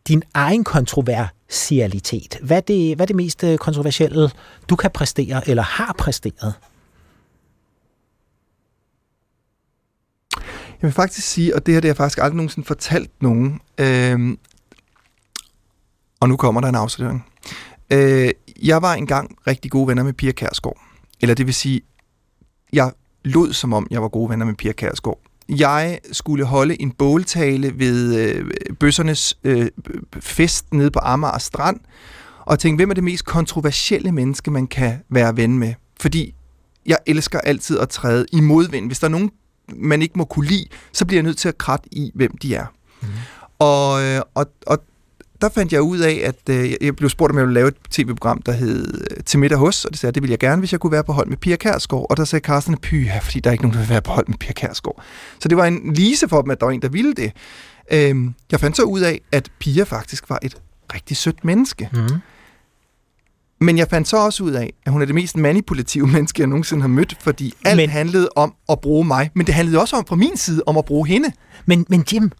din 0.10 0.24
egen 0.34 0.64
kontroversialitet. 0.64 2.38
Hvad 2.42 2.58
er, 2.58 2.62
det, 2.62 2.96
hvad 2.96 3.04
er 3.04 3.08
det 3.08 3.16
mest 3.16 3.44
øh, 3.44 3.58
kontroversielle, 3.58 4.32
du 4.70 4.76
kan 4.76 4.92
præstere 4.92 5.50
eller 5.50 5.64
har 5.64 5.96
præsteret? 5.98 6.54
Jeg 10.82 10.88
vil 10.88 10.92
faktisk 10.92 11.28
sige, 11.28 11.56
og 11.56 11.66
det 11.66 11.74
her 11.74 11.82
det 11.82 11.88
har 11.88 11.90
jeg 11.90 11.98
faktisk 11.98 12.18
aldrig 12.18 12.36
nogensinde 12.36 12.68
fortalt 12.68 13.22
nogen, 13.22 13.62
øh, 13.78 14.38
og 16.20 16.30
nu 16.30 16.38
kommer 16.38 16.62
der 16.62 16.68
en 16.68 16.76
afsløring. 16.76 17.26
Øh, 17.92 18.30
jeg 18.64 18.82
var 18.82 18.94
engang 18.94 19.38
rigtig 19.48 19.72
gode 19.72 19.88
venner 19.88 20.04
med 20.04 20.14
Pia 20.14 20.32
Kærsgaard. 20.32 20.78
Eller 21.22 21.36
det 21.36 21.46
vil 21.46 21.54
sige, 21.54 21.82
jeg 22.74 22.92
lod 23.26 23.54
som 23.54 23.74
om, 23.74 23.88
jeg 23.92 24.02
var 24.02 24.08
gode 24.08 24.30
venner 24.30 24.46
med 24.46 24.56
Pia 24.56 24.72
Kærsgaard 24.72 25.20
jeg 25.50 26.00
skulle 26.12 26.46
holde 26.46 26.82
en 26.82 26.92
båltale 26.92 27.80
ved 27.80 28.16
øh, 28.16 28.52
bøssernes 28.80 29.38
øh, 29.44 29.68
fest 30.20 30.74
nede 30.74 30.92
på 30.92 31.00
Amager 31.04 31.38
Strand, 31.38 31.80
og 32.40 32.60
tænkte, 32.60 32.82
hvem 32.82 32.90
er 32.90 32.94
det 32.94 33.04
mest 33.04 33.26
kontroversielle 33.26 34.12
menneske, 34.12 34.52
man 34.52 34.68
kan 34.68 35.00
være 35.10 35.38
ven 35.38 35.60
med? 35.60 35.74
Fordi 36.00 36.36
jeg 36.86 36.98
elsker 37.06 37.40
altid 37.40 37.80
at 37.80 37.90
træde 37.90 38.26
i 38.32 38.42
modvind. 38.42 38.88
Hvis 38.88 39.00
der 39.00 39.08
er 39.08 39.12
nogen, 39.12 39.32
man 39.76 40.02
ikke 40.02 40.18
må 40.18 40.26
kunne 40.26 40.48
lide, 40.48 40.66
så 40.94 41.06
bliver 41.06 41.18
jeg 41.18 41.24
nødt 41.24 41.38
til 41.38 41.50
at 41.50 41.58
kratte 41.58 41.90
i, 41.92 42.12
hvem 42.16 42.38
de 42.38 42.56
er. 42.56 42.66
Mm. 43.02 43.08
Og, 43.60 43.92
og, 44.36 44.46
og 44.66 44.80
der 45.42 45.50
fandt 45.50 45.74
jeg 45.74 45.82
ud 45.82 46.00
af, 46.00 46.22
at 46.24 46.56
øh, 46.56 46.74
jeg 46.82 46.96
blev 46.96 47.10
spurgt, 47.10 47.32
om 47.32 47.38
jeg 47.38 47.46
ville 47.46 47.54
lave 47.54 47.68
et 47.68 47.76
tv-program, 47.90 48.42
der 48.42 48.52
hed 48.52 49.02
øh, 49.12 49.24
Til 49.26 49.40
middag 49.40 49.58
hos, 49.58 49.86
og 49.86 49.92
det 49.92 50.00
sagde 50.00 50.10
jeg, 50.10 50.16
det 50.16 50.24
ville 50.24 50.32
jeg 50.32 50.40
gerne, 50.40 50.60
hvis 50.60 50.72
jeg 50.72 50.80
kunne 50.80 50.92
være 50.92 51.04
på 51.04 51.14
hold 51.14 51.28
med 51.28 51.38
Pia 51.38 51.56
Kærsgaard. 51.56 52.06
Og 52.10 52.18
der 52.18 52.26
sagde 52.26 52.44
Carsten, 52.44 52.78
py, 52.78 53.08
fordi 53.22 53.40
der 53.40 53.50
er 53.50 53.52
ikke 53.52 53.64
nogen, 53.64 53.74
der 53.74 53.80
vil 53.80 53.90
være 53.90 54.02
på 54.02 54.12
hold 54.12 54.28
med 54.28 54.38
Pia 54.38 54.54
Kærsgaard. 54.54 55.04
Så 55.40 55.50
det 55.50 55.58
var 55.58 55.66
en 55.66 55.94
lise 55.94 56.30
for 56.30 56.42
dem, 56.42 56.52
at 56.52 56.60
der 56.60 56.66
var 56.66 56.74
en, 56.74 56.82
der 56.82 56.90
ville 56.90 57.14
det. 57.14 57.32
Øhm, 57.92 58.34
jeg 58.52 58.60
fandt 58.60 58.78
så 58.78 58.84
ud 58.84 59.00
af, 59.00 59.22
at 59.32 59.52
Pia 59.60 59.84
faktisk 59.84 60.30
var 60.30 60.40
et 60.42 60.58
rigtig 60.94 61.18
sødt 61.18 61.46
menneske. 61.46 61.90
Mm. 61.94 62.08
Men 63.62 63.78
jeg 63.78 63.88
fandt 63.90 64.08
så 64.08 64.18
også 64.18 64.44
ud 64.44 64.52
af, 64.52 64.74
at 64.86 64.92
hun 64.92 65.02
er 65.02 65.06
det 65.06 65.16
mest 65.16 65.38
manipulative 65.38 66.08
menneske, 66.16 66.42
jeg 66.42 66.48
nogensinde 66.48 66.82
har 66.82 66.88
mødt, 66.88 67.18
fordi 67.22 67.54
alt 67.66 67.78
men, 67.78 67.90
handlede 67.90 68.30
om 68.36 68.54
at 68.70 68.80
bruge 68.80 69.06
mig, 69.06 69.30
men 69.34 69.46
det 69.46 69.56
handlede 69.56 69.82
også 69.82 69.96
om 69.96 70.06
fra 70.06 70.16
min 70.16 70.38
side 70.38 70.64
om 70.66 70.78
at 70.78 70.86
bruge 70.86 71.08
hende. 71.08 71.32
Men, 71.66 71.86
men 71.90 72.06
Jim, 72.14 72.32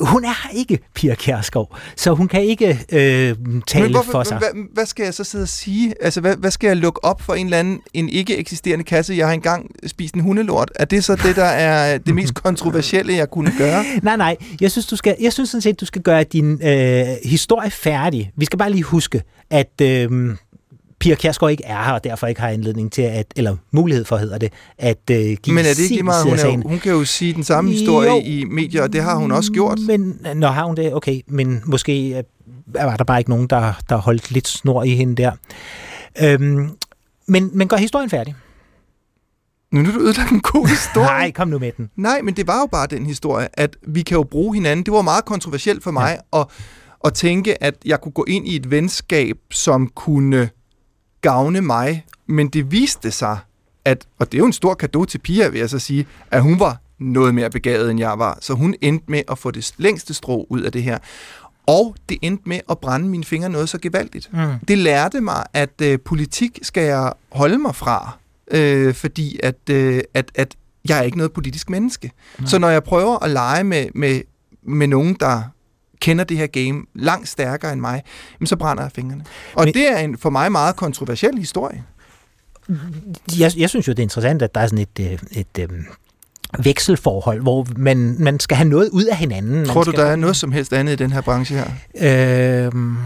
hun 0.00 0.24
er 0.24 0.50
ikke 0.54 0.78
Pia 0.94 1.14
Kjærsgaard, 1.14 1.78
så 1.96 2.14
hun 2.14 2.28
kan 2.28 2.42
ikke 2.42 2.68
øh, 2.92 3.36
tale 3.66 3.82
Men 3.82 3.92
hvorfor, 3.92 4.12
for 4.12 4.22
sig. 4.22 4.38
Hvad, 4.38 4.66
hvad 4.74 4.86
skal 4.86 5.04
jeg 5.04 5.14
så 5.14 5.24
sidde 5.24 5.42
og 5.42 5.48
sige? 5.48 5.94
Altså, 6.00 6.20
hvad, 6.20 6.36
hvad 6.36 6.50
skal 6.50 6.66
jeg 6.68 6.76
lukke 6.76 7.04
op 7.04 7.22
for 7.22 7.34
en 7.34 7.46
eller 7.46 7.58
anden, 7.58 7.80
en 7.94 8.08
ikke 8.08 8.36
eksisterende 8.36 8.84
kasse? 8.84 9.14
Jeg 9.14 9.26
har 9.26 9.34
engang 9.34 9.70
spist 9.86 10.14
en 10.14 10.20
hundelort. 10.20 10.70
Er 10.74 10.84
det 10.84 11.04
så 11.04 11.16
det, 11.16 11.36
der 11.36 11.44
er 11.44 11.98
det 11.98 12.14
mest 12.14 12.34
kontroversielle, 12.34 13.14
jeg 13.14 13.30
kunne 13.30 13.52
gøre? 13.58 13.84
Nej, 14.02 14.16
nej. 14.16 14.36
Jeg 14.60 14.70
synes, 14.70 14.86
du 14.86 14.96
skal, 14.96 15.16
jeg 15.20 15.32
synes 15.32 15.50
sådan 15.50 15.62
set, 15.62 15.80
du 15.80 15.86
skal 15.86 16.02
gøre 16.02 16.24
din 16.24 16.66
øh, 16.66 17.06
historie 17.24 17.70
færdig. 17.70 18.32
Vi 18.36 18.44
skal 18.44 18.58
bare 18.58 18.70
lige 18.70 18.82
huske, 18.82 19.22
at 19.50 19.80
øh, 19.82 20.36
Pia 21.02 21.14
Kjærsgaard 21.14 21.50
ikke 21.50 21.64
er 21.64 21.82
her, 21.82 21.92
og 21.92 22.04
derfor 22.04 22.26
ikke 22.26 22.40
har 22.40 22.48
anledning 22.48 22.92
til 22.92 23.02
at, 23.02 23.26
eller 23.36 23.56
mulighed 23.70 24.04
for, 24.04 24.16
hedder 24.16 24.38
det, 24.38 24.52
at 24.78 25.10
øh, 25.10 25.16
give 25.16 25.54
Men 25.54 25.58
er 25.64 25.68
det 25.68 25.78
ikke 25.78 25.94
lige 25.94 26.02
meget? 26.02 26.24
Hun, 26.24 26.38
er, 26.38 26.68
hun 26.68 26.78
kan 26.78 26.92
jo 26.92 27.04
sige 27.04 27.32
den 27.32 27.44
samme 27.44 27.70
historie 27.70 28.10
Jo. 28.10 28.20
i 28.24 28.44
medier, 28.44 28.82
og 28.82 28.92
det 28.92 29.02
har 29.02 29.16
hun 29.16 29.32
også 29.32 29.52
gjort. 29.52 29.78
Men, 29.86 30.20
nå, 30.34 30.46
har 30.46 30.64
hun 30.64 30.76
det? 30.76 30.94
Okay, 30.94 31.20
men 31.26 31.62
måske 31.66 32.18
øh, 32.18 32.22
var 32.74 32.96
der 32.96 33.04
bare 33.04 33.18
ikke 33.18 33.30
nogen, 33.30 33.46
der, 33.46 33.72
der 33.88 33.96
holdt 33.96 34.30
lidt 34.30 34.48
snor 34.48 34.82
i 34.82 34.94
hende 34.94 35.16
der. 35.22 35.32
Øhm, 36.22 36.70
men, 37.26 37.50
men 37.54 37.68
gør 37.68 37.76
historien 37.76 38.10
færdig. 38.10 38.34
Nu 39.70 39.80
er 39.80 39.84
du 39.84 40.00
ødelagt 40.00 40.30
en 40.30 40.40
god 40.40 40.68
historie. 40.68 41.06
Nej, 41.06 41.30
kom 41.30 41.48
nu 41.48 41.58
med 41.58 41.72
den. 41.76 41.90
Nej, 41.96 42.22
men 42.22 42.36
det 42.36 42.46
var 42.46 42.60
jo 42.60 42.66
bare 42.66 42.86
den 42.86 43.06
historie, 43.06 43.48
at 43.52 43.76
vi 43.86 44.02
kan 44.02 44.16
jo 44.16 44.22
bruge 44.22 44.54
hinanden. 44.54 44.86
Det 44.86 44.92
var 44.92 45.02
meget 45.02 45.24
kontroversielt 45.24 45.82
for 45.82 45.90
mig 45.90 46.18
ja. 46.32 46.40
at, 46.40 46.46
at 47.04 47.14
tænke, 47.14 47.62
at 47.62 47.74
jeg 47.84 48.00
kunne 48.00 48.12
gå 48.12 48.24
ind 48.28 48.48
i 48.48 48.56
et 48.56 48.70
venskab, 48.70 49.36
som 49.50 49.88
kunne 49.94 50.48
gavne 51.22 51.60
mig. 51.60 52.04
Men 52.26 52.48
det 52.48 52.72
viste 52.72 53.10
sig, 53.10 53.38
at, 53.84 54.06
og 54.18 54.32
det 54.32 54.38
er 54.38 54.38
jo 54.38 54.46
en 54.46 54.52
stor 54.52 54.74
gave 54.74 55.06
til 55.06 55.18
Pia, 55.18 55.48
vil 55.48 55.58
jeg 55.58 55.70
så 55.70 55.78
sige, 55.78 56.06
at 56.30 56.42
hun 56.42 56.60
var 56.60 56.80
noget 56.98 57.34
mere 57.34 57.50
begavet, 57.50 57.90
end 57.90 58.00
jeg 58.00 58.18
var. 58.18 58.38
Så 58.40 58.54
hun 58.54 58.74
endte 58.80 59.04
med 59.08 59.22
at 59.30 59.38
få 59.38 59.50
det 59.50 59.72
længste 59.78 60.14
strå 60.14 60.46
ud 60.50 60.60
af 60.60 60.72
det 60.72 60.82
her. 60.82 60.98
Og 61.66 61.96
det 62.08 62.18
endte 62.22 62.48
med 62.48 62.60
at 62.70 62.78
brænde 62.78 63.08
mine 63.08 63.24
fingre 63.24 63.48
noget 63.48 63.68
så 63.68 63.78
gevaldigt. 63.78 64.30
Mm. 64.32 64.38
Det 64.68 64.78
lærte 64.78 65.20
mig, 65.20 65.44
at 65.52 65.80
øh, 65.82 65.98
politik 66.04 66.58
skal 66.62 66.82
jeg 66.82 67.12
holde 67.32 67.58
mig 67.58 67.74
fra, 67.74 68.18
øh, 68.50 68.94
fordi 68.94 69.40
at, 69.42 69.70
øh, 69.70 70.00
at, 70.14 70.30
at 70.34 70.56
jeg 70.88 70.98
er 70.98 71.02
ikke 71.02 71.16
noget 71.16 71.32
politisk 71.32 71.70
menneske. 71.70 72.10
Nej. 72.38 72.48
Så 72.48 72.58
når 72.58 72.68
jeg 72.68 72.84
prøver 72.84 73.24
at 73.24 73.30
lege 73.30 73.64
med, 73.64 73.86
med, 73.94 74.20
med 74.62 74.86
nogen, 74.86 75.16
der 75.20 75.42
kender 76.02 76.24
det 76.24 76.36
her 76.36 76.46
game 76.46 76.82
langt 76.94 77.28
stærkere 77.28 77.72
end 77.72 77.80
mig, 77.80 78.02
jamen, 78.40 78.46
så 78.46 78.56
brænder 78.56 78.82
jeg 78.82 78.92
fingrene. 78.92 79.24
Og 79.54 79.64
Men- 79.64 79.74
det 79.74 79.92
er 79.92 79.98
en 79.98 80.18
for 80.18 80.30
mig 80.30 80.52
meget 80.52 80.76
kontroversiel 80.76 81.38
historie. 81.38 81.84
Jeg, 83.38 83.52
jeg 83.56 83.68
synes 83.70 83.88
jo, 83.88 83.92
det 83.92 83.98
er 83.98 84.02
interessant, 84.02 84.42
at 84.42 84.54
der 84.54 84.60
er 84.60 84.66
sådan 84.66 84.78
et, 84.78 85.00
øh, 85.00 85.18
et, 85.32 85.58
et 85.58 85.70
vekselforhold, 86.64 87.42
hvor 87.42 87.66
man, 87.76 88.16
man 88.18 88.40
skal 88.40 88.56
have 88.56 88.68
noget 88.68 88.88
ud 88.90 89.04
af 89.04 89.16
hinanden. 89.16 89.66
Tror 89.66 89.82
du, 89.84 89.90
skal, 89.90 90.00
der 90.04 90.06
er 90.10 90.16
noget 90.16 90.36
som 90.36 90.52
helst 90.52 90.72
andet 90.72 90.92
i 90.92 90.96
den 90.96 91.12
her 91.12 91.20
branche 91.20 91.56
her? 91.56 92.66
Øhm, 92.66 92.96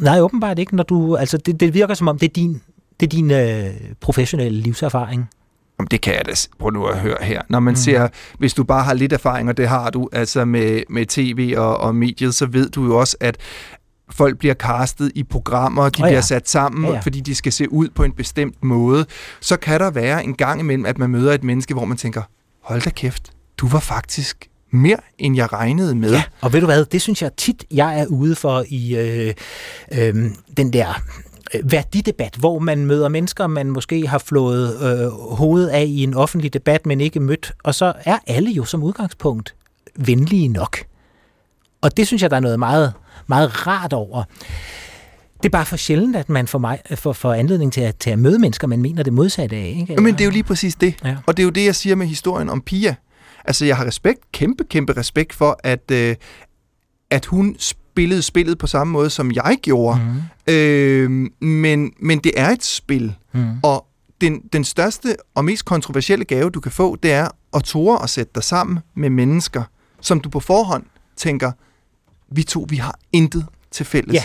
nej, 0.00 0.20
åbenbart 0.20 0.58
ikke. 0.58 0.76
Når 0.76 0.82
du, 0.84 1.16
altså, 1.16 1.36
det, 1.38 1.60
det 1.60 1.74
virker 1.74 1.94
som 1.94 2.08
om, 2.08 2.18
det 2.18 2.28
er 2.28 2.32
din, 2.32 2.62
det 3.00 3.06
er 3.06 3.10
din 3.10 3.30
øh, 3.30 3.74
professionelle 4.00 4.60
livserfaring. 4.60 5.28
Jamen, 5.80 5.88
det 5.90 6.00
kan 6.00 6.14
jeg 6.14 6.24
da. 6.26 6.32
Prøv 6.58 6.70
nu 6.70 6.86
at 6.86 6.98
høre 6.98 7.16
her. 7.20 7.42
Når 7.48 7.60
man 7.60 7.72
mm. 7.72 7.76
ser, 7.76 8.08
hvis 8.38 8.54
du 8.54 8.64
bare 8.64 8.84
har 8.84 8.94
lidt 8.94 9.12
erfaring, 9.12 9.48
og 9.48 9.56
det 9.56 9.68
har 9.68 9.90
du, 9.90 10.08
altså 10.12 10.44
med, 10.44 10.82
med 10.88 11.06
tv 11.06 11.54
og, 11.56 11.76
og 11.76 11.94
mediet, 11.94 12.34
så 12.34 12.46
ved 12.46 12.70
du 12.70 12.84
jo 12.84 12.98
også, 12.98 13.16
at 13.20 13.36
folk 14.10 14.38
bliver 14.38 14.54
castet 14.54 15.12
i 15.14 15.22
programmer, 15.22 15.82
de 15.82 15.86
oh, 15.86 16.00
ja. 16.00 16.06
bliver 16.06 16.20
sat 16.20 16.48
sammen, 16.48 16.84
Ja, 16.84 16.92
ja, 16.92 17.00
fordi 17.00 17.20
de 17.20 17.34
skal 17.34 17.52
se 17.52 17.72
ud 17.72 17.88
på 17.88 18.04
en 18.04 18.12
bestemt 18.12 18.64
måde. 18.64 19.06
Så 19.40 19.56
kan 19.56 19.80
der 19.80 19.90
være 19.90 20.24
en 20.24 20.34
gang 20.34 20.60
imellem, 20.60 20.86
at 20.86 20.98
man 20.98 21.10
møder 21.10 21.32
et 21.32 21.44
menneske, 21.44 21.74
hvor 21.74 21.84
man 21.84 21.96
tænker, 21.96 22.22
hold 22.62 22.82
da 22.82 22.90
kæft, 22.90 23.30
du 23.58 23.68
var 23.68 23.80
faktisk 23.80 24.48
mere, 24.72 24.96
end 25.18 25.36
jeg 25.36 25.52
regnede 25.52 25.94
med. 25.94 26.12
Ja, 26.12 26.22
og 26.40 26.52
ved 26.52 26.60
du 26.60 26.66
hvad, 26.66 26.84
det 26.84 27.02
synes 27.02 27.22
jeg 27.22 27.30
tit, 27.36 27.64
jeg 27.70 28.00
er 28.00 28.06
ude 28.06 28.34
for 28.34 28.64
i 28.68 28.96
øh, 28.96 29.34
øh, 29.92 30.14
den 30.56 30.72
der 30.72 31.02
værdidebat, 31.64 32.34
hvor 32.38 32.58
man 32.58 32.86
møder 32.86 33.08
mennesker, 33.08 33.46
man 33.46 33.70
måske 33.70 34.06
har 34.06 34.18
flået 34.18 34.82
øh, 34.82 35.08
hovedet 35.10 35.68
af 35.68 35.84
i 35.88 36.02
en 36.02 36.14
offentlig 36.14 36.52
debat, 36.52 36.86
men 36.86 37.00
ikke 37.00 37.20
mødt, 37.20 37.52
og 37.64 37.74
så 37.74 37.92
er 38.04 38.18
alle 38.26 38.50
jo 38.50 38.64
som 38.64 38.82
udgangspunkt 38.82 39.54
venlige 39.96 40.48
nok. 40.48 40.78
Og 41.80 41.96
det 41.96 42.06
synes 42.06 42.22
jeg, 42.22 42.30
der 42.30 42.36
er 42.36 42.40
noget 42.40 42.58
meget, 42.58 42.92
meget 43.26 43.66
rart 43.66 43.92
over. 43.92 44.24
Det 45.42 45.48
er 45.48 45.50
bare 45.50 45.66
for 45.66 45.76
sjældent, 45.76 46.16
at 46.16 46.28
man 46.28 46.46
får, 46.46 46.58
mig, 46.58 46.78
får, 46.94 47.12
får 47.12 47.34
anledning 47.34 47.72
til 47.72 47.80
at, 47.80 47.96
til 47.96 48.10
at 48.10 48.18
møde 48.18 48.38
mennesker, 48.38 48.66
man 48.66 48.82
mener 48.82 49.02
det 49.02 49.12
modsatte 49.12 49.56
af. 49.56 49.74
Ikke? 49.80 49.92
Ja, 49.92 50.00
Men 50.00 50.14
det 50.14 50.20
er 50.20 50.24
jo 50.24 50.30
lige 50.30 50.42
præcis 50.42 50.74
det. 50.74 50.94
Ja. 51.04 51.16
Og 51.26 51.36
det 51.36 51.42
er 51.42 51.44
jo 51.44 51.50
det, 51.50 51.64
jeg 51.64 51.74
siger 51.74 51.96
med 51.96 52.06
historien 52.06 52.48
om 52.48 52.60
Pia. 52.60 52.94
Altså, 53.44 53.64
jeg 53.64 53.76
har 53.76 53.86
respekt, 53.86 54.32
kæmpe, 54.32 54.64
kæmpe 54.64 54.96
respekt 54.96 55.32
for, 55.32 55.60
at, 55.64 55.90
øh, 55.92 56.16
at 57.10 57.26
hun 57.26 57.56
spillede 57.92 58.22
spillet 58.22 58.58
på 58.58 58.66
samme 58.66 58.92
måde, 58.92 59.10
som 59.10 59.32
jeg 59.32 59.58
gjorde. 59.62 60.00
Mm. 60.46 60.52
Øh, 60.54 61.10
men, 61.40 61.92
men 62.00 62.18
det 62.18 62.32
er 62.36 62.48
et 62.48 62.64
spil. 62.64 63.14
Mm. 63.32 63.60
Og 63.62 63.86
den, 64.20 64.40
den 64.52 64.64
største 64.64 65.16
og 65.34 65.44
mest 65.44 65.64
kontroversielle 65.64 66.24
gave, 66.24 66.50
du 66.50 66.60
kan 66.60 66.72
få, 66.72 66.96
det 66.96 67.12
er 67.12 67.28
at 67.54 67.64
tåre 67.64 68.02
at 68.02 68.10
sætte 68.10 68.32
dig 68.34 68.42
sammen 68.44 68.78
med 68.94 69.10
mennesker, 69.10 69.62
som 70.00 70.20
du 70.20 70.28
på 70.28 70.40
forhånd 70.40 70.84
tænker, 71.16 71.52
vi 72.32 72.42
to, 72.42 72.66
vi 72.68 72.76
har 72.76 72.98
intet 73.12 73.46
til 73.70 73.86
fælles. 73.86 74.14
Ja. 74.14 74.24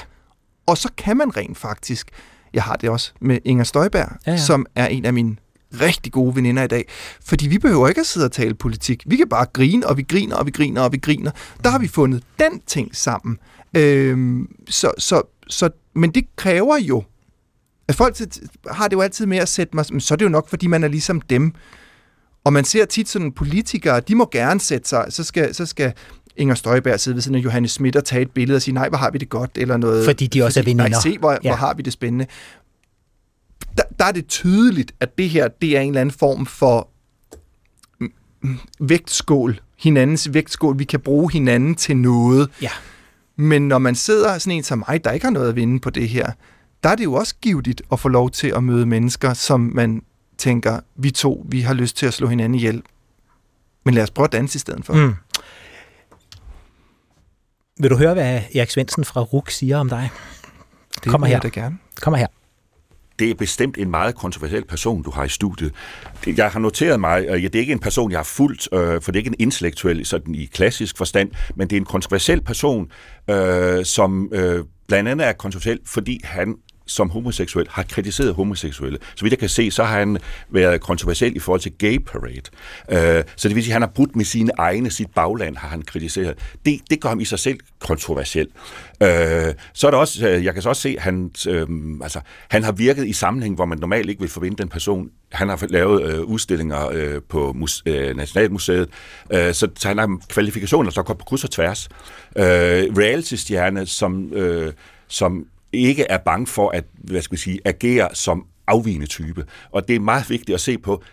Og 0.65 0.77
så 0.77 0.89
kan 0.97 1.17
man 1.17 1.37
rent 1.37 1.57
faktisk, 1.57 2.09
jeg 2.53 2.63
har 2.63 2.75
det 2.75 2.89
også 2.89 3.11
med 3.21 3.39
Inger 3.45 3.63
Støjberg, 3.63 4.09
Ja, 4.27 4.31
ja. 4.31 4.37
som 4.37 4.65
er 4.75 4.87
en 4.87 5.05
af 5.05 5.13
mine 5.13 5.35
rigtig 5.81 6.11
gode 6.11 6.35
veninder 6.35 6.63
i 6.63 6.67
dag. 6.67 6.85
Fordi 7.25 7.47
vi 7.47 7.57
behøver 7.57 7.87
ikke 7.87 8.01
at 8.01 8.07
sidde 8.07 8.25
og 8.25 8.31
tale 8.31 8.53
politik. 8.53 9.03
Vi 9.05 9.15
kan 9.15 9.29
bare 9.29 9.45
grine, 9.53 9.87
og 9.87 9.97
vi 9.97 10.01
griner, 10.01 10.35
og 10.35 10.45
vi 10.45 10.51
griner, 10.51 10.81
og 10.81 10.91
vi 10.91 10.97
griner. 10.97 11.31
Der 11.63 11.69
har 11.69 11.79
vi 11.79 11.87
fundet 11.87 12.23
den 12.39 12.61
ting 12.67 12.95
sammen. 12.95 13.37
Øhm, 13.77 14.47
så, 14.69 14.91
så, 14.97 15.21
så, 15.47 15.69
men 15.95 16.11
det 16.11 16.25
kræver 16.35 16.77
jo, 16.77 17.03
at 17.87 17.95
folk 17.95 18.15
har 18.71 18.87
det 18.87 18.95
jo 18.95 19.01
altid 19.01 19.25
med 19.25 19.37
at 19.37 19.49
sætte 19.49 19.75
mig, 19.75 19.85
men 19.91 20.01
så 20.01 20.13
er 20.13 20.15
det 20.15 20.25
jo 20.25 20.29
nok, 20.29 20.49
fordi 20.49 20.67
man 20.67 20.83
er 20.83 20.87
ligesom 20.87 21.21
dem. 21.21 21.53
Og 22.43 22.53
man 22.53 22.63
ser 22.63 22.85
tit 22.85 23.09
sådan 23.09 23.31
politikere, 23.31 23.99
de 23.99 24.15
må 24.15 24.29
gerne 24.31 24.59
sætte 24.59 24.89
sig, 24.89 25.05
så 25.09 25.23
skal, 25.23 25.55
så 25.55 25.65
skal 25.65 25.93
Inger 26.37 26.55
Støjberg 26.55 26.99
sidde 26.99 27.15
ved 27.15 27.21
siden 27.21 27.35
af 27.35 27.39
Johannes 27.39 27.71
Schmidt 27.71 27.95
og 27.95 28.05
tage 28.05 28.21
et 28.21 28.31
billede 28.31 28.55
og 28.55 28.61
sige, 28.61 28.73
nej, 28.73 28.89
hvor 28.89 28.97
har 28.97 29.11
vi 29.11 29.17
det 29.17 29.29
godt, 29.29 29.51
eller 29.55 29.77
noget. 29.77 30.05
Fordi 30.05 30.27
de 30.27 30.43
også 30.43 30.59
er 30.59 30.63
veninder. 30.63 30.87
Nej, 30.87 30.99
se, 31.01 31.17
hvor, 31.17 31.31
ja. 31.31 31.37
hvor 31.41 31.55
har 31.55 31.73
vi 31.73 31.81
det 31.81 31.93
spændende. 31.93 32.25
Der, 33.77 33.83
der 33.99 34.05
er 34.05 34.11
det 34.11 34.27
tydeligt, 34.27 34.91
at 34.99 35.17
det 35.17 35.29
her, 35.29 35.47
det 35.47 35.77
er 35.77 35.81
en 35.81 35.87
eller 35.87 36.01
anden 36.01 36.15
form 36.19 36.45
for 36.45 36.89
vægtskål. 38.79 39.59
Hinandens 39.77 40.33
vægtskål. 40.33 40.79
Vi 40.79 40.83
kan 40.83 40.99
bruge 40.99 41.31
hinanden 41.31 41.75
til 41.75 41.97
noget. 41.97 42.49
Ja. 42.61 42.69
Men 43.35 43.67
når 43.67 43.77
man 43.77 43.95
sidder 43.95 44.37
sådan 44.37 44.57
en 44.57 44.63
som 44.63 44.83
mig, 44.87 45.03
der 45.03 45.11
ikke 45.11 45.25
har 45.25 45.31
noget 45.31 45.49
at 45.49 45.55
vinde 45.55 45.79
på 45.79 45.89
det 45.89 46.09
her, 46.09 46.31
der 46.83 46.89
er 46.89 46.95
det 46.95 47.03
jo 47.03 47.13
også 47.13 47.35
givetigt 47.41 47.81
at 47.91 47.99
få 47.99 48.09
lov 48.09 48.29
til 48.31 48.47
at 48.47 48.63
møde 48.63 48.85
mennesker, 48.85 49.33
som 49.33 49.59
man 49.59 50.01
tænker, 50.37 50.79
vi 50.95 51.11
to, 51.11 51.45
vi 51.49 51.61
har 51.61 51.73
lyst 51.73 51.97
til 51.97 52.05
at 52.05 52.13
slå 52.13 52.27
hinanden 52.27 52.55
ihjel. 52.55 52.83
Men 53.85 53.93
lad 53.93 54.03
os 54.03 54.11
prøve 54.11 54.25
at 54.25 54.31
danse 54.31 54.55
i 54.55 54.59
stedet 54.59 54.85
for. 54.85 54.93
Mm. 54.93 55.13
Vil 57.79 57.89
du 57.89 57.97
høre, 57.97 58.13
hvad 58.13 58.41
Erik 58.55 58.69
Svendsen 58.69 59.05
fra 59.05 59.21
RUK 59.21 59.49
siger 59.49 59.77
om 59.77 59.89
dig? 59.89 60.09
Det 60.95 61.11
Kommer 61.11 61.27
her. 61.27 61.39
da 61.39 61.47
gerne. 61.47 61.77
Kommer 62.01 62.17
her. 62.17 62.27
Det 63.19 63.29
er 63.29 63.35
bestemt 63.35 63.77
en 63.77 63.89
meget 63.89 64.15
kontroversiel 64.15 64.65
person, 64.65 65.03
du 65.03 65.11
har 65.11 65.23
i 65.23 65.29
studiet. 65.29 65.71
Jeg 66.27 66.51
har 66.51 66.59
noteret 66.59 66.99
mig, 66.99 67.25
øh, 67.25 67.31
og 67.31 67.37
det 67.37 67.55
er 67.55 67.59
ikke 67.59 67.73
en 67.73 67.79
person, 67.79 68.11
jeg 68.11 68.19
har 68.19 68.23
fulgt, 68.23 68.67
øh, 68.73 69.01
for 69.01 69.11
det 69.11 69.15
er 69.15 69.19
ikke 69.19 69.27
en 69.27 69.35
intellektuel 69.39 70.05
sådan 70.05 70.35
i 70.35 70.45
klassisk 70.45 70.97
forstand, 70.97 71.31
men 71.55 71.69
det 71.69 71.75
er 71.75 71.79
en 71.79 71.85
kontroversiel 71.85 72.41
person, 72.41 72.91
øh, 73.29 73.85
som 73.85 74.29
øh, 74.31 74.63
blandt 74.87 75.09
andet 75.09 75.27
er 75.27 75.33
kontroversiel, 75.33 75.79
fordi 75.85 76.19
han 76.23 76.55
som 76.87 77.09
homoseksuel 77.09 77.67
har 77.69 77.83
kritiseret 77.83 78.33
homoseksuelle. 78.33 78.99
Så 79.15 79.25
vidt 79.25 79.31
jeg 79.31 79.39
kan 79.39 79.49
se, 79.49 79.71
så 79.71 79.83
har 79.83 79.99
han 79.99 80.17
været 80.49 80.81
kontroversiel 80.81 81.35
i 81.35 81.39
forhold 81.39 81.61
til 81.61 81.71
gay 81.77 81.97
parade. 81.97 83.17
Øh, 83.17 83.23
så 83.35 83.47
det 83.47 83.55
vil 83.55 83.63
sige, 83.63 83.71
at 83.71 83.73
han 83.73 83.81
har 83.81 83.91
brudt 83.95 84.15
med 84.15 84.25
sine 84.25 84.51
egne, 84.57 84.91
sit 84.91 85.09
bagland 85.15 85.57
har 85.57 85.67
han 85.67 85.81
kritiseret. 85.81 86.37
Det, 86.65 86.79
det 86.89 87.01
gør 87.01 87.09
ham 87.09 87.19
i 87.19 87.25
sig 87.25 87.39
selv 87.39 87.59
kontroversiel. 87.79 88.47
Øh, 89.03 89.53
så 89.73 89.87
er 89.87 89.91
der 89.91 89.97
også, 89.97 90.29
øh, 90.29 90.45
jeg 90.45 90.53
kan 90.53 90.63
så 90.63 90.69
også 90.69 90.81
se, 90.81 90.95
at 90.97 91.03
han, 91.03 91.31
øh, 91.47 91.67
altså, 92.01 92.19
han 92.49 92.63
har 92.63 92.71
virket 92.71 93.07
i 93.07 93.13
sammenhæng, 93.13 93.55
hvor 93.55 93.65
man 93.65 93.77
normalt 93.77 94.09
ikke 94.09 94.21
vil 94.21 94.29
forvente 94.29 94.63
den 94.63 94.69
person. 94.69 95.09
Han 95.31 95.49
har 95.49 95.65
lavet 95.69 96.13
øh, 96.13 96.21
udstillinger 96.21 96.89
øh, 96.93 97.21
på 97.29 97.53
mus, 97.53 97.83
øh, 97.85 98.17
Nationalmuseet, 98.17 98.89
øh, 99.33 99.53
så, 99.53 99.67
så 99.75 99.87
han 99.87 99.97
har 99.97 100.19
kvalifikationer, 100.29 100.91
der 100.91 101.03
går 101.03 101.13
på 101.13 101.25
kryds 101.25 101.43
og 101.43 101.51
tværs. 101.51 101.89
Øh, 102.37 102.43
reality-stjerne, 102.43 103.85
som, 103.85 104.33
øh, 104.33 104.73
som 105.07 105.45
ikke 105.75 106.03
er 106.03 106.17
bange 106.17 106.47
for 106.47 106.69
at 106.69 106.85
hvad 106.93 107.21
skal 107.21 107.35
vi 107.35 107.41
sige, 107.41 107.59
agere 107.65 108.09
som 108.13 108.45
afvigende 108.67 109.07
type. 109.07 109.45
Og 109.71 109.87
det 109.87 109.95
er 109.95 109.99
meget 109.99 110.29
vigtigt 110.29 110.53
at 110.53 110.61
se 110.61 110.77
på, 110.77 111.03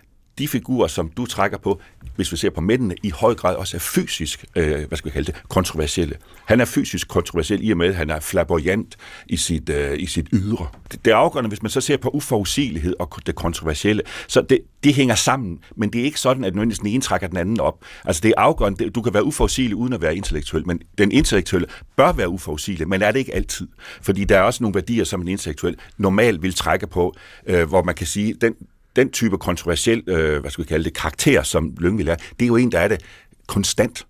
de 0.43 0.49
figurer, 0.49 0.87
som 0.87 1.09
du 1.09 1.27
trækker 1.27 1.59
på, 1.59 1.81
hvis 2.17 2.33
vi 2.33 2.37
ser 2.37 2.51
på 2.51 2.61
mændene, 2.61 2.95
i 3.03 3.11
høj 3.11 3.35
grad 3.35 3.57
også 3.57 3.77
er 3.77 3.81
fysisk, 3.81 4.45
øh, 4.57 4.89
hvad 4.89 4.99
skal 4.99 5.11
vi 5.11 5.13
kalde 5.13 5.33
det, 5.33 5.43
kontroversielle. 5.49 6.17
Han 6.45 6.61
er 6.61 6.65
fysisk 6.65 7.09
kontroversiel 7.09 7.69
i 7.69 7.71
og 7.71 7.77
med, 7.77 7.87
at 7.87 7.95
han 7.95 8.11
er 8.11 8.21
flamboyant 8.21 8.97
i 9.27 9.37
sit, 9.37 9.69
øh, 9.69 9.99
i 9.99 10.07
sit 10.07 10.27
ydre. 10.33 10.67
Det, 10.93 11.05
det 11.05 11.11
er 11.11 11.17
afgørende, 11.17 11.49
hvis 11.49 11.63
man 11.63 11.71
så 11.71 11.81
ser 11.81 11.97
på 11.97 12.09
uforudsigelighed 12.09 12.95
og 12.99 13.19
det 13.27 13.35
kontroversielle, 13.35 14.03
så 14.29 14.43
det, 14.43 14.59
det 14.85 14.95
hænger 14.95 15.15
sammen, 15.15 15.59
men 15.77 15.93
det 15.93 16.01
er 16.01 16.05
ikke 16.05 16.21
sådan, 16.21 16.45
at 16.45 16.55
nødvendigvis 16.55 16.79
den 16.79 16.89
ene 16.89 17.03
trækker 17.03 17.27
den 17.29 17.37
anden 17.37 17.61
op. 17.61 17.85
Altså 18.05 18.21
det 18.21 18.29
er 18.29 18.41
afgørende, 18.41 18.91
du 18.91 19.03
kan 19.03 19.15
være 19.15 19.25
uforudsigelig 19.25 19.77
uden 19.77 19.93
at 19.93 20.03
være 20.03 20.17
intellektuel, 20.17 20.67
men 20.67 20.81
den 20.99 21.13
intellektuelle 21.13 21.69
bør 21.97 22.13
være 22.13 22.29
uforudsigelig, 22.29 22.89
men 22.89 23.03
er 23.03 23.13
det 23.13 23.19
ikke 23.19 23.35
altid. 23.35 23.69
Fordi 24.03 24.25
der 24.25 24.39
er 24.39 24.43
også 24.43 24.63
nogle 24.63 24.75
værdier, 24.75 25.05
som 25.05 25.21
en 25.21 25.29
intellektuel 25.29 25.77
normalt 25.99 26.43
vil 26.43 26.55
trække 26.55 26.87
på, 26.87 27.15
øh, 27.47 27.69
hvor 27.69 27.83
man 27.83 27.95
kan 27.95 28.07
sige, 28.07 28.35
den, 28.35 28.55
den 28.97 29.11
type 29.11 29.39
kontroversiel, 29.39 30.03
øh, 30.07 30.41
hvad 30.41 30.51
skal 30.51 30.65
vi 30.65 30.69
kalde 30.69 30.85
det, 30.85 30.95
karakter, 30.95 31.43
som 31.43 31.75
Lyngvild 31.81 32.09
er, 32.09 32.17
det 32.17 32.43
er 32.43 32.47
jo 32.47 32.57
en, 32.57 32.73
der 32.73 32.79
er 32.79 32.89
det 32.89 33.03
konstant. 33.47 34.07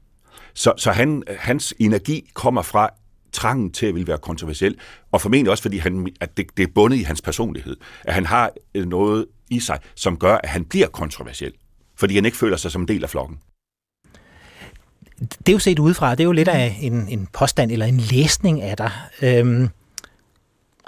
Så, 0.54 0.72
så 0.76 0.92
han, 0.92 1.22
hans 1.38 1.74
energi 1.78 2.30
kommer 2.34 2.62
fra 2.62 2.90
trangen 3.32 3.72
til 3.72 3.86
at 3.86 3.94
ville 3.94 4.08
være 4.08 4.18
kontroversiel, 4.18 4.78
og 5.12 5.20
formentlig 5.20 5.50
også, 5.50 5.62
fordi 5.62 5.78
han, 5.78 6.08
at 6.20 6.36
det, 6.36 6.46
det 6.56 6.62
er 6.62 6.72
bundet 6.74 6.96
i 6.96 7.02
hans 7.02 7.22
personlighed. 7.22 7.76
At 8.04 8.14
han 8.14 8.26
har 8.26 8.50
øh, 8.74 8.86
noget 8.86 9.26
i 9.50 9.60
sig, 9.60 9.78
som 9.94 10.16
gør, 10.16 10.36
at 10.36 10.48
han 10.48 10.64
bliver 10.64 10.86
kontroversiel, 10.86 11.52
fordi 11.96 12.14
han 12.14 12.24
ikke 12.24 12.36
føler 12.36 12.56
sig 12.56 12.70
som 12.70 12.82
en 12.82 12.88
del 12.88 13.02
af 13.02 13.10
flokken. 13.10 13.38
Det 15.18 15.48
er 15.48 15.52
jo 15.52 15.58
set 15.58 15.78
udefra, 15.78 16.10
det 16.10 16.20
er 16.20 16.24
jo 16.24 16.32
lidt 16.32 16.48
af 16.48 16.78
en, 16.80 17.08
en 17.08 17.28
påstand 17.32 17.72
eller 17.72 17.86
en 17.86 17.96
læsning 17.96 18.62
af 18.62 18.76
dig. 18.76 18.90
Øhm, 19.22 19.68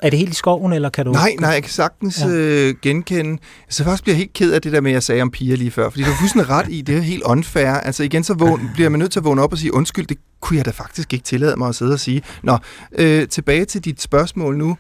er 0.03 0.11
det 0.11 0.19
helt 0.19 0.31
i 0.31 0.35
skoven, 0.35 0.73
eller 0.73 0.89
kan 0.89 1.07
du... 1.07 1.13
Nej, 1.13 1.35
nej, 1.41 1.51
jeg 1.51 1.63
kan 1.63 1.73
sagtens 1.73 2.21
ja. 2.21 2.29
øh, 2.29 2.75
genkende. 2.83 3.39
Så 3.69 3.85
først 3.85 4.03
bliver 4.03 4.15
jeg 4.15 4.19
helt 4.19 4.33
ked 4.33 4.53
af 4.53 4.63
det 4.63 4.73
der 4.73 4.81
med, 4.81 4.91
at 4.91 4.95
jeg 4.95 5.03
sagde 5.03 5.23
om 5.23 5.31
piger 5.31 5.57
lige 5.57 5.71
før, 5.71 5.91
fordi 5.91 6.03
du 6.05 6.11
har 6.11 6.19
fuldstændig 6.21 6.51
ret 6.51 6.67
i, 6.69 6.83
det 6.83 6.97
er 6.97 7.01
helt 7.01 7.23
unfair. 7.23 7.69
Altså 7.69 8.03
igen, 8.03 8.25
så 8.25 8.35
vågn, 8.35 8.71
bliver 8.75 8.89
man 8.89 8.99
nødt 8.99 9.13
til 9.13 9.21
at 9.21 9.25
vågne 9.25 9.43
op 9.43 9.53
og 9.53 9.59
sige, 9.59 9.75
undskyld, 9.75 10.07
det 10.07 10.19
kunne 10.41 10.57
jeg 10.57 10.65
da 10.65 10.71
faktisk 10.71 11.13
ikke 11.13 11.23
tillade 11.23 11.57
mig 11.57 11.69
at 11.69 11.75
sidde 11.75 11.93
og 11.93 12.01
sige. 12.01 12.23
Nå, 12.43 12.59
øh, 12.99 13.29
tilbage 13.29 13.65
til 13.65 13.85
dit 13.85 14.03
spørgsmål 14.03 14.57
nu. 14.57 14.77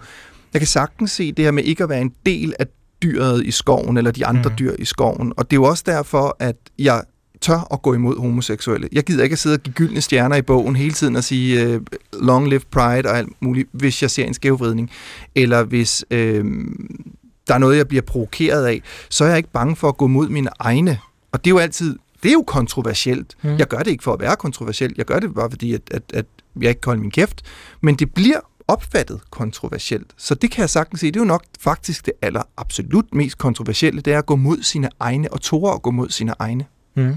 Jeg 0.53 0.61
kan 0.61 0.69
sagtens 0.69 1.11
se 1.11 1.33
det 1.33 1.45
her 1.45 1.53
med 1.53 1.65
ikke 1.65 1.83
at 1.83 1.89
være 1.89 2.01
en 2.01 2.12
del 2.27 2.55
af 2.59 2.67
dyret 3.03 3.47
i 3.47 3.51
skoven, 3.51 3.97
eller 3.97 4.11
de 4.11 4.27
andre 4.27 4.51
mm. 4.51 4.57
dyr 4.57 4.75
i 4.79 4.85
skoven. 4.85 5.33
Og 5.37 5.51
det 5.51 5.57
er 5.57 5.61
jo 5.61 5.65
også 5.65 5.83
derfor, 5.87 6.37
at 6.41 6.57
jeg 6.79 7.03
tør 7.45 7.72
at 7.72 7.82
gå 7.82 7.95
imod 7.95 8.16
homoseksuelle. 8.18 8.88
Jeg 8.92 9.05
gider 9.05 9.22
ikke 9.22 9.32
at 9.34 9.38
sidde 9.38 9.55
og 9.55 9.61
give 9.61 9.72
gyldne 9.72 10.01
stjerner 10.01 10.36
i 10.36 10.42
bogen 10.42 10.76
hele 10.76 10.92
tiden 10.92 11.16
og 11.16 11.24
sige 11.24 11.76
uh, 11.76 11.82
long 12.12 12.49
live 12.49 12.61
pride 12.70 13.09
og 13.09 13.18
alt 13.18 13.28
muligt, 13.40 13.68
hvis 13.72 14.03
jeg 14.03 14.11
ser 14.11 14.24
en 14.24 14.34
skævvridning. 14.34 14.90
Eller 15.34 15.62
hvis 15.62 16.05
uh, 16.11 16.16
der 17.49 17.55
er 17.55 17.59
noget, 17.59 17.76
jeg 17.76 17.88
bliver 17.88 18.03
provokeret 18.03 18.66
af, 18.66 18.82
så 19.11 19.24
er 19.24 19.28
jeg 19.28 19.36
ikke 19.36 19.53
bange 19.53 19.76
for 19.76 19.88
at 19.88 19.97
gå 19.97 20.07
mod 20.07 20.28
mine 20.28 20.51
egne. 20.59 20.99
Og 21.32 21.45
det 21.45 21.51
er 21.51 21.55
jo 21.55 21.59
altid, 21.59 21.99
det 22.22 22.28
er 22.28 22.32
jo 22.32 22.42
kontroversielt. 22.47 23.34
Mm. 23.42 23.57
Jeg 23.57 23.68
gør 23.68 23.78
det 23.78 23.90
ikke 23.90 24.05
for 24.05 24.12
at 24.12 24.20
være 24.20 24.36
kontroversiel. 24.36 24.95
Jeg 24.97 25.07
gør 25.07 25.18
det 25.18 25.34
bare 25.34 25.51
fordi, 25.51 25.74
at, 25.74 25.82
at, 25.90 26.03
at 26.14 26.26
jeg 26.61 26.68
ikke 26.68 26.80
kan 26.80 26.90
holde 26.90 27.01
min 27.01 27.11
kæft. 27.11 27.42
Men 27.80 27.95
det 27.95 28.14
bliver 28.14 28.40
opfattet 28.68 29.20
kontroversielt. 29.30 30.11
Så 30.16 30.34
det 30.34 30.51
kan 30.51 30.61
jeg 30.61 30.70
sagtens 30.70 31.01
sige, 31.01 31.12
det 31.12 31.16
er 31.16 31.20
jo 31.20 31.28
nok 31.28 31.45
faktisk 31.61 32.07
det 32.07 32.12
aller 32.22 32.42
absolut 32.57 33.14
mest 33.14 33.38
kontroversielle, 33.38 34.01
det 34.01 34.12
er 34.12 34.18
at 34.18 34.26
gå 34.26 34.36
mod 34.36 34.62
sine 34.62 34.88
egne, 35.01 35.32
og 35.32 35.40
tåre 35.40 35.74
at 35.74 35.82
gå 35.82 35.90
mod 35.90 36.11
sine 36.11 36.34
egne. 36.38 36.64
Mm. 36.97 37.14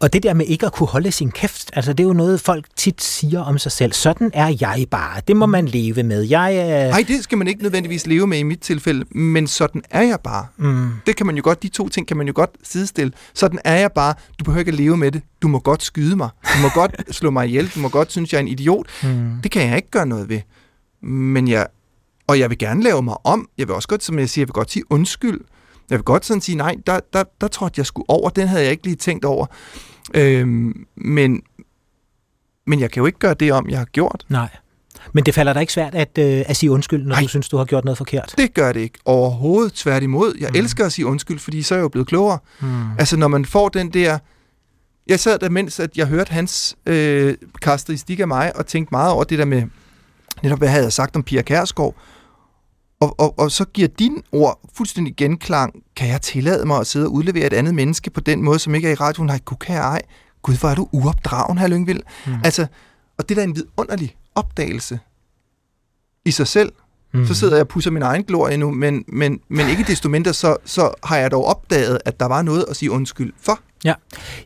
Og 0.00 0.12
det 0.12 0.22
der 0.22 0.34
med 0.34 0.46
ikke 0.46 0.66
at 0.66 0.72
kunne 0.72 0.86
holde 0.86 1.12
sin 1.12 1.30
kæft, 1.30 1.70
altså 1.72 1.92
det 1.92 2.04
er 2.04 2.06
jo 2.06 2.12
noget, 2.12 2.40
folk 2.40 2.66
tit 2.76 3.02
siger 3.02 3.40
om 3.40 3.58
sig 3.58 3.72
selv. 3.72 3.92
Sådan 3.92 4.30
er 4.34 4.56
jeg 4.60 4.86
bare. 4.90 5.20
Det 5.28 5.36
må 5.36 5.46
man 5.46 5.66
leve 5.66 6.02
med. 6.02 6.22
Jeg 6.22 6.56
er... 6.56 6.88
Nej, 6.90 7.04
det 7.08 7.24
skal 7.24 7.38
man 7.38 7.48
ikke 7.48 7.62
nødvendigvis 7.62 8.06
leve 8.06 8.26
med 8.26 8.38
i 8.38 8.42
mit 8.42 8.60
tilfælde, 8.60 9.04
men 9.18 9.46
sådan 9.46 9.82
er 9.90 10.02
jeg 10.02 10.18
bare. 10.24 10.46
Mm. 10.56 10.90
Det 11.06 11.16
kan 11.16 11.26
man 11.26 11.36
jo 11.36 11.42
godt, 11.44 11.62
de 11.62 11.68
to 11.68 11.88
ting 11.88 12.06
kan 12.06 12.16
man 12.16 12.26
jo 12.26 12.32
godt 12.36 12.50
sidestille. 12.62 13.12
Sådan 13.34 13.58
er 13.64 13.74
jeg 13.74 13.92
bare. 13.92 14.14
Du 14.38 14.44
behøver 14.44 14.58
ikke 14.58 14.72
at 14.72 14.78
leve 14.78 14.96
med 14.96 15.12
det. 15.12 15.22
Du 15.42 15.48
må 15.48 15.58
godt 15.58 15.82
skyde 15.82 16.16
mig. 16.16 16.28
Du 16.44 16.62
må 16.62 16.68
godt 16.74 16.94
slå 17.18 17.30
mig 17.30 17.46
ihjel. 17.46 17.70
Du 17.74 17.80
må 17.80 17.88
godt 17.88 18.12
synes, 18.12 18.32
jeg 18.32 18.38
er 18.38 18.42
en 18.42 18.48
idiot. 18.48 18.86
Mm. 19.02 19.30
Det 19.42 19.50
kan 19.50 19.68
jeg 19.68 19.76
ikke 19.76 19.90
gøre 19.90 20.06
noget 20.06 20.28
ved. 20.28 20.40
Men 21.08 21.48
jeg, 21.48 21.66
og 22.26 22.38
jeg 22.38 22.50
vil 22.50 22.58
gerne 22.58 22.82
lave 22.82 23.02
mig 23.02 23.16
om. 23.24 23.48
Jeg 23.58 23.68
vil 23.68 23.74
også 23.74 23.88
godt, 23.88 24.04
som 24.04 24.18
jeg 24.18 24.28
siger, 24.28 24.42
jeg 24.42 24.48
vil 24.48 24.52
godt 24.52 24.70
sige 24.70 24.84
undskyld. 24.90 25.40
Jeg 25.92 25.98
vil 25.98 26.04
godt 26.04 26.24
sådan 26.24 26.40
sige, 26.40 26.56
nej, 26.56 26.76
der, 26.86 27.00
der, 27.12 27.24
der 27.40 27.48
tror 27.48 27.66
jeg, 27.66 27.78
jeg 27.78 27.86
skulle 27.86 28.10
over. 28.10 28.30
Den 28.30 28.48
havde 28.48 28.62
jeg 28.62 28.70
ikke 28.70 28.84
lige 28.84 28.96
tænkt 28.96 29.24
over. 29.24 29.46
Øhm, 30.14 30.86
men, 30.96 31.42
men 32.66 32.80
jeg 32.80 32.90
kan 32.90 33.00
jo 33.00 33.06
ikke 33.06 33.18
gøre 33.18 33.34
det 33.34 33.52
om, 33.52 33.68
jeg 33.68 33.78
har 33.78 33.84
gjort. 33.84 34.24
Nej. 34.28 34.48
Men 35.12 35.24
det 35.26 35.34
falder 35.34 35.52
dig 35.52 35.60
ikke 35.60 35.72
svært 35.72 35.94
at, 35.94 36.18
øh, 36.18 36.44
at 36.46 36.56
sige 36.56 36.70
undskyld, 36.70 37.02
når 37.02 37.08
Nej, 37.08 37.20
du 37.22 37.28
synes, 37.28 37.48
du 37.48 37.56
har 37.56 37.64
gjort 37.64 37.84
noget 37.84 37.98
forkert? 37.98 38.34
det 38.36 38.54
gør 38.54 38.72
det 38.72 38.80
ikke. 38.80 38.98
Overhovedet 39.04 39.72
tværtimod. 39.72 40.34
Jeg 40.40 40.48
mm. 40.52 40.58
elsker 40.58 40.86
at 40.86 40.92
sige 40.92 41.06
undskyld, 41.06 41.38
fordi 41.38 41.62
så 41.62 41.74
er 41.74 41.78
jeg 41.78 41.82
jo 41.82 41.88
blevet 41.88 42.08
klogere. 42.08 42.38
Mm. 42.60 42.98
Altså, 42.98 43.16
når 43.16 43.28
man 43.28 43.44
får 43.44 43.68
den 43.68 43.90
der... 43.90 44.18
Jeg 45.06 45.20
sad 45.20 45.38
der, 45.38 45.48
mens 45.48 45.80
at 45.80 45.96
jeg 45.96 46.06
hørte 46.06 46.32
hans 46.32 46.76
øh, 46.86 47.34
karakteristik 47.62 48.20
af 48.20 48.28
mig, 48.28 48.56
og 48.56 48.66
tænkte 48.66 48.88
meget 48.92 49.12
over 49.12 49.24
det 49.24 49.38
der 49.38 49.44
med, 49.44 49.62
netop 50.42 50.58
hvad 50.58 50.68
havde 50.68 50.84
jeg 50.84 50.92
sagt 50.92 51.16
om 51.16 51.22
Pia 51.22 51.42
Kærsgaard, 51.42 51.94
og, 53.02 53.20
og, 53.20 53.38
og 53.38 53.50
så 53.50 53.64
giver 53.64 53.88
din 53.88 54.22
ord 54.32 54.60
fuldstændig 54.74 55.16
genklang. 55.16 55.74
Kan 55.96 56.08
jeg 56.08 56.22
tillade 56.22 56.66
mig 56.66 56.78
at 56.78 56.86
sidde 56.86 57.06
og 57.06 57.12
udlevere 57.12 57.46
et 57.46 57.52
andet 57.52 57.74
menneske 57.74 58.10
på 58.10 58.20
den 58.20 58.42
måde, 58.42 58.58
som 58.58 58.74
ikke 58.74 58.88
er 58.88 58.92
i 58.92 58.94
radioen? 58.94 59.26
Nej, 59.26 59.38
gud 59.44 59.56
kan 59.56 59.74
jeg 59.74 59.82
ej. 59.82 60.02
Gud, 60.42 60.54
hvor 60.54 60.68
er 60.68 60.74
du 60.74 60.88
uopdragen, 60.92 61.58
her 61.58 61.68
Lyngvild. 61.68 62.00
Mm. 62.26 62.32
Altså, 62.44 62.66
og 63.18 63.28
det 63.28 63.36
der 63.36 63.42
er 63.42 63.46
en 63.46 63.56
vidunderlig 63.56 64.16
opdagelse 64.34 64.98
i 66.24 66.30
sig 66.30 66.46
selv. 66.46 66.72
Mm. 67.14 67.26
Så 67.26 67.34
sidder 67.34 67.54
jeg 67.54 67.60
og 67.60 67.68
pusser 67.68 67.90
min 67.90 68.02
egen 68.02 68.24
glorie 68.24 68.56
nu, 68.56 68.70
men, 68.70 69.04
men, 69.08 69.40
men 69.48 69.68
ikke 69.68 69.84
desto 69.84 70.08
mindre, 70.08 70.32
så, 70.32 70.56
så 70.64 70.94
har 71.04 71.16
jeg 71.16 71.30
dog 71.30 71.44
opdaget, 71.44 71.98
at 72.04 72.20
der 72.20 72.26
var 72.26 72.42
noget 72.42 72.64
at 72.70 72.76
sige 72.76 72.90
undskyld 72.90 73.32
for. 73.40 73.60
Ja, 73.84 73.94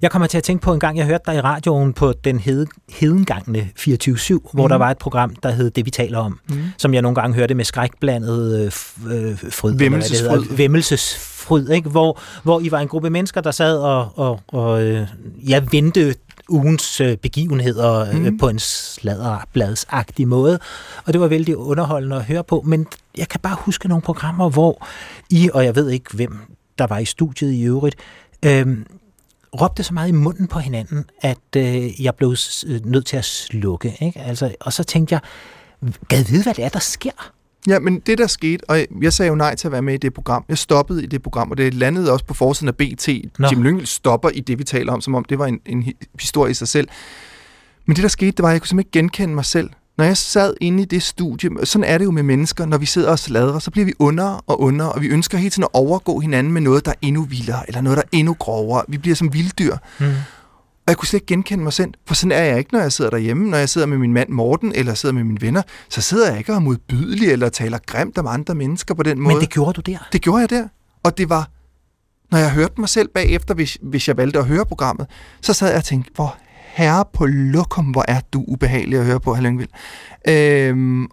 jeg 0.02 0.10
kommer 0.10 0.28
til 0.28 0.38
at 0.38 0.44
tænke 0.44 0.62
på 0.62 0.74
en 0.74 0.80
gang, 0.80 0.98
jeg 0.98 1.06
hørte 1.06 1.24
dig 1.26 1.36
i 1.36 1.40
radioen 1.40 1.92
på 1.92 2.12
den 2.24 2.38
hed, 2.38 2.66
hedengangne 2.88 3.70
24-7, 3.78 4.32
mm. 4.32 4.40
hvor 4.52 4.68
der 4.68 4.76
var 4.76 4.90
et 4.90 4.98
program, 4.98 5.36
der 5.36 5.50
hed 5.50 5.70
Det, 5.70 5.84
vi 5.84 5.90
taler 5.90 6.18
om, 6.18 6.40
mm. 6.48 6.62
som 6.78 6.94
jeg 6.94 7.02
nogle 7.02 7.14
gange 7.14 7.34
hørte 7.34 7.54
med 7.54 7.64
skrækblandet 7.64 8.60
øh, 8.60 8.64
øh 8.64 9.38
fryd. 9.50 9.74
Vemmelsesfryd. 9.78 10.56
Vemmelsesfryd, 10.56 11.68
ikke? 11.68 11.88
Hvor, 11.88 12.20
hvor 12.42 12.60
I 12.60 12.70
var 12.70 12.80
en 12.80 12.88
gruppe 12.88 13.10
mennesker, 13.10 13.40
der 13.40 13.50
sad 13.50 13.78
og, 13.78 14.12
og, 14.14 14.40
og 14.48 14.84
øh, 14.84 15.08
ja, 15.48 15.60
vendte 15.70 16.14
ugens 16.48 17.00
øh, 17.00 17.16
begivenheder 17.16 18.12
mm. 18.12 18.18
øh, 18.18 18.24
mhm. 18.24 18.38
på 18.38 18.48
en 18.48 18.58
sladderbladsagtig 18.58 20.28
måde. 20.28 20.58
Og 21.04 21.12
det 21.12 21.20
var 21.20 21.28
vældig 21.28 21.56
underholdende 21.56 22.16
at 22.16 22.24
høre 22.24 22.44
på, 22.44 22.62
men 22.66 22.86
jeg 23.18 23.28
kan 23.28 23.40
bare 23.40 23.56
huske 23.60 23.88
nogle 23.88 24.02
programmer, 24.02 24.50
hvor 24.50 24.86
I, 25.30 25.50
og 25.54 25.64
jeg 25.64 25.76
ved 25.76 25.90
ikke 25.90 26.14
hvem 26.14 26.38
der 26.78 26.86
var 26.86 26.98
i 26.98 27.04
studiet 27.04 27.52
i 27.52 27.62
øvrigt, 27.62 27.96
øh, 28.44 28.66
råbte 29.60 29.82
så 29.82 29.94
meget 29.94 30.08
i 30.08 30.12
munden 30.12 30.46
på 30.46 30.58
hinanden, 30.58 31.04
at 31.20 31.56
øh, 31.56 32.02
jeg 32.02 32.14
blev 32.14 32.36
øh, 32.66 32.80
nødt 32.84 33.06
til 33.06 33.16
at 33.16 33.24
slukke. 33.24 33.96
Ikke? 34.00 34.20
Altså, 34.20 34.54
og 34.60 34.72
så 34.72 34.84
tænkte 34.84 35.12
jeg, 35.12 35.20
gad 36.08 36.24
vide, 36.24 36.42
hvad 36.42 36.54
det 36.54 36.64
er, 36.64 36.68
der 36.68 36.78
sker? 36.78 37.32
Ja, 37.66 37.78
men 37.78 38.00
det 38.00 38.18
der 38.18 38.26
skete, 38.26 38.70
og 38.70 38.78
jeg 39.02 39.12
sagde 39.12 39.28
jo 39.28 39.34
nej 39.34 39.54
til 39.54 39.68
at 39.68 39.72
være 39.72 39.82
med 39.82 39.94
i 39.94 39.96
det 39.96 40.14
program. 40.14 40.44
Jeg 40.48 40.58
stoppede 40.58 41.02
i 41.02 41.06
det 41.06 41.22
program, 41.22 41.50
og 41.50 41.56
det 41.56 41.74
landede 41.74 42.12
også 42.12 42.24
på 42.24 42.34
forsiden 42.34 42.68
af 42.68 42.76
BT. 42.76 43.08
Nå. 43.38 43.48
Jim 43.50 43.62
Lyngel 43.62 43.86
stopper 43.86 44.28
i 44.28 44.40
det, 44.40 44.58
vi 44.58 44.64
taler 44.64 44.92
om, 44.92 45.00
som 45.00 45.14
om 45.14 45.24
det 45.24 45.38
var 45.38 45.46
en, 45.46 45.60
en 45.66 45.92
historie 46.20 46.50
i 46.50 46.54
sig 46.54 46.68
selv. 46.68 46.88
Men 47.86 47.96
det 47.96 48.02
der 48.02 48.08
skete, 48.08 48.30
det 48.30 48.42
var, 48.42 48.48
at 48.48 48.52
jeg 48.52 48.60
kunne 48.60 48.68
simpelthen 48.68 48.88
ikke 48.88 48.98
genkende 48.98 49.34
mig 49.34 49.44
selv. 49.44 49.70
Når 49.98 50.04
jeg 50.04 50.16
sad 50.16 50.54
inde 50.60 50.82
i 50.82 50.86
det 50.86 51.02
studie, 51.02 51.50
sådan 51.64 51.84
er 51.84 51.98
det 51.98 52.04
jo 52.04 52.10
med 52.10 52.22
mennesker, 52.22 52.66
når 52.66 52.78
vi 52.78 52.86
sidder 52.86 53.10
og 53.10 53.18
sladrer, 53.18 53.58
så 53.58 53.70
bliver 53.70 53.84
vi 53.84 53.92
under 53.98 54.44
og 54.46 54.60
under, 54.60 54.84
og 54.84 55.00
vi 55.02 55.06
ønsker 55.06 55.38
hele 55.38 55.50
tiden 55.50 55.64
at 55.64 55.70
overgå 55.72 56.20
hinanden 56.20 56.52
med 56.52 56.60
noget, 56.60 56.84
der 56.84 56.90
er 56.90 56.94
endnu 57.02 57.22
vildere, 57.22 57.68
eller 57.68 57.80
noget, 57.80 57.96
der 57.96 58.02
er 58.02 58.08
endnu 58.12 58.34
grovere. 58.34 58.84
Vi 58.88 58.98
bliver 58.98 59.16
som 59.16 59.32
vilddyr. 59.32 59.76
Mm. 60.00 60.06
Og 60.86 60.90
jeg 60.90 60.96
kunne 60.96 61.08
slet 61.08 61.20
ikke 61.20 61.26
genkende 61.26 61.64
mig 61.64 61.72
selv, 61.72 61.90
for 62.06 62.14
sådan 62.14 62.32
er 62.32 62.42
jeg 62.42 62.58
ikke, 62.58 62.72
når 62.72 62.80
jeg 62.80 62.92
sidder 62.92 63.10
derhjemme. 63.10 63.50
Når 63.50 63.58
jeg 63.58 63.68
sidder 63.68 63.86
med 63.86 63.98
min 63.98 64.12
mand 64.12 64.28
Morten, 64.28 64.72
eller 64.74 64.94
sidder 64.94 65.14
med 65.14 65.24
mine 65.24 65.40
venner, 65.40 65.62
så 65.88 66.00
sidder 66.00 66.28
jeg 66.28 66.38
ikke 66.38 66.52
og 66.52 66.56
er 66.56 66.60
modbydelig, 66.60 67.28
eller 67.28 67.48
taler 67.48 67.78
grimt 67.86 68.18
om 68.18 68.26
andre 68.26 68.54
mennesker 68.54 68.94
på 68.94 69.02
den 69.02 69.20
måde. 69.20 69.34
Men 69.34 69.40
det 69.40 69.50
gjorde 69.50 69.72
du 69.72 69.80
der? 69.80 69.98
Det 70.12 70.22
gjorde 70.22 70.40
jeg 70.40 70.50
der. 70.50 70.68
Og 71.02 71.18
det 71.18 71.28
var, 71.28 71.50
når 72.30 72.38
jeg 72.38 72.52
hørte 72.52 72.74
mig 72.78 72.88
selv 72.88 73.08
bagefter, 73.08 73.54
hvis, 73.54 73.78
hvis 73.82 74.08
jeg 74.08 74.16
valgte 74.16 74.38
at 74.38 74.44
høre 74.44 74.66
programmet, 74.66 75.06
så 75.40 75.52
sad 75.52 75.68
jeg 75.68 75.76
og 75.76 75.84
tænkte, 75.84 76.10
hvor 76.14 76.36
herre 76.76 77.04
på 77.12 77.26
lokum, 77.26 77.84
hvor 77.84 78.04
er 78.08 78.20
du 78.32 78.44
ubehagelig 78.48 78.98
at 78.98 79.04
høre 79.04 79.20
på, 79.20 79.36
Lyngvild. 79.40 79.68
Øhm, 80.28 81.04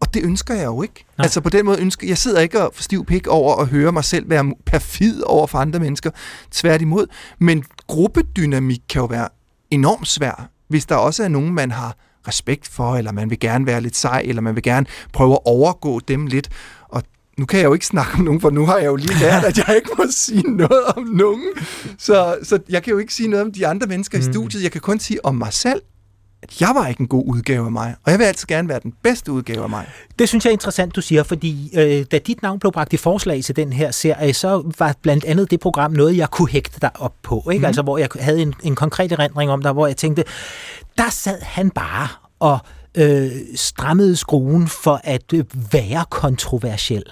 og 0.00 0.14
det 0.14 0.24
ønsker 0.24 0.54
jeg 0.54 0.64
jo 0.64 0.82
ikke. 0.82 1.04
Nej. 1.18 1.24
Altså 1.24 1.40
på 1.40 1.48
den 1.48 1.64
måde 1.64 1.80
ønsker 1.80 2.06
jeg 2.06 2.18
sidder 2.18 2.40
ikke 2.40 2.62
og 2.62 2.74
får 2.74 2.82
stiv 2.82 3.04
pik 3.04 3.26
over 3.26 3.56
at 3.56 3.68
høre 3.68 3.92
mig 3.92 4.04
selv 4.04 4.30
være 4.30 4.54
perfid 4.66 5.22
over 5.22 5.46
for 5.46 5.58
andre 5.58 5.78
mennesker. 5.78 6.10
Tværtimod. 6.50 7.06
Men 7.38 7.64
gruppedynamik 7.86 8.80
kan 8.88 9.00
jo 9.00 9.06
være 9.06 9.28
enormt 9.70 10.08
svær, 10.08 10.48
hvis 10.68 10.86
der 10.86 10.94
også 10.94 11.24
er 11.24 11.28
nogen, 11.28 11.54
man 11.54 11.70
har 11.70 11.96
respekt 12.28 12.68
for, 12.68 12.96
eller 12.96 13.12
man 13.12 13.30
vil 13.30 13.40
gerne 13.40 13.66
være 13.66 13.80
lidt 13.80 13.96
sej, 13.96 14.22
eller 14.24 14.42
man 14.42 14.54
vil 14.54 14.62
gerne 14.62 14.86
prøve 15.12 15.32
at 15.32 15.40
overgå 15.44 16.00
dem 16.00 16.26
lidt. 16.26 16.48
Nu 17.38 17.46
kan 17.46 17.58
jeg 17.58 17.66
jo 17.66 17.72
ikke 17.72 17.86
snakke 17.86 18.12
om 18.14 18.20
nogen, 18.20 18.40
for 18.40 18.50
nu 18.50 18.66
har 18.66 18.76
jeg 18.76 18.86
jo 18.86 18.96
lige 18.96 19.18
lært, 19.20 19.44
at 19.44 19.58
jeg 19.58 19.76
ikke 19.76 19.90
må 19.98 20.04
sige 20.10 20.42
noget 20.56 20.84
om 20.96 21.02
nogen. 21.02 21.48
Så, 21.98 22.38
så 22.42 22.58
jeg 22.68 22.82
kan 22.82 22.90
jo 22.92 22.98
ikke 22.98 23.14
sige 23.14 23.28
noget 23.28 23.44
om 23.46 23.52
de 23.52 23.66
andre 23.66 23.86
mennesker 23.86 24.18
mm. 24.18 24.20
i 24.20 24.32
studiet. 24.32 24.62
Jeg 24.62 24.72
kan 24.72 24.80
kun 24.80 24.98
sige 25.00 25.24
om 25.24 25.34
mig 25.34 25.52
selv. 25.52 25.82
at 26.42 26.60
jeg 26.60 26.70
var 26.74 26.86
ikke 26.86 27.00
en 27.00 27.08
god 27.08 27.24
udgave 27.26 27.64
af 27.64 27.72
mig, 27.72 27.94
og 28.04 28.10
jeg 28.10 28.18
vil 28.18 28.24
altid 28.24 28.46
gerne 28.46 28.68
være 28.68 28.80
den 28.82 28.92
bedste 29.02 29.32
udgave 29.32 29.62
af 29.62 29.68
mig. 29.70 29.86
Det 30.18 30.28
synes 30.28 30.44
jeg 30.44 30.50
er 30.50 30.52
interessant, 30.52 30.96
du 30.96 31.00
siger, 31.00 31.22
fordi 31.22 31.70
øh, 31.74 32.06
da 32.12 32.18
dit 32.18 32.42
navn 32.42 32.58
blev 32.58 32.72
bragt 32.72 32.92
i 32.92 32.96
forslag 32.96 33.44
til 33.44 33.56
den 33.56 33.72
her 33.72 33.90
serie, 33.90 34.34
så 34.34 34.72
var 34.78 34.94
blandt 35.02 35.24
andet 35.24 35.50
det 35.50 35.60
program 35.60 35.92
noget, 35.92 36.16
jeg 36.16 36.30
kunne 36.30 36.48
hægte 36.48 36.78
dig 36.82 36.90
op 36.94 37.14
på. 37.22 37.48
Ikke? 37.52 37.58
Mm. 37.58 37.64
Altså, 37.64 37.82
hvor 37.82 37.98
jeg 37.98 38.08
havde 38.20 38.42
en, 38.42 38.54
en 38.62 38.74
konkret 38.74 39.12
erindring 39.12 39.50
om 39.50 39.62
dig, 39.62 39.72
hvor 39.72 39.86
jeg 39.86 39.96
tænkte, 39.96 40.24
der 40.98 41.10
sad 41.10 41.40
han 41.42 41.70
bare 41.70 42.08
og 42.38 42.58
øh, 42.94 43.30
strammede 43.54 44.16
skruen 44.16 44.68
for 44.68 45.00
at 45.04 45.32
øh, 45.34 45.44
være 45.72 46.04
kontroversiel. 46.10 47.04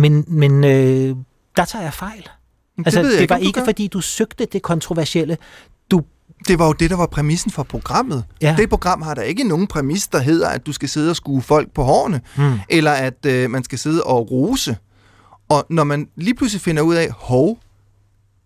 Men, 0.00 0.24
men 0.28 0.64
øh, 0.64 1.16
der 1.56 1.64
tager 1.64 1.82
jeg 1.82 1.94
fejl. 1.94 2.22
Det 2.78 2.86
altså, 2.86 3.00
jeg 3.00 3.10
det 3.10 3.20
ikke, 3.20 3.30
var 3.34 3.36
ikke, 3.38 3.60
fordi 3.64 3.86
du 3.86 4.00
søgte 4.00 4.46
det 4.52 4.62
kontroversielle. 4.62 5.36
Du 5.90 6.02
Det 6.48 6.58
var 6.58 6.66
jo 6.66 6.72
det, 6.72 6.90
der 6.90 6.96
var 6.96 7.06
præmissen 7.06 7.50
for 7.50 7.62
programmet. 7.62 8.24
Ja. 8.42 8.54
Det 8.58 8.68
program 8.68 9.02
har 9.02 9.14
der 9.14 9.22
ikke 9.22 9.44
nogen 9.44 9.66
præmis, 9.66 10.08
der 10.08 10.18
hedder, 10.18 10.48
at 10.48 10.66
du 10.66 10.72
skal 10.72 10.88
sidde 10.88 11.10
og 11.10 11.16
skue 11.16 11.42
folk 11.42 11.70
på 11.74 11.82
hårene, 11.82 12.20
Hmm. 12.36 12.58
eller 12.68 12.90
at 12.92 13.26
øh, 13.26 13.50
man 13.50 13.64
skal 13.64 13.78
sidde 13.78 14.02
og 14.04 14.30
rose. 14.30 14.76
Og 15.48 15.66
når 15.70 15.84
man 15.84 16.08
lige 16.16 16.34
pludselig 16.34 16.60
finder 16.60 16.82
ud 16.82 16.94
af, 16.94 17.10
hov, 17.10 17.58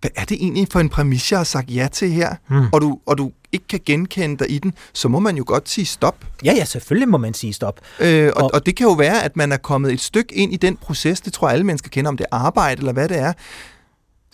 hvad 0.00 0.11
er 0.16 0.24
det 0.24 0.34
egentlig 0.40 0.66
for 0.72 0.80
en 0.80 0.88
præmis, 0.88 1.30
jeg 1.32 1.38
har 1.38 1.44
sagt 1.44 1.70
ja 1.74 1.88
til 1.92 2.11
her, 2.11 2.34
Hmm. 2.48 2.66
og, 2.72 2.80
du, 2.80 2.98
og 3.07 3.18
du 3.18 3.30
ikke 3.53 3.66
kan 3.68 3.80
genkende 3.86 4.36
dig 4.38 4.50
i 4.50 4.59
den, 4.59 4.74
så 4.92 5.09
må 5.09 5.18
man 5.18 5.36
jo 5.36 5.44
godt 5.46 5.68
sige 5.68 5.84
stop. 5.86 6.16
Ja, 6.44 6.53
ja, 6.53 6.64
selvfølgelig 6.64 7.09
må 7.09 7.18
man 7.18 7.34
sige 7.34 7.53
stop. 7.53 7.80
Øh, 8.00 8.30
og, 8.36 8.42
Og- 8.42 8.50
og 8.55 8.66
det 8.66 8.76
kan 8.76 8.84
jo 8.86 8.92
være, 8.92 9.22
at 9.24 9.36
man 9.36 9.53
er 9.53 9.57
kommet 9.57 9.92
et 9.92 10.00
stykke 10.00 10.34
ind 10.34 10.53
i 10.53 10.57
den 10.57 10.76
proces, 10.76 11.20
det 11.20 11.32
tror 11.32 11.48
jeg 11.48 11.53
alle 11.53 11.64
mennesker 11.66 11.88
kender, 11.90 12.09
om 12.09 12.16
det 12.16 12.26
er 12.32 12.36
arbejde 12.36 12.78
eller 12.78 12.92
hvad 12.92 13.09
det 13.09 13.18
er, 13.18 13.32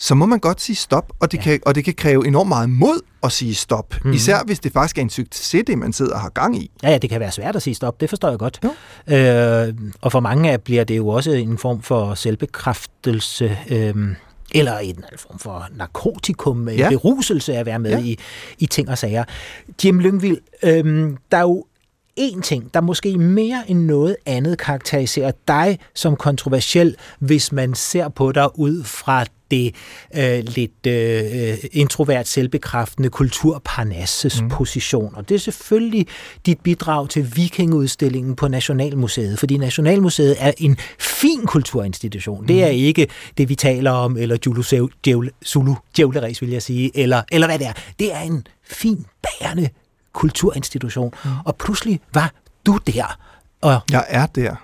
så 0.00 0.14
må 0.14 0.26
man 0.26 0.38
godt 0.38 0.60
sige 0.60 0.76
stop, 0.76 1.12
og 1.20 1.32
det, 1.32 1.38
Ja. 1.38 1.42
kan, 1.42 1.60
og 1.66 1.74
det 1.74 1.84
kan 1.84 1.94
kræve 1.94 2.26
enormt 2.26 2.48
meget 2.48 2.70
mod 2.70 3.00
at 3.22 3.32
sige 3.32 3.54
stop. 3.54 3.94
Mm-hmm. 3.94 4.12
Især 4.12 4.38
hvis 4.46 4.60
det 4.60 4.72
faktisk 4.72 4.98
er 4.98 5.02
en 5.02 5.10
succes, 5.10 5.64
det 5.66 5.78
man 5.78 5.92
sidder 5.92 6.14
og 6.14 6.20
har 6.20 6.28
gang 6.28 6.56
i. 6.56 6.70
Ja, 6.82 6.90
ja, 6.90 6.98
det 6.98 7.10
kan 7.10 7.20
være 7.20 7.32
svært 7.32 7.56
at 7.56 7.62
sige 7.62 7.74
stop, 7.74 8.00
det 8.00 8.08
forstår 8.08 8.28
jeg 8.28 8.38
godt. 8.38 8.60
Øh, 9.08 9.74
og 10.00 10.12
for 10.12 10.20
mange 10.20 10.50
af 10.50 10.60
bliver 10.60 10.84
det 10.84 10.96
jo 10.96 11.08
også 11.08 11.30
en 11.32 11.58
form 11.58 11.82
for 11.82 12.14
selvbekræftelse, 12.14 13.58
øh, 13.70 13.94
eller 14.54 14.78
en 14.78 15.04
form 15.16 15.38
for 15.38 15.66
narkotikum, 15.76 16.68
ja. 16.68 16.74
Ja. 16.74 16.88
beruselse 16.88 17.56
at 17.56 17.66
være 17.66 17.78
med 17.78 17.90
ja. 17.90 17.98
I, 17.98 18.18
i 18.58 18.66
ting 18.66 18.88
og 18.88 18.98
sager. 18.98 19.24
Jim 19.84 19.98
Lyngvild, 19.98 20.38
øh, 20.62 21.12
der 21.30 21.36
er 21.36 21.42
jo 21.42 21.64
en 22.16 22.42
ting, 22.42 22.74
der 22.74 22.80
måske 22.80 23.18
mere 23.18 23.64
end 23.66 23.84
noget 23.84 24.16
andet 24.26 24.58
karakteriserer 24.58 25.32
dig 25.48 25.78
som 25.94 26.16
kontroversiel, 26.16 26.96
hvis 27.18 27.52
man 27.52 27.74
ser 27.74 28.08
på 28.08 28.32
dig 28.32 28.58
ud 28.58 28.84
fra 28.84 29.24
det 29.50 29.74
øh, 30.16 30.44
lidt 30.46 30.86
øh, 30.86 31.58
introvert, 31.72 32.28
selvbekræftende 32.28 33.08
kulturparnasses 33.08 34.42
mm. 34.42 34.48
position. 34.48 35.14
Og 35.16 35.28
det 35.28 35.34
er 35.34 35.38
selvfølgelig 35.38 36.06
dit 36.46 36.60
bidrag 36.60 37.08
til 37.08 37.36
vikingudstillingen 37.36 38.36
på 38.36 38.48
Nationalmuseet, 38.48 39.38
fordi 39.38 39.56
Nationalmuseet 39.56 40.36
er 40.38 40.52
en 40.58 40.78
fin 40.98 41.46
kulturinstitution. 41.46 42.40
Mm. 42.40 42.46
Det 42.46 42.62
er 42.62 42.68
ikke 42.68 43.06
det, 43.38 43.48
vi 43.48 43.54
taler 43.54 43.90
om, 43.90 44.16
eller 44.16 44.36
Julu 44.46 44.62
Zulu 45.46 45.74
Djævleræs, 45.96 46.42
vil 46.42 46.50
jeg 46.50 46.62
sige, 46.62 46.90
eller, 46.94 47.22
eller 47.32 47.46
hvad 47.46 47.58
det 47.58 47.66
er. 47.66 47.72
Det 47.98 48.14
er 48.14 48.20
en 48.20 48.46
fin, 48.64 49.06
bærende 49.22 49.68
kulturinstitution. 50.12 51.12
Mm. 51.24 51.30
Og 51.44 51.56
pludselig 51.56 52.00
var 52.14 52.32
du 52.66 52.78
der, 52.86 53.18
og 53.60 53.80
Jeg 53.90 54.04
er 54.08 54.26
der. 54.26 54.50
Er 54.50 54.56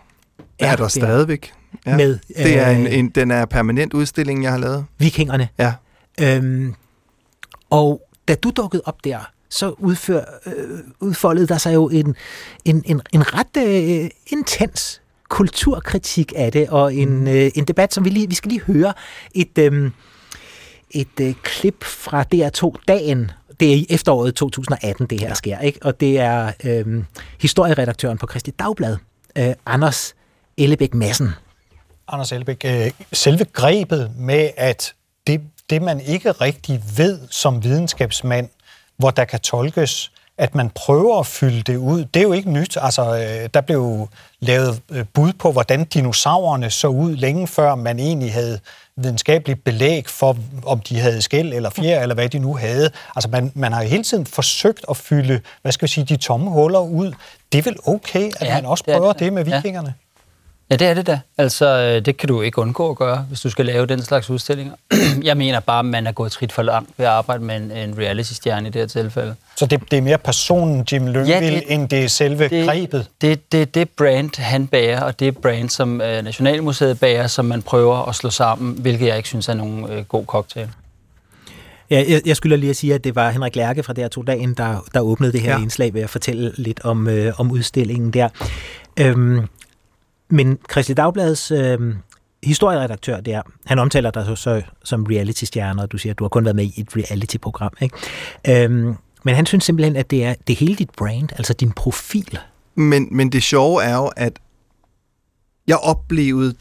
Er, 0.59 0.67
er 0.67 0.71
der. 0.71 0.83
der 0.83 0.89
stadigvæk. 0.89 1.53
Ja. 1.87 1.97
med 1.97 2.19
Det 2.37 2.59
er 2.59 2.71
en, 2.71 2.87
øh, 2.87 2.95
en, 2.99 3.09
den 3.09 3.31
er 3.31 3.45
permanent 3.45 3.95
udstilling, 3.95 4.43
jeg 4.43 4.51
har 4.53 4.59
lavet. 4.59 4.85
vikingerne. 4.99 5.49
Ja. 5.59 5.73
Øhm, 6.21 6.75
og 7.71 8.03
da 8.29 8.35
du 8.35 8.51
dukkede 8.51 8.83
op 8.85 9.05
der, 9.05 9.31
så 9.51 9.71
udfør, 9.79 10.25
øh, 10.47 10.53
udfoldede 11.01 11.47
der 11.47 11.59
sig 11.59 11.75
jo 11.75 11.89
en, 11.89 12.15
en, 12.65 12.83
en, 12.87 13.01
en 13.13 13.23
ret 13.35 13.57
øh, 13.67 14.11
intens 14.27 15.01
kulturkritik 15.29 16.33
af 16.37 16.53
det, 16.53 16.69
og 16.69 16.95
en, 16.95 17.21
Mm. 17.21 17.27
øh, 17.27 17.51
en 17.55 17.65
debat, 17.65 17.95
som 17.95 18.05
vi 18.05 18.11
lige 18.11 18.29
vi 18.29 18.35
skal 18.35 18.49
lige 18.49 18.61
høre 18.61 18.93
et, 19.35 19.59
øh, 19.59 19.91
et 20.91 21.21
øh, 21.21 21.35
klip 21.43 21.85
fra 21.85 22.25
DR2-dagen. 22.35 23.31
Det 23.61 23.71
er 23.73 23.77
i 23.77 23.87
efteråret 23.91 24.35
2018, 24.35 25.07
det 25.07 25.21
her 25.21 25.29
ja. 25.29 25.35
sker, 25.35 25.59
ikke? 25.59 25.79
Og 25.83 26.01
det 26.01 26.19
er 26.21 26.53
øh, 26.65 27.05
historieredaktøren 27.41 28.19
på 28.19 28.27
Kristi 28.27 28.51
Dagblad, 28.51 28.97
øh, 29.39 29.53
Anders 29.67 30.15
Ellebæk 30.57 30.95
Madsen. 30.95 31.31
Anders 32.09 32.33
Elbæk, 32.33 32.65
øh, 32.65 32.91
selve 33.13 33.45
grebet 33.45 34.11
med, 34.17 34.51
at 34.57 34.93
det, 35.27 35.41
det, 35.71 35.83
man 35.83 36.01
ikke 36.01 36.33
rigtig 36.33 36.83
ved 36.97 37.21
som 37.31 37.65
videnskabsmand, 37.65 38.49
hvor 38.97 39.11
der 39.11 39.25
kan 39.25 39.41
tolkes, 39.41 40.11
at 40.39 40.55
man 40.55 40.71
prøver 40.71 41.21
at 41.21 41.27
fylde 41.27 41.63
det 41.63 41.77
ud, 41.77 42.05
det 42.05 42.21
er 42.21 42.25
jo 42.25 42.33
ikke 42.33 42.51
nyt. 42.51 42.77
Altså, 42.81 43.17
øh, 43.17 43.49
der 43.55 43.61
blev 43.61 43.77
jo 43.79 44.09
lavet 44.41 44.81
øh, 44.91 45.05
bud 45.15 45.33
på, 45.33 45.53
hvordan 45.53 45.85
dinosaurerne 45.85 46.71
så 46.71 46.89
ud 46.89 47.17
længe 47.17 47.47
før 47.47 47.75
man 47.75 47.99
egentlig 47.99 48.33
havde 48.33 48.61
videnskabeligt 48.97 49.65
belæg 49.65 50.09
for, 50.09 50.37
om 50.67 50.81
de 50.81 51.01
havde 51.01 51.23
skæld 51.23 51.53
eller 51.53 51.71
fjer, 51.71 52.03
eller 52.03 52.15
hvad 52.15 52.29
de 52.29 52.39
nu 52.39 52.55
havde. 52.57 52.91
Altså, 53.17 53.29
man, 53.29 53.53
man 53.55 53.73
har 53.73 53.83
jo 53.83 53.89
hele 53.89 54.05
tiden 54.05 54.27
forsøgt 54.27 54.85
at 54.91 54.97
fylde, 54.97 55.41
hvad 55.63 55.73
skal 55.73 55.87
vi 55.89 55.93
sige, 55.93 56.05
de 56.05 56.17
tomme 56.17 56.51
huller 56.51 56.79
ud. 56.81 57.13
Det 57.53 57.59
er 57.59 57.63
vel 57.63 57.77
okay, 57.87 58.31
at 58.41 58.47
Ja, 58.49 58.55
man 58.55 58.67
også 58.67 58.85
er 58.87 58.99
prøver 58.99 59.13
det. 59.13 59.21
det 59.21 59.33
med 59.33 59.45
vikingerne? 59.45 59.89
Ja, 59.89 60.04
det 60.71 60.83
er 60.83 60.95
det 60.95 61.07
da. 61.07 61.21
Altså, 61.39 61.67
øh, 61.79 62.05
det 62.05 62.17
kan 62.17 62.29
du 62.29 62.41
ikke 62.43 62.59
undgå 62.59 62.91
at 62.91 62.97
gøre, 62.97 63.25
hvis 63.29 63.41
du 63.41 63.51
skal 63.51 63.67
lave 63.67 63.87
den 63.87 64.03
slags 64.03 64.31
udstillinger. 64.31 64.73
Jeg 65.23 65.37
mener 65.37 65.61
bare, 65.61 65.79
at 65.79 65.85
man 65.85 66.07
er 66.07 66.13
gået 66.13 66.33
trit 66.33 66.53
for 66.53 66.63
langt 66.63 66.91
ved 66.97 67.07
at 67.07 67.13
arbejde 67.13 67.45
med 67.45 67.57
en, 67.57 67.71
en 67.73 67.99
reality-stjerne 67.99 68.69
i 68.69 68.71
det 68.71 68.81
her 68.81 68.87
tilfælde. 68.87 69.35
Så 69.57 69.67
det, 69.67 69.81
det 69.91 69.97
er 69.97 70.03
mere 70.03 70.19
personen 70.19 70.87
Jim 70.93 71.07
Lyngvild, 71.07 71.27
Ja, 71.27 71.41
ja, 71.41 71.51
det- 71.55 71.63
end 71.69 71.89
det 71.89 72.05
er 72.05 72.09
selve 72.09 72.49
det, 72.49 72.67
grebet? 72.67 73.07
Det, 73.21 73.53
det, 73.53 73.75
det 73.75 73.89
brand, 73.91 74.41
han 74.41 74.67
bærer, 74.67 75.01
og 75.03 75.21
det 75.21 75.37
brand, 75.39 75.69
som 75.71 76.01
øh, 76.01 76.25
Nationalmuseet 76.25 77.01
bærer, 77.01 77.27
som 77.27 77.45
man 77.45 77.63
prøver 77.63 78.09
at 78.09 78.15
slå 78.15 78.31
sammen, 78.31 78.75
hvilket 78.81 79.07
jeg 79.07 79.17
ikke 79.17 79.29
synes 79.29 79.49
er 79.49 79.55
nogen 79.55 79.91
øh, 79.91 80.05
god 80.05 80.25
cocktail. 80.25 80.69
Ja, 81.91 82.05
jeg, 82.09 82.23
jeg 82.27 82.37
skylder 82.37 82.57
lige 82.57 82.71
at 82.71 82.77
sige, 82.77 82.95
at 82.95 83.05
det 83.05 83.15
var 83.15 83.31
Henrik 83.31 83.57
Lærke 83.57 83.83
fra 83.83 83.93
der 83.93 84.09
to 84.09 84.23
dagen, 84.23 84.55
der, 84.55 84.85
der 84.95 85.01
åbnede 85.01 85.33
det 85.33 85.41
her 85.41 85.51
ja. 85.51 85.57
Ja. 85.57 85.63
indslag 85.63 85.95
ved 85.95 86.03
at 86.03 86.11
fortælle 86.11 86.53
lidt 86.57 86.81
om, 86.85 87.09
øh, 87.09 87.41
om 87.41 87.51
udstillingen 87.51 88.11
der. 88.11 88.29
Øhm, 89.01 89.41
men 90.31 90.59
Christi 90.71 90.95
Dagbladets 90.95 91.51
øh, 91.51 91.95
historieredaktør 92.45 93.21
der, 93.21 93.43
han 93.67 93.79
omtaler 93.79 94.11
dig 94.11 94.25
så, 94.25 94.35
så 94.35 94.63
som 94.85 95.05
reality-stjerne, 95.05 95.83
og 95.83 95.93
du 95.93 95.99
siger, 95.99 96.13
at 96.13 96.19
du 96.19 96.25
har 96.25 96.29
kun 96.29 96.45
været 96.45 96.57
med 96.57 96.65
i 96.65 96.81
et 96.81 96.97
reality-program. 96.97 97.73
Ikke? 97.81 97.97
Øhm, 98.49 98.95
men 99.25 99.35
han 99.35 99.47
synes 99.47 99.65
simpelthen, 99.65 99.97
at 99.97 100.11
det 100.11 100.25
er, 100.25 100.35
det 100.47 100.53
er 100.53 100.57
hele 100.57 100.75
dit 100.75 100.91
brand, 100.97 101.29
altså 101.33 101.53
din 101.53 101.73
profil. 101.73 102.39
Men, 102.75 103.09
men 103.11 103.33
det 103.33 103.43
sjove 103.43 103.83
er 103.83 103.97
jo, 103.97 104.07
at 104.17 104.39
jeg 105.67 105.77
oplevede 105.77 106.55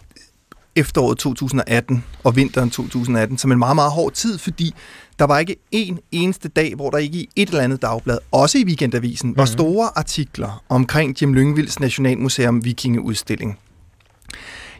efteråret 0.75 1.17
2018 1.17 2.03
og 2.23 2.35
vinteren 2.35 2.69
2018 2.69 3.37
som 3.37 3.51
en 3.51 3.59
meget, 3.59 3.75
meget 3.75 3.91
hård 3.91 4.11
tid, 4.11 4.37
fordi 4.37 4.73
der 5.19 5.25
var 5.25 5.39
ikke 5.39 5.55
en 5.71 5.99
eneste 6.11 6.49
dag, 6.49 6.75
hvor 6.75 6.89
der 6.89 6.97
ikke 6.97 7.17
i 7.17 7.29
et 7.35 7.49
eller 7.49 7.61
andet 7.61 7.81
dagblad, 7.81 8.17
også 8.31 8.57
i 8.57 8.65
Weekendavisen, 8.65 9.29
mm. 9.29 9.37
var 9.37 9.45
store 9.45 9.89
artikler 9.95 10.63
omkring 10.69 11.21
Jim 11.21 11.33
Lyngvilds 11.33 11.79
Nationalmuseum 11.79 12.65
Vikingeudstilling. 12.65 13.59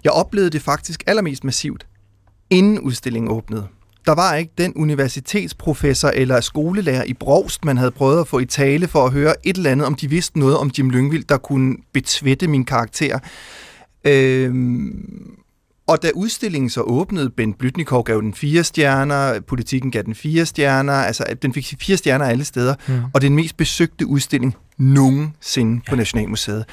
Jeg 0.03 0.11
oplevede 0.11 0.49
det 0.49 0.61
faktisk 0.61 1.03
allermest 1.07 1.43
massivt, 1.43 1.87
inden 2.49 2.79
udstillingen 2.79 3.31
åbnede. 3.31 3.67
Der 4.05 4.11
var 4.11 4.35
ikke 4.35 4.53
den 4.57 4.73
universitetsprofessor 4.75 6.09
eller 6.09 6.41
skolelærer 6.41 7.03
i 7.03 7.13
Brogst, 7.13 7.65
man 7.65 7.77
havde 7.77 7.91
prøvet 7.91 8.19
at 8.19 8.27
få 8.27 8.39
i 8.39 8.45
tale 8.45 8.87
for 8.87 9.05
at 9.05 9.11
høre 9.11 9.33
et 9.43 9.57
eller 9.57 9.71
andet, 9.71 9.87
om 9.87 9.95
de 9.95 10.09
vidste 10.09 10.39
noget 10.39 10.57
om 10.57 10.71
Jim 10.77 10.89
Lyngvild, 10.89 11.23
der 11.23 11.37
kunne 11.37 11.77
betvætte 11.93 12.47
min 12.47 12.65
karakter. 12.65 13.19
Øhm, 14.03 15.37
og 15.87 16.03
da 16.03 16.11
udstillingen 16.15 16.69
så 16.69 16.81
åbnede, 16.81 17.29
Ben 17.29 17.53
Blytnikov 17.53 18.03
gav 18.03 18.21
den 18.21 18.33
fire 18.33 18.63
stjerner, 18.63 19.39
politikken 19.39 19.91
gav 19.91 20.03
den 20.03 20.15
fire 20.15 20.45
stjerner, 20.45 20.93
altså 20.93 21.25
den 21.41 21.53
fik 21.53 21.73
fire 21.81 21.97
stjerner 21.97 22.25
alle 22.25 22.45
steder, 22.45 22.75
mm. 22.87 22.93
og 23.13 23.21
det 23.21 23.27
er 23.27 23.29
den 23.29 23.35
mest 23.35 23.57
besøgte 23.57 24.07
udstilling 24.07 24.55
nogensinde 24.77 25.81
ja. 25.85 25.89
på 25.89 25.95
Nationalmuseet. 25.95 26.65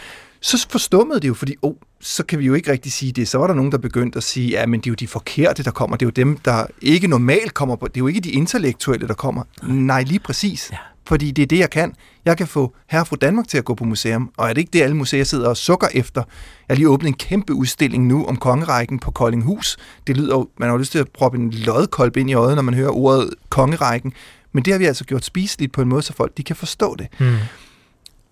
Så 0.43 0.67
forstummede 0.71 1.21
det 1.21 1.29
jo, 1.29 1.35
fordi 1.35 1.57
oh, 1.63 1.75
så 2.01 2.25
kan 2.25 2.39
vi 2.39 2.47
jo 2.47 2.55
ikke 2.55 2.73
rigtig 2.73 2.93
sige 2.93 3.13
det. 3.13 3.29
Så 3.29 3.39
var 3.39 3.47
der 3.47 3.55
nogen, 3.55 3.73
der 3.73 3.79
begyndte 3.79 4.17
at 4.17 4.23
sige, 4.23 4.49
ja, 4.49 4.67
men 4.67 4.81
det 4.81 4.87
er 4.87 4.91
jo 4.91 4.95
de 4.95 5.09
forkerte, 5.09 5.63
der 5.63 5.71
kommer. 5.71 5.97
Det 5.97 6.07
er 6.07 6.07
jo 6.07 6.11
dem, 6.11 6.37
der 6.37 6.67
ikke 6.83 7.07
normalt 7.07 7.55
kommer 7.55 7.77
på. 7.77 7.89
Det 7.89 7.97
er 7.97 8.01
jo 8.01 8.07
ikke 8.07 8.21
de 8.21 8.31
intellektuelle, 8.31 9.09
der 9.09 9.15
kommer. 9.15 9.43
Nej, 9.63 10.03
lige 10.03 10.19
præcis. 10.21 10.69
Ja. 10.73 10.77
Fordi 11.11 11.31
det 11.31 11.43
er 11.43 11.47
det, 11.47 11.59
jeg 11.59 11.71
kan. 11.71 11.95
Jeg 12.25 12.37
kan 12.37 12.47
få 12.47 12.75
herre 12.87 13.07
fra 13.07 13.17
Danmark 13.17 13.49
til 13.49 13.59
at 13.59 13.65
gå 13.65 13.75
på 13.75 13.85
museum, 13.85 14.31
og 14.37 14.49
er 14.49 14.53
det 14.53 14.59
ikke 14.59 14.71
det, 14.73 14.83
alle 14.83 14.97
museer 14.97 15.25
sidder 15.25 15.49
og 15.49 15.57
sukker 15.57 15.89
efter? 15.95 16.23
Jeg 16.69 16.75
har 16.75 16.77
lige 16.77 16.89
åbnet 16.89 17.09
en 17.09 17.15
kæmpe 17.15 17.55
udstilling 17.55 18.07
nu 18.07 18.27
om 18.27 18.37
kongerækken 18.37 18.99
på 18.99 19.11
Koldinghus. 19.11 19.77
Det 20.07 20.17
lyder 20.17 20.35
jo, 20.35 20.49
man 20.59 20.69
har 20.71 20.79
lyst 20.79 20.93
til 20.93 20.99
at 20.99 21.09
proppe 21.09 21.39
en 21.39 21.51
lodkolb 21.51 22.17
ind 22.17 22.31
i 22.31 22.35
øjet, 22.35 22.57
når 22.57 22.63
man 22.63 22.75
hører 22.75 22.91
ordet 22.91 23.31
kongerækken. 23.49 24.13
Men 24.53 24.65
det 24.65 24.73
har 24.73 24.79
vi 24.79 24.85
altså 24.85 25.05
gjort 25.05 25.25
spiseligt 25.25 25.73
på 25.73 25.83
en 25.83 25.89
måde, 25.89 26.03
så 26.03 26.13
folk 26.13 26.37
de 26.37 26.43
kan 26.43 26.57
forstå 26.57 26.97
det. 26.97 27.07
Mm. 27.21 27.37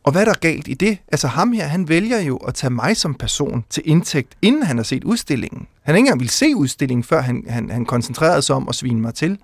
Og 0.04 0.12
hvad 0.12 0.20
er 0.20 0.24
der 0.24 0.38
galt 0.40 0.68
i 0.68 0.74
det? 0.74 0.98
Altså 1.08 1.28
ham 1.28 1.52
her, 1.52 1.66
han 1.66 1.88
vælger 1.88 2.20
jo 2.20 2.36
at 2.36 2.54
tage 2.54 2.70
mig 2.70 2.96
som 2.96 3.14
person 3.14 3.64
til 3.70 3.82
indtægt, 3.86 4.34
inden 4.42 4.62
han 4.62 4.76
har 4.76 4.84
set 4.84 5.04
udstillingen. 5.04 5.66
Han 5.82 5.94
ikke 5.94 6.06
engang 6.06 6.20
ville 6.20 6.32
se 6.32 6.56
udstillingen, 6.56 7.04
før 7.04 7.20
han, 7.20 7.44
han, 7.48 7.70
han 7.70 7.84
koncentrerede 7.84 8.42
sig 8.42 8.56
om 8.56 8.68
at 8.68 8.74
svine 8.74 9.00
mig 9.00 9.14
til. 9.14 9.38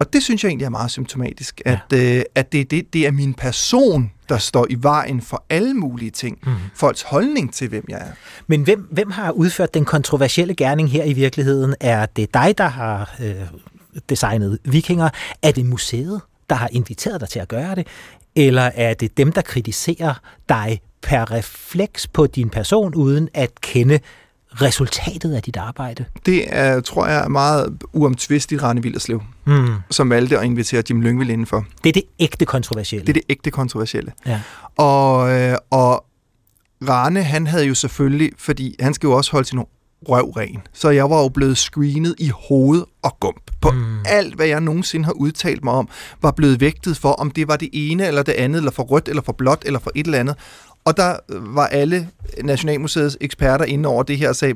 Og 0.00 0.12
det 0.12 0.22
synes 0.22 0.44
jeg 0.44 0.48
egentlig 0.48 0.64
er 0.66 0.70
meget 0.70 0.90
symptomatisk, 0.90 1.62
at, 1.64 1.78
ja. 1.92 2.16
øh, 2.18 2.22
at 2.34 2.52
det, 2.52 2.70
det, 2.70 2.92
det 2.92 3.06
er 3.06 3.10
min 3.10 3.34
person, 3.34 4.12
der 4.28 4.38
står 4.38 4.66
i 4.70 4.76
vejen 4.80 5.20
for 5.20 5.44
alle 5.50 5.74
mulige 5.74 6.10
ting. 6.10 6.38
Mm. 6.46 6.52
Folks 6.74 7.02
holdning 7.02 7.54
til, 7.54 7.68
hvem 7.68 7.84
jeg 7.88 7.98
er. 7.98 8.12
Men 8.46 8.62
hvem, 8.62 8.88
hvem 8.90 9.10
har 9.10 9.30
udført 9.30 9.74
den 9.74 9.84
kontroversielle 9.84 10.54
gerning 10.54 10.90
her 10.90 11.04
i 11.04 11.12
virkeligheden? 11.12 11.74
Er 11.80 12.06
det 12.06 12.34
dig, 12.34 12.54
der 12.58 12.68
har 12.68 13.14
øh, 13.20 13.34
designet 14.08 14.58
vikinger? 14.64 15.08
Er 15.42 15.50
det 15.50 15.66
museet, 15.66 16.20
der 16.50 16.56
har 16.56 16.68
inviteret 16.72 17.20
dig 17.20 17.28
til 17.28 17.38
at 17.38 17.48
gøre 17.48 17.74
det? 17.74 17.86
Eller 18.36 18.70
er 18.74 18.94
det 18.94 19.16
dem, 19.16 19.32
der 19.32 19.42
kritiserer 19.42 20.14
dig 20.48 20.80
per 21.02 21.30
refleks 21.30 22.06
på 22.06 22.26
din 22.26 22.50
person, 22.50 22.94
uden 22.94 23.28
at 23.34 23.60
kende 23.60 23.98
resultatet 24.62 25.34
af 25.34 25.42
dit 25.42 25.56
arbejde? 25.56 26.04
Det 26.26 26.44
er, 26.48 26.80
tror 26.80 27.06
jeg, 27.06 27.24
er 27.24 27.28
meget 27.28 27.82
uomtvisteligt 27.92 28.62
Rane 28.62 28.82
Villerslev, 28.82 29.22
Mm. 29.44 29.68
som 29.90 30.10
valgte 30.10 30.38
at 30.38 30.44
invitere 30.44 30.82
Jim 30.90 31.00
Lyngvild 31.00 31.30
indenfor. 31.30 31.64
Det 31.84 31.88
er 31.88 31.92
det 31.92 32.02
ægte 32.18 32.44
kontroversielle. 32.44 33.06
Det 33.06 33.10
er 33.10 33.14
det 33.14 33.22
ægte 33.28 33.50
kontroversielle. 33.50 34.12
Ja. 34.26 34.40
Og, 34.76 35.30
øh, 35.40 35.56
og 35.70 36.04
Rane, 36.88 37.22
han 37.22 37.46
havde 37.46 37.64
jo 37.64 37.74
selvfølgelig, 37.74 38.30
fordi 38.38 38.76
han 38.80 38.94
skal 38.94 39.06
jo 39.06 39.12
også 39.12 39.32
holde 39.32 39.48
sin 39.48 39.60
røv 40.08 40.30
ren. 40.30 40.58
Så 40.72 40.90
jeg 40.90 41.10
var 41.10 41.22
jo 41.22 41.28
blevet 41.28 41.58
screenet 41.58 42.14
i 42.18 42.30
hoved 42.48 42.82
og 43.02 43.16
gump. 43.20 43.50
På 43.60 43.70
mm. 43.70 43.96
alt, 44.06 44.34
hvad 44.34 44.46
jeg 44.46 44.60
nogensinde 44.60 45.04
har 45.04 45.12
udtalt 45.12 45.64
mig 45.64 45.72
om, 45.72 45.88
var 46.22 46.30
blevet 46.30 46.60
vægtet 46.60 46.96
for, 46.96 47.12
om 47.12 47.30
det 47.30 47.48
var 47.48 47.56
det 47.56 47.68
ene 47.72 48.06
eller 48.06 48.22
det 48.22 48.32
andet, 48.32 48.58
eller 48.58 48.70
for 48.70 48.82
rødt, 48.82 49.08
eller 49.08 49.22
for 49.22 49.32
blåt, 49.32 49.62
eller 49.66 49.78
for 49.80 49.90
et 49.94 50.06
eller 50.06 50.18
andet. 50.18 50.36
Og 50.88 50.96
der 50.96 51.16
var 51.28 51.66
alle 51.66 52.08
Nationalmuseets 52.44 53.16
eksperter 53.20 53.64
inde 53.64 53.88
over 53.88 54.02
det 54.02 54.18
her 54.18 54.28
og 54.28 54.36
sagde, 54.36 54.54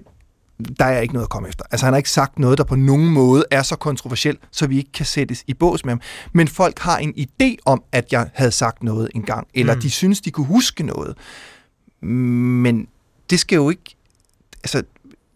der 0.78 0.84
er 0.84 1.00
ikke 1.00 1.14
noget 1.14 1.26
at 1.26 1.30
komme 1.30 1.48
efter. 1.48 1.64
Altså 1.70 1.86
han 1.86 1.92
har 1.92 1.96
ikke 1.98 2.10
sagt 2.10 2.38
noget, 2.38 2.58
der 2.58 2.64
på 2.64 2.76
nogen 2.76 3.08
måde 3.08 3.44
er 3.50 3.62
så 3.62 3.76
kontroversielt, 3.76 4.40
så 4.50 4.66
vi 4.66 4.76
ikke 4.76 4.92
kan 4.92 5.06
sættes 5.06 5.44
i 5.46 5.54
bås 5.54 5.84
med 5.84 5.92
ham. 5.92 6.00
Men 6.32 6.48
folk 6.48 6.78
har 6.78 6.98
en 6.98 7.14
idé 7.18 7.56
om, 7.64 7.82
at 7.92 8.12
jeg 8.12 8.30
havde 8.34 8.50
sagt 8.50 8.82
noget 8.82 9.08
engang, 9.14 9.46
eller 9.54 9.74
mm. 9.74 9.80
de 9.80 9.90
synes, 9.90 10.20
de 10.20 10.30
kunne 10.30 10.46
huske 10.46 10.82
noget. 10.82 11.16
Men 12.00 12.88
det 13.30 13.40
skal 13.40 13.56
jo 13.56 13.70
ikke... 13.70 13.96
Altså, 14.64 14.82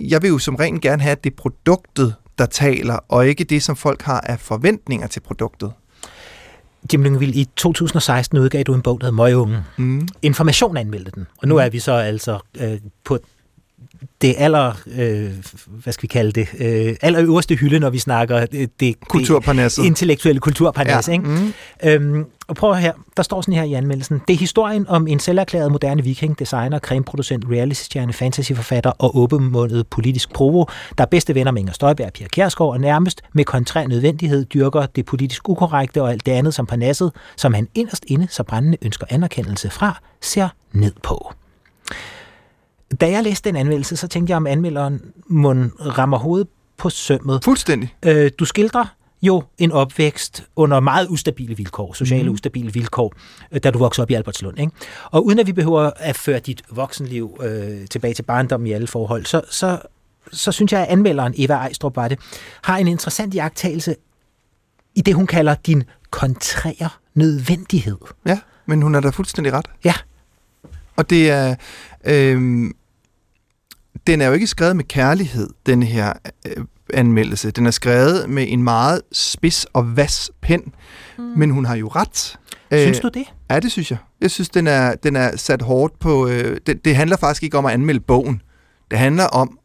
jeg 0.01 0.22
vil 0.22 0.28
jo 0.28 0.38
som 0.38 0.55
regel 0.55 0.80
gerne 0.80 1.03
have, 1.03 1.12
at 1.12 1.24
det 1.24 1.30
er 1.30 1.36
produktet, 1.36 2.14
der 2.38 2.47
taler, 2.47 2.99
og 3.09 3.28
ikke 3.28 3.44
det, 3.44 3.62
som 3.62 3.76
folk 3.76 4.03
har 4.03 4.20
af 4.20 4.40
forventninger 4.40 5.07
til 5.07 5.20
produktet. 5.20 5.72
Jim 6.93 7.03
Lyngvild, 7.03 7.34
i 7.34 7.49
2016 7.57 8.39
udgav 8.39 8.62
du 8.62 8.74
en 8.74 8.82
bog, 8.82 9.01
der 9.01 9.07
hedder 9.07 9.16
Møgeunge. 9.16 9.64
Mm. 9.76 10.09
Information 10.22 10.76
anmeldte 10.76 11.11
den, 11.11 11.26
og 11.43 11.49
nu 11.49 11.57
er 11.57 11.68
vi 11.68 11.78
så 11.78 11.93
altså 11.93 12.39
øh, 12.61 12.78
på 13.05 13.18
det 14.20 14.34
aller, 14.38 14.72
øh, 14.86 15.30
hvad 15.66 15.92
skal 15.92 16.03
vi 16.03 16.07
kalde 16.07 16.32
det, 16.32 16.49
øh, 16.59 16.97
aller 17.03 17.22
øverste 17.22 17.55
hylde, 17.55 17.78
når 17.78 17.90
vi 17.90 17.99
snakker 17.99 18.47
det, 18.47 18.80
det 18.80 18.97
det 19.80 19.86
intellektuelle 19.86 20.40
kulturparnas. 20.40 21.09
Ja. 21.09 21.12
Ikke? 21.12 21.24
Mm. 21.24 21.53
Øhm, 21.84 22.24
og 22.49 22.57
prøv 22.57 22.74
her, 22.74 22.92
der 23.16 23.22
står 23.22 23.40
sådan 23.40 23.55
her 23.55 23.62
i 23.62 23.72
anmeldelsen. 23.72 24.22
Det 24.28 24.34
er 24.34 24.38
historien 24.38 24.88
om 24.88 25.07
en 25.07 25.20
selverklæret 25.20 25.72
moderne 25.72 26.03
viking, 26.05 26.38
designer, 26.38 26.78
cremeproducent, 26.78 27.44
reality-stjerne, 27.51 28.12
fantasyforfatter 28.12 28.90
og 28.90 29.18
åbenmundet 29.18 29.86
politisk 29.86 30.32
provo, 30.32 30.64
der 30.99 31.05
er 31.05 31.09
bedste 31.09 31.34
venner 31.34 31.53
med 31.53 31.61
Inger 31.61 31.72
Støjberg 31.72 32.07
og 32.07 32.12
Pia 32.12 32.28
Kjærsgaard, 32.28 32.70
og 32.70 32.80
nærmest 32.80 33.22
med 33.32 33.44
kontrær 33.44 33.86
nødvendighed 33.86 34.44
dyrker 34.44 34.86
det 34.86 35.05
politisk 35.07 35.49
ukorrekte 35.49 36.03
og 36.03 36.12
alt 36.12 36.26
det 36.26 36.32
andet 36.32 36.55
som 36.55 36.66
parnasset, 36.66 37.12
som 37.36 37.55
han 37.55 37.68
inderst 37.74 38.05
inde 38.07 38.26
så 38.30 38.42
brændende 38.42 38.78
ønsker 38.82 39.07
anerkendelse 39.11 39.70
fra, 39.70 40.01
ser 40.20 40.49
ned 40.72 40.92
på. 41.03 41.32
Da 43.01 43.11
jeg 43.11 43.22
læste 43.22 43.49
den 43.49 43.57
anmeldelse, 43.57 43.97
så 43.97 44.09
tænkte 44.09 44.30
jeg, 44.30 44.37
om 44.37 44.47
anmelderen 44.47 45.01
må 45.26 45.53
rammer 45.80 46.18
hovedet 46.18 46.49
på 46.76 46.91
sømmet. 46.91 47.45
Fuldstændig. 47.45 47.95
Øh, 48.03 48.30
du 48.39 48.45
skildrer 48.45 48.97
jo 49.22 49.43
en 49.59 49.72
opvækst 49.72 50.45
under 50.57 50.80
meget 50.80 51.07
ustabile 51.11 51.57
vilkår, 51.57 51.93
sociale 51.93 52.28
mm. 52.28 52.34
ustabile 52.34 52.72
vilkår, 52.72 53.14
øh, 53.53 53.61
da 53.61 53.70
du 53.70 53.78
voksede 53.78 54.03
op 54.03 54.11
i 54.11 54.14
Albertslund. 54.14 54.61
Ikke? 54.61 54.72
Og 55.05 55.26
uden 55.26 55.39
at 55.39 55.47
vi 55.47 55.53
behøver 55.53 55.91
at 55.97 56.16
føre 56.16 56.39
dit 56.39 56.62
voksenliv 56.70 57.37
øh, 57.43 57.87
tilbage 57.89 58.14
til 58.14 58.22
barndom 58.22 58.66
i 58.66 58.72
alle 58.72 58.87
forhold, 58.87 59.24
så, 59.24 59.41
så, 59.51 59.78
så 60.32 60.53
synes 60.53 60.72
jeg, 60.72 60.80
at 60.80 60.89
anmelderen, 60.89 61.34
Eva 61.37 61.55
Ejstrup 61.55 61.97
var 61.97 62.09
det, 62.09 62.18
har 62.62 62.78
en 62.78 62.89
interessant 62.89 63.34
jagttagelse 63.34 63.97
i 64.95 65.01
det, 65.01 65.14
hun 65.14 65.26
kalder 65.26 65.55
din 65.55 65.84
kontrære 66.11 66.89
nødvendighed. 67.14 67.97
Ja, 68.26 68.39
men 68.66 68.82
hun 68.82 68.95
er 68.95 69.01
da 69.01 69.09
fuldstændig 69.09 69.53
ret. 69.53 69.66
Ja. 69.84 69.95
Og 70.97 71.11
det 71.11 71.30
er... 71.30 71.55
Øhm, 72.05 72.72
den 74.07 74.20
er 74.20 74.26
jo 74.26 74.32
ikke 74.32 74.47
skrevet 74.47 74.76
med 74.76 74.84
kærlighed, 74.84 75.49
den 75.66 75.82
her 75.82 76.12
øh, 76.47 76.64
anmeldelse. 76.94 77.51
Den 77.51 77.66
er 77.66 77.70
skrevet 77.70 78.30
med 78.30 78.47
en 78.49 78.62
meget 78.62 79.03
spids 79.12 79.64
og 79.64 79.97
vas 79.97 80.30
pen, 80.42 80.72
mm. 81.18 81.24
men 81.24 81.51
hun 81.51 81.64
har 81.64 81.76
jo 81.76 81.88
ret. 81.88 82.38
Synes 82.72 82.99
Øh, 82.99 83.03
du 83.03 83.09
det? 83.14 83.24
Ja, 83.51 83.61
det 83.61 83.72
synes 83.72 83.90
jeg. 83.90 83.99
Jeg 84.20 84.30
synes, 84.30 84.49
den 84.49 84.66
er, 84.66 84.94
den 84.94 85.16
er 85.16 85.36
sat 85.36 85.62
hårdt 85.62 85.99
på... 85.99 86.28
Øh, 86.28 86.57
det, 86.66 86.84
det 86.84 86.97
handler 86.97 87.16
faktisk 87.16 87.42
ikke 87.42 87.59
om 87.59 87.66
at 87.66 87.72
anmelde 87.72 88.01
bogen. 88.01 88.42
Det 88.90 88.99
handler 88.99 89.24
om 89.24 89.59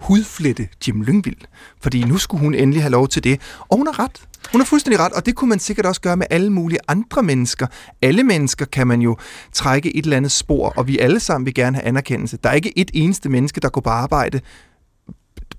hudflette 0.00 0.68
Jim 0.86 1.02
Lyngvild. 1.02 1.36
Fordi 1.82 2.04
nu 2.04 2.18
skulle 2.18 2.40
hun 2.40 2.54
endelig 2.54 2.82
have 2.82 2.90
lov 2.90 3.08
til 3.08 3.24
det. 3.24 3.40
Og 3.68 3.76
hun 3.76 3.86
har 3.86 3.98
ret. 3.98 4.22
Hun 4.52 4.60
har 4.60 4.66
fuldstændig 4.66 5.00
ret, 5.00 5.12
og 5.12 5.26
det 5.26 5.34
kunne 5.34 5.48
man 5.48 5.58
sikkert 5.58 5.86
også 5.86 6.00
gøre 6.00 6.16
med 6.16 6.26
alle 6.30 6.50
mulige 6.50 6.78
andre 6.88 7.22
mennesker. 7.22 7.66
Alle 8.02 8.24
mennesker 8.24 8.64
kan 8.64 8.86
man 8.86 9.00
jo 9.00 9.16
trække 9.52 9.96
et 9.96 10.04
eller 10.04 10.16
andet 10.16 10.32
spor, 10.32 10.72
og 10.76 10.86
vi 10.86 10.98
alle 10.98 11.20
sammen 11.20 11.46
vil 11.46 11.54
gerne 11.54 11.76
have 11.76 11.86
anerkendelse. 11.86 12.36
Der 12.36 12.50
er 12.50 12.54
ikke 12.54 12.78
et 12.78 12.90
eneste 12.94 13.28
menneske, 13.28 13.60
der 13.60 13.68
går 13.68 13.80
på 13.80 13.90
arbejde 13.90 14.40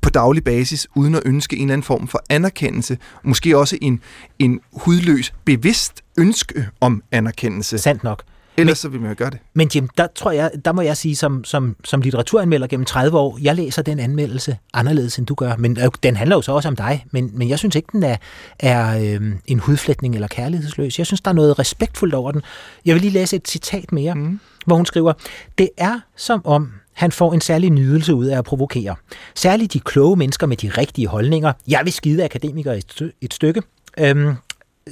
på 0.02 0.10
daglig 0.10 0.44
basis, 0.44 0.88
uden 0.96 1.16
at 1.16 1.22
ønske 1.26 1.56
en 1.56 1.62
eller 1.62 1.74
anden 1.74 1.84
form 1.84 2.08
for 2.08 2.24
anerkendelse. 2.30 2.98
Måske 3.24 3.58
også 3.58 3.78
en, 3.82 4.02
en 4.40 4.60
hudløs, 4.74 5.34
bevidst 5.46 6.04
ønske 6.18 6.68
om 6.82 7.04
anerkendelse. 7.12 7.78
Sandt 7.78 8.04
nok. 8.04 8.24
Ellers 8.58 8.78
så 8.78 8.89
vil 8.89 9.01
man 9.01 9.10
jo 9.10 9.16
gøre 9.18 9.30
det. 9.30 9.39
Men 9.53 9.70
Jim, 9.76 9.89
der 9.97 10.08
tror 10.16 10.32
jeg, 10.32 10.51
der 10.66 10.72
må 10.72 10.82
jeg 10.82 10.97
sige 10.97 11.16
som, 11.16 11.43
som, 11.43 11.76
som 11.84 12.01
litteraturanmelder 12.01 12.68
gennem 12.68 12.86
30 12.86 13.18
år, 13.18 13.38
jeg 13.41 13.55
læser 13.55 13.82
den 13.82 13.99
anmeldelse 13.99 14.58
anderledes, 14.74 15.18
end 15.18 15.28
du 15.28 15.36
gør. 15.36 15.55
Men 15.55 15.78
øh, 15.80 15.89
den 16.03 16.16
handler 16.16 16.36
jo 16.36 16.41
så 16.41 16.51
også 16.51 16.68
om 16.70 16.76
dig, 16.76 17.05
men, 17.12 17.32
men 17.34 17.49
jeg 17.49 17.60
synes 17.60 17.76
ikke, 17.76 17.88
den 17.91 18.03
er, 18.03 18.18
er 18.60 18.99
øh, 18.99 19.32
en 19.45 19.60
hudflætning 19.60 20.16
eller 20.16 20.28
kærlighedsløs. 20.28 20.97
Jeg 20.97 21.05
synes, 21.05 21.22
der 21.22 21.32
er 21.32 21.36
noget 21.36 21.60
respektfuldt 21.60 22.14
over 22.14 22.32
den. 22.32 22.41
Jeg 22.86 22.93
vil 22.93 23.01
lige 23.01 23.14
læse 23.14 23.36
et 23.36 23.47
citat 23.47 23.91
mere, 23.91 24.14
mm. 24.16 24.39
hvor 24.66 24.76
hun 24.76 24.86
skriver, 24.86 25.14
Det 25.58 25.70
er 25.78 25.99
som 26.16 26.41
om, 26.45 26.72
han 26.93 27.12
får 27.12 27.34
en 27.34 27.41
særlig 27.41 27.70
nydelse 27.70 28.16
ud 28.16 28.26
af 28.26 28.38
at 28.38 28.43
provokere. 28.43 28.95
Særligt 29.36 29.74
de 29.74 29.80
kloge 29.80 30.16
mennesker 30.16 30.47
med 30.47 30.58
de 30.58 30.70
rigtige 30.70 31.08
holdninger. 31.08 31.53
Jeg 31.68 31.82
vil 31.84 31.93
skide 31.93 32.26
akademikere 32.26 32.78
et, 32.78 32.86
stø- 32.91 33.12
et 33.22 33.34
stykke. 33.34 33.62
Øhm, 33.99 34.34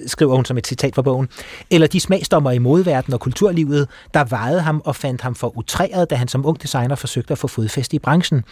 skriver 0.08 0.36
hun 0.36 0.46
som 0.46 0.58
et 0.58 0.68
citat 0.68 0.96
fra 0.96 1.02
bogen, 1.02 1.30
eller 1.72 1.88
de 1.88 2.00
smagsdommer 2.00 2.52
i 2.52 2.58
modeverdenen 2.58 3.14
og 3.14 3.20
kulturlivet, 3.20 3.88
der 4.14 4.24
vejede 4.24 4.62
ham 4.62 4.82
og 4.86 4.96
fandt 4.96 5.22
ham 5.22 5.36
for 5.36 5.58
utræret, 5.58 6.10
da 6.10 6.16
han 6.16 6.28
som 6.28 6.46
ung 6.46 6.62
designer 6.62 6.96
forsøgte 6.96 7.32
at 7.32 7.38
få 7.38 7.48
fodfæste 7.48 7.96
i 7.96 8.00
branchen. 8.00 8.44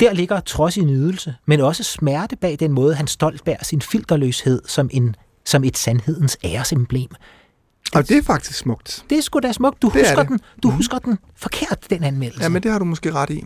Der 0.00 0.12
ligger 0.12 0.40
trods 0.40 0.76
i 0.76 0.84
nydelse, 0.84 1.34
men 1.46 1.60
også 1.60 1.82
smerte 1.82 2.36
bag 2.36 2.56
den 2.60 2.72
måde, 2.72 2.94
han 2.94 3.06
stolt 3.06 3.44
bærer 3.44 3.64
sin 3.64 3.82
filterløshed 3.82 4.62
som, 4.66 4.90
en, 4.92 5.16
som 5.44 5.64
et 5.64 5.78
sandhedens 5.78 6.38
æresemblem. 6.44 7.08
Og 7.94 8.08
det 8.08 8.16
er 8.16 8.22
faktisk 8.22 8.58
smukt. 8.58 9.04
Det 9.10 9.18
er 9.18 9.22
sgu 9.22 9.38
da 9.38 9.52
smukt. 9.52 9.82
Du 9.82 9.88
Det 9.88 9.96
er 9.96 10.08
husker 10.08 10.22
den. 10.22 10.40
Du 10.62 10.70
husker 10.70 10.98
den 10.98 11.18
forkert, 11.36 11.78
den 11.90 12.04
anmeldelse. 12.04 12.42
Ja, 12.42 12.48
men 12.48 12.62
det 12.62 12.70
har 12.70 12.78
du 12.78 12.84
måske 12.84 13.12
ret 13.12 13.30
i. 13.30 13.44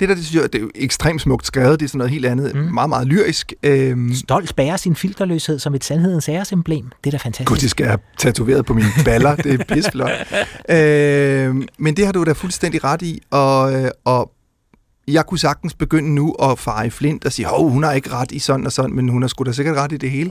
Det 0.00 0.08
der, 0.08 0.14
det 0.14 0.24
synes 0.24 0.42
jeg, 0.42 0.52
det 0.52 0.58
er 0.58 0.62
jo 0.62 0.70
ekstremt 0.74 1.20
smukt 1.20 1.46
skrevet. 1.46 1.80
Det 1.80 1.86
er 1.86 1.88
sådan 1.88 1.98
noget 1.98 2.10
helt 2.10 2.26
andet. 2.26 2.54
Mm. 2.54 2.60
Meget, 2.60 2.88
meget 2.88 3.06
lyrisk. 3.06 3.52
Øhm, 3.62 4.14
Stolt 4.14 4.56
bærer 4.56 4.76
sin 4.76 4.96
filterløshed 4.96 5.58
som 5.58 5.74
et 5.74 5.84
sandhedens 5.84 6.28
æresemblem. 6.28 6.90
Det 7.04 7.06
er 7.06 7.10
da 7.10 7.16
fantastisk. 7.16 7.48
Gud, 7.48 7.56
det 7.56 7.70
skal 7.70 7.84
jeg 7.84 7.90
have 7.90 8.00
tatoveret 8.18 8.66
på 8.66 8.74
mine 8.74 8.88
baller. 9.04 9.36
Det 9.36 9.60
er 9.60 9.64
pisseflot. 9.74 10.10
øhm, 10.76 11.68
men 11.78 11.96
det 11.96 12.06
har 12.06 12.12
du 12.12 12.24
da 12.24 12.32
fuldstændig 12.32 12.84
ret 12.84 13.02
i. 13.02 13.22
Og, 13.30 13.74
øh, 13.74 13.90
og 14.04 14.32
jeg 15.08 15.26
kunne 15.26 15.38
sagtens 15.38 15.74
begynde 15.74 16.14
nu 16.14 16.32
at 16.32 16.58
fare 16.58 16.86
i 16.86 16.90
flint 16.90 17.24
og 17.24 17.32
sige, 17.32 17.46
hov, 17.46 17.70
hun 17.70 17.82
har 17.82 17.92
ikke 17.92 18.10
ret 18.10 18.32
i 18.32 18.38
sådan 18.38 18.66
og 18.66 18.72
sådan, 18.72 18.94
men 18.94 19.08
hun 19.08 19.22
har 19.22 19.28
sgu 19.28 19.44
da 19.44 19.52
sikkert 19.52 19.76
ret 19.76 19.92
i 19.92 19.96
det 19.96 20.10
hele. 20.10 20.30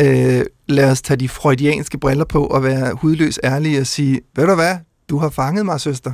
Øh, 0.00 0.44
lad 0.68 0.90
os 0.90 1.02
tage 1.02 1.16
de 1.16 1.28
freudianske 1.28 1.98
briller 1.98 2.24
på 2.24 2.46
og 2.46 2.62
være 2.62 2.94
hudløs 2.94 3.40
ærlige 3.44 3.80
og 3.80 3.86
sige, 3.86 4.20
ved 4.36 4.46
du 4.46 4.54
hvad, 4.54 4.76
du 5.08 5.18
har 5.18 5.28
fanget 5.28 5.64
mig, 5.64 5.80
søster. 5.80 6.12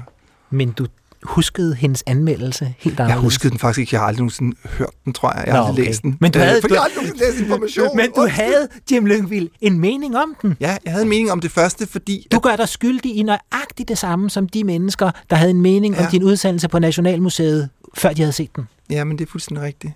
Men 0.51 0.71
du 0.71 0.87
huskede 1.23 1.75
hendes 1.75 2.03
anmeldelse 2.07 2.75
helt 2.79 3.01
anderledes. 3.01 3.15
Jeg 3.15 3.23
huskede 3.23 3.51
den 3.51 3.59
faktisk 3.59 3.79
ikke. 3.81 3.95
Jeg 3.95 4.01
har 4.01 4.07
aldrig 4.07 4.21
nogensinde 4.21 4.57
hørt 4.79 4.91
den, 5.05 5.13
tror 5.13 5.33
jeg. 5.37 5.45
Jeg 5.47 5.55
har 5.55 5.63
Nå, 5.65 5.73
okay. 5.73 5.85
læst 5.85 6.03
den. 6.03 6.17
Men 6.21 6.33
du 6.33 6.39
Øh, 6.39 6.45
havde- 6.45 6.61
fordi 6.61 6.69
du- 6.69 6.75
jeg 6.75 6.81
har 6.81 6.85
aldrig 6.89 7.03
nogensinde 7.05 7.31
læst 7.31 7.41
information. 7.43 7.97
Men 7.97 8.11
du 8.17 8.27
havde, 8.31 8.69
Jim 8.93 9.07
Lyngvild, 9.07 9.49
en 9.61 9.79
mening 9.79 10.17
om 10.17 10.35
den. 10.43 10.57
Ja, 10.61 10.77
jeg 10.85 10.93
havde 10.93 11.03
en 11.03 11.09
mening 11.09 11.31
om 11.33 11.41
det 11.41 11.51
første, 11.51 11.87
fordi... 11.87 12.27
Du 12.33 12.39
gør 12.39 12.57
dig 12.57 12.69
skyldig 12.69 13.17
i 13.17 13.23
nøjagtigt 13.23 13.89
det 13.89 13.99
samme 13.99 14.31
som 14.31 14.49
de 14.49 14.65
mennesker, 14.65 15.11
der 15.31 15.37
havde 15.37 15.51
en 15.51 15.61
mening 15.63 15.95
ja. 15.95 16.05
Om 16.05 16.11
din 16.11 16.23
udsendelse 16.23 16.69
på 16.69 16.79
Nationalmuseet, 16.79 17.69
før 17.95 18.13
de 18.13 18.23
havde 18.23 18.33
set 18.33 18.57
den. 18.57 18.65
Ja, 18.91 19.05
men 19.05 19.19
det 19.19 19.27
er 19.27 19.31
fuldstændig 19.31 19.65
rigtigt. 19.65 19.93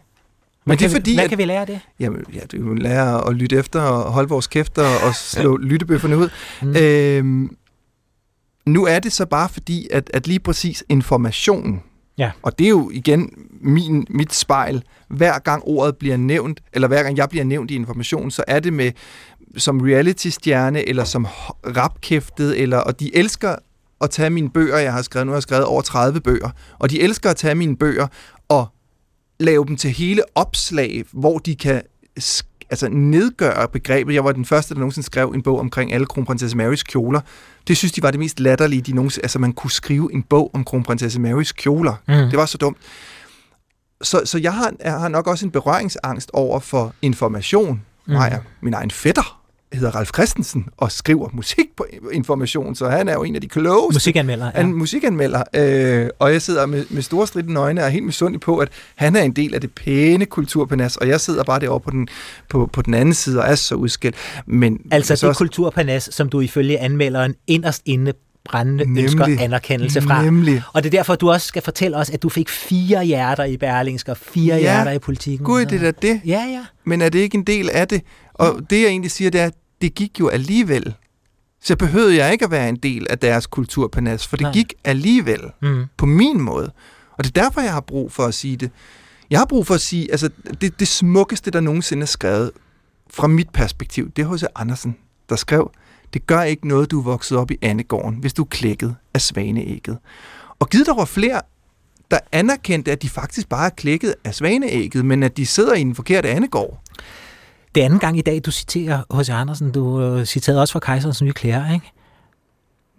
Hvad 0.65 0.73
Men 0.73 0.79
det 0.79 0.85
er 0.85 0.89
kan 0.89 0.95
vi- 0.95 1.01
fordi, 1.01 1.15
Hvad 1.15 1.25
at, 1.25 1.31
kan 1.31 1.39
vi 1.39 1.45
lære 1.45 1.61
af 1.61 1.67
det? 1.67 1.81
jamen, 2.01 2.25
ja, 2.35 2.41
jo 2.59 2.75
lære 2.75 3.29
at 3.29 3.35
lytte 3.35 3.57
efter 3.57 3.81
og 3.81 4.13
holde 4.13 4.29
vores 4.29 4.47
kæfter 4.47 4.83
og 5.07 5.15
slå 5.15 5.57
lyttebøfferne 5.57 6.17
ud. 6.19 6.29
Mm. 6.63 6.77
Øhm, 6.77 7.57
nu 8.67 8.85
er 8.87 8.99
det 8.99 9.13
så 9.13 9.27
bare 9.27 9.49
fordi, 9.49 9.89
at, 9.91 10.11
at 10.15 10.27
lige 10.27 10.41
præcis 10.41 10.85
information, 10.89 11.83
Ja. 12.19 12.31
og 12.43 12.59
det 12.59 12.65
er 12.65 12.69
jo 12.69 12.91
igen 12.95 13.31
min, 13.61 14.07
mit 14.11 14.35
spejl, 14.35 14.83
hver 15.09 15.39
gang 15.39 15.63
ordet 15.67 15.97
bliver 15.97 16.17
nævnt, 16.17 16.61
eller 16.73 16.89
hver 16.89 17.03
gang 17.03 17.17
jeg 17.17 17.29
bliver 17.29 17.45
nævnt 17.45 17.71
i 17.71 17.75
information, 17.75 18.31
så 18.31 18.45
er 18.49 18.61
det 18.61 18.73
med, 18.73 18.93
som 19.57 19.81
reality-stjerne, 19.81 20.89
eller 20.89 21.05
som 21.05 21.27
rapkæftet, 21.77 22.61
eller, 22.63 22.79
og 22.79 23.01
de 23.01 23.17
elsker 23.17 23.57
at 24.01 24.11
tage 24.11 24.31
mine 24.31 24.51
bøger, 24.51 24.79
jeg 24.79 24.93
har 24.93 25.03
skrevet, 25.03 25.27
nu 25.27 25.31
har 25.33 25.37
jeg 25.37 25.43
skrevet 25.43 25.65
over 25.65 25.83
30 25.83 26.21
bøger, 26.21 26.51
og 26.79 26.91
de 26.91 27.01
elsker 27.03 27.31
at 27.31 27.37
tage 27.37 27.55
mine 27.55 27.77
bøger 27.77 28.07
og 28.49 28.67
lave 29.41 29.65
dem 29.67 29.77
til 29.77 29.91
hele 29.91 30.23
opslag, 30.35 31.05
hvor 31.13 31.39
de 31.39 31.57
kan 31.57 31.83
altså 32.71 32.89
nedgøre 32.89 33.69
begrebet. 33.69 34.15
Jeg 34.15 34.25
var 34.25 34.33
den 34.33 34.45
første, 34.45 34.75
der 34.75 34.81
nogensinde 34.81 35.07
skrev 35.07 35.33
en 35.35 35.43
bog 35.43 35.61
omkring 35.61 35.93
alle 35.93 36.07
kronprinsesse 36.07 36.57
Marys 36.57 36.83
kjoler. 36.83 37.21
Det 37.69 37.77
synes 37.77 37.93
de 37.93 38.03
var 38.03 38.11
det 38.11 38.21
mest 38.21 38.41
latterlige, 38.41 38.83
de 38.83 38.93
nogensinde, 38.93 39.25
altså 39.25 39.39
man 39.39 39.53
kunne 39.53 39.71
skrive 39.71 40.13
en 40.13 40.23
bog 40.23 40.51
om 40.55 40.65
kronprinsesse 40.65 41.21
Marys 41.21 41.53
kjoler. 41.53 41.95
Mm. 42.09 42.15
Det 42.15 42.37
var 42.37 42.47
så 42.47 42.59
dumt. 42.59 42.77
Så, 44.03 44.23
så 44.25 44.39
jeg, 44.39 44.55
har, 44.55 44.73
jeg 44.85 44.93
har 44.93 45.09
nok 45.09 45.27
også 45.27 45.47
en 45.47 45.51
berøringsangst 45.51 46.31
over 46.33 46.61
for 46.61 46.95
information. 47.03 47.83
Mm. 48.07 48.13
Maja, 48.13 48.39
min 48.61 48.75
egen 48.75 48.91
fætter, 48.91 49.44
hedder 49.75 49.91
Ralf 49.91 50.11
Christensen 50.15 50.67
og 50.77 50.93
skriver 50.93 51.29
musik 51.33 51.67
på 51.77 51.87
information, 52.13 52.75
så 52.75 52.89
han 52.89 53.09
er 53.09 53.13
jo 53.13 53.23
en 53.23 53.35
af 53.35 53.41
de 53.41 53.49
klogeste. 53.49 53.97
Musikanmelder, 53.97 54.51
ja. 54.55 54.61
En 54.61 54.73
musikanmelder, 54.73 55.43
øh, 55.55 56.09
og 56.19 56.33
jeg 56.33 56.43
sidder 56.43 56.67
med, 56.67 56.85
med 56.91 57.03
store 57.03 57.27
stridende 57.27 57.61
øjne 57.61 57.81
og 57.81 57.87
er 57.87 57.91
helt 57.91 58.05
misundelig 58.05 58.41
på, 58.41 58.59
at 58.59 58.69
han 58.95 59.17
er 59.17 59.23
en 59.23 59.33
del 59.33 59.55
af 59.55 59.61
det 59.61 59.73
pæne 59.73 60.27
kulturpanas, 60.27 60.97
og 60.97 61.09
jeg 61.09 61.21
sidder 61.21 61.45
bare 61.45 61.61
derovre 61.61 61.81
på 61.81 61.91
den, 61.91 62.09
på, 62.49 62.71
på 62.73 62.83
den 62.83 62.95
anden 62.95 63.15
side 63.15 63.41
og 63.41 63.49
er 63.49 63.55
så 63.55 63.75
udskilt. 63.75 64.17
Men, 64.47 64.81
altså 64.91 65.15
det 65.15 65.25
også... 65.25 65.39
kulturpanas, 65.39 66.09
som 66.13 66.29
du 66.29 66.41
ifølge 66.41 66.79
anmelderen 66.79 67.35
inderst 67.47 67.83
inde 67.85 68.13
brændende 68.45 68.85
nemlig, 68.85 69.03
ønsker 69.03 69.25
anerkendelse 69.41 70.03
fra. 70.03 70.23
Nemlig. 70.25 70.63
Og 70.73 70.83
det 70.83 70.95
er 70.95 70.99
derfor, 70.99 71.15
du 71.15 71.31
også 71.31 71.47
skal 71.47 71.63
fortælle 71.63 71.97
os, 71.97 72.11
at 72.11 72.23
du 72.23 72.29
fik 72.29 72.49
fire 72.49 73.05
hjerter 73.05 73.45
i 73.45 73.57
Berlingske 73.57 74.11
og 74.11 74.17
fire 74.17 74.55
ja, 74.55 74.61
hjerter 74.61 74.91
i 74.91 74.99
politikken. 74.99 75.45
Gud, 75.45 75.65
det 75.65 75.83
er 75.83 75.93
da 75.93 76.09
det. 76.09 76.21
Ja, 76.27 76.45
ja. 76.51 76.65
Men 76.85 77.03
er 77.03 77.09
det 77.09 77.19
ikke 77.19 77.39
en 77.39 77.45
del 77.45 77.71
af 77.73 77.89
det? 77.89 78.03
Og 78.35 78.61
det, 78.71 78.81
jeg 78.81 78.89
egentlig 78.89 79.11
siger, 79.11 79.31
det 79.31 79.41
er, 79.41 79.47
at 79.47 79.55
det 79.83 79.95
gik 79.95 80.21
jo 80.21 80.29
alligevel. 80.29 80.95
Så 81.61 81.77
behøvede 81.77 82.17
jeg 82.17 82.33
ikke 82.33 82.45
at 82.45 82.51
være 82.51 82.69
en 82.69 82.77
del 82.77 83.07
af 83.11 83.19
deres 83.19 83.47
kulturpanas, 83.47 84.27
for 84.27 84.37
det 84.37 84.45
Nej. 84.45 84.53
gik 84.53 84.75
alligevel 84.85 85.41
mm. 85.63 85.85
på 85.97 86.07
min 86.07 86.41
måde. 86.41 86.73
Og 87.19 87.25
det 87.25 87.37
er 87.37 87.43
derfor, 87.43 87.61
jeg 87.61 87.73
har 87.73 87.81
brug 87.81 88.13
for 88.13 88.25
at 88.25 88.35
sige 88.35 88.57
det. 88.57 88.71
Jeg 89.31 89.39
har 89.39 89.47
brug 89.47 89.67
for 89.67 89.75
at 89.75 89.81
sige, 89.81 90.11
altså 90.11 90.31
det, 90.61 90.81
det 90.81 90.89
smukkeste, 90.89 91.51
der 91.51 91.61
nogensinde 91.61 92.03
er 92.03 92.07
skrevet, 92.07 92.51
fra 93.11 93.27
mit 93.27 93.51
perspektiv, 93.51 94.11
det 94.11 94.23
er 94.23 94.27
hos 94.27 94.45
Andersen, 94.55 94.97
der 95.29 95.37
skrev, 95.37 95.71
det 96.15 96.27
gør 96.27 96.43
ikke 96.43 96.69
noget, 96.69 96.91
du 96.91 96.99
er 96.99 97.05
vokset 97.05 97.39
op 97.39 97.51
i 97.51 97.59
Annegården, 97.63 98.15
hvis 98.15 98.33
du 98.33 98.43
er 98.43 98.47
klækket 98.47 98.97
af 99.15 99.21
svaneægget. 99.21 99.99
Og 100.59 100.69
givet 100.69 100.87
der 100.87 100.95
var 100.95 101.05
flere, 101.05 101.41
der 102.11 102.19
anerkendte, 102.33 102.93
at 102.93 103.03
de 103.03 103.09
faktisk 103.09 103.49
bare 103.49 103.67
er 103.67 103.71
klækket 103.71 104.15
af 104.25 104.35
svaneægget, 104.35 105.05
men 105.05 105.23
at 105.23 105.37
de 105.37 105.47
sidder 105.47 105.75
i 105.75 105.81
en 105.81 105.95
forkert 105.95 106.25
Annegård. 106.25 106.83
Det 107.75 107.81
er 107.81 107.85
anden 107.85 107.99
gang 107.99 108.19
i 108.19 108.21
dag, 108.21 108.41
du 108.47 108.51
citerer 108.51 109.21
H.C. 109.21 109.31
Andersen. 109.31 109.73
Du 109.73 110.15
uh, 110.17 110.25
citerede 110.25 110.61
også 110.61 110.73
fra 110.73 110.81
Kejserens 110.81 111.23
nye 111.23 111.33
klæder, 111.33 111.73
ikke? 111.73 111.93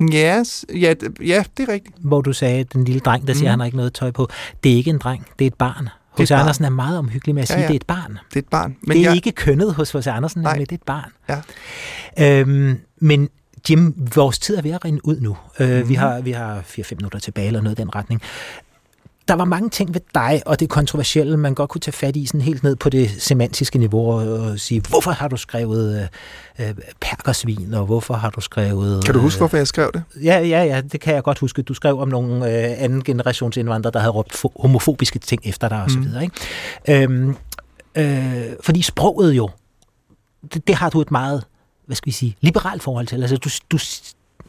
Yes, 0.02 0.66
ja, 0.74 0.94
ja, 1.22 1.44
det 1.58 1.70
er 1.70 1.74
rigtigt. 1.74 1.96
Hvor 2.00 2.22
du 2.22 2.34
sagde, 2.34 2.64
den 2.64 2.84
lille 2.84 3.00
dreng, 3.00 3.28
der 3.28 3.34
siger, 3.34 3.50
mm. 3.50 3.50
han 3.50 3.60
har 3.60 3.66
ikke 3.66 3.78
noget 3.78 3.94
tøj 3.94 4.12
på. 4.12 4.30
Det 4.64 4.72
er 4.72 4.76
ikke 4.76 4.90
en 4.90 4.98
dreng, 4.98 5.28
det 5.40 5.46
er 5.46 5.50
et 5.50 5.54
barn. 5.54 5.90
H.C. 6.18 6.32
Andersen 6.32 6.66
er 6.66 6.70
meget 6.70 6.98
omhyggelig 6.98 7.36
med 7.36 7.42
at 7.42 7.48
sige, 7.48 7.58
ja, 7.58 7.62
ja. 7.62 7.68
det 7.68 7.74
er 7.74 7.80
et 7.80 7.86
barn. 7.88 8.20
Det 8.30 8.36
er 8.36 8.40
et 8.40 8.48
barn. 8.48 8.78
Men 8.82 8.98
det 8.98 9.06
er 9.06 9.10
jeg... 9.10 9.16
ikke 9.16 9.32
kønnet 9.32 9.74
hos 9.74 9.92
H.C. 9.92 10.08
Andersen, 10.08 10.42
Nej. 10.42 10.58
men 10.58 10.66
det 10.66 10.72
er 10.72 10.76
et 10.76 10.84
barn. 10.84 11.12
Ja. 12.18 12.40
Øhm, 12.40 12.80
men 13.00 13.30
Jim, 13.70 14.10
vores 14.16 14.40
tid 14.40 14.56
er 14.56 14.62
ved 14.62 14.72
at 14.72 14.86
rinde 14.86 15.06
ud 15.06 15.20
nu. 15.20 15.38
Øh, 15.60 15.70
mm-hmm. 15.70 15.90
Vi 15.90 15.94
har, 15.94 16.22
vi 16.22 16.32
har 16.32 16.60
4-5 16.60 16.96
minutter 16.96 17.20
tilbage, 17.20 17.48
eller 17.48 17.62
noget 17.62 17.80
i 17.80 17.82
den 17.82 17.96
retning 17.96 18.22
der 19.28 19.34
var 19.34 19.46
mange 19.46 19.70
ting 19.70 19.94
ved 19.94 20.02
dig, 20.16 20.42
og 20.46 20.60
det 20.60 20.70
kontroversielle, 20.70 21.38
man 21.38 21.54
godt 21.54 21.70
kunne 21.70 21.82
tage 21.82 21.94
fat 21.94 22.16
i 22.16 22.26
sådan 22.26 22.42
helt 22.42 22.64
ned 22.64 22.76
på 22.76 22.90
det 22.90 23.12
semantiske 23.20 23.78
niveau 23.78 24.12
og 24.12 24.60
sige, 24.60 24.82
hvorfor 24.90 25.12
har 25.12 25.28
du 25.28 25.38
skrevet 25.38 26.10
øh, 26.60 26.68
øh 26.68 26.76
perkersvin, 27.02 27.74
og 27.74 27.86
hvorfor 27.86 28.14
har 28.14 28.30
du 28.30 28.42
skrevet... 28.42 29.06
Kan 29.06 29.14
du 29.14 29.20
huske, 29.20 29.38
hvorfor 29.38 29.58
jeg 29.58 29.68
skrev 29.68 29.92
det? 29.94 30.04
Ja, 30.24 30.40
ja, 30.40 30.64
ja, 30.64 30.82
det 30.82 31.02
kan 31.02 31.16
jeg 31.16 31.24
godt 31.24 31.40
huske. 31.40 31.62
Du 31.62 31.74
skrev 31.74 32.00
om 32.00 32.08
nogle 32.08 32.36
øh, 32.36 32.84
anden 32.84 33.04
generations 33.04 33.58
indvandrere, 33.58 33.92
der 33.92 34.00
havde 34.00 34.12
råbt 34.12 34.44
homofobiske 34.60 35.20
ting 35.20 35.42
efter 35.46 35.70
dig, 35.70 35.84
osv. 35.84 36.00
Mm. 36.00 36.22
Ikke? 36.22 37.04
Øhm, 37.04 37.36
øh, 37.96 38.56
fordi 38.64 38.82
sproget 38.82 39.34
jo, 39.34 39.50
det, 40.54 40.68
det 40.68 40.76
har 40.76 40.90
du 40.90 41.02
et 41.02 41.12
meget, 41.12 41.44
hvad 41.86 41.96
skal 41.96 42.08
vi 42.08 42.12
sige, 42.12 42.36
liberalt 42.42 42.84
forhold 42.84 43.08
til. 43.08 43.22
Altså, 43.22 43.38
du, 43.38 43.50
du 43.72 43.78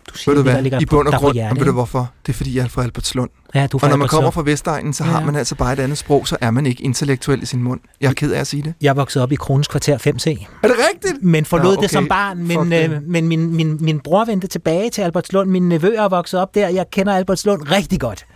du 0.09 0.19
siger, 0.19 0.35
ved 0.35 0.45
du 0.45 0.51
hvad, 0.51 0.81
i 0.81 0.87
bund 0.87 1.09
og 1.09 1.15
grund, 1.15 1.39
og 1.39 1.57
ved 1.57 1.65
du 1.65 1.73
hvorfor? 1.73 2.11
Det 2.27 2.33
er 2.33 2.37
fordi, 2.37 2.57
jeg 2.57 2.65
er 2.65 2.69
fra 2.69 2.83
Albertslund. 2.83 3.31
Ja, 3.55 3.67
du 3.67 3.79
og 3.83 3.89
når 3.89 3.97
man 3.97 4.09
kommer 4.09 4.31
fra 4.31 4.43
Vestegnen, 4.43 4.93
så 4.93 5.05
ja. 5.05 5.11
har 5.11 5.21
man 5.21 5.37
altså 5.37 5.55
bare 5.55 5.73
et 5.73 5.79
andet 5.79 5.99
sprog, 5.99 6.29
så 6.29 6.37
er 6.41 6.51
man 6.51 6.67
ikke 6.67 6.83
intellektuel 6.83 7.43
i 7.43 7.47
sin 7.47 7.63
mund. 7.63 7.81
Jeg 8.01 8.09
er 8.09 8.13
ked 8.13 8.33
af 8.33 8.41
at 8.41 8.47
sige 8.47 8.63
det. 8.63 8.75
Jeg 8.81 8.97
voksede 8.97 9.23
op 9.23 9.33
i 9.33 9.35
Kronens 9.35 9.69
kvarter 9.69 9.99
5C. 9.99 10.47
Er 10.63 10.69
det 10.69 10.77
rigtigt? 10.95 11.23
Men 11.23 11.45
forlod 11.45 11.67
ja, 11.67 11.73
okay. 11.73 11.83
det 11.83 11.91
som 11.91 12.09
barn, 12.09 12.39
men, 12.39 12.73
øh, 12.73 13.03
men 13.03 13.29
min, 13.29 13.57
min, 13.57 13.79
min 13.81 14.01
bror 14.01 14.25
vendte 14.25 14.47
tilbage 14.47 14.91
til 14.91 15.03
Albertslund. 15.03 15.51
Min 15.51 15.69
nevø 15.69 15.95
er 15.97 16.09
vokset 16.09 16.41
op 16.41 16.55
der. 16.55 16.69
Jeg 16.69 16.91
kender 16.91 17.13
Albertslund 17.13 17.71
rigtig 17.71 18.01
godt. 18.01 18.27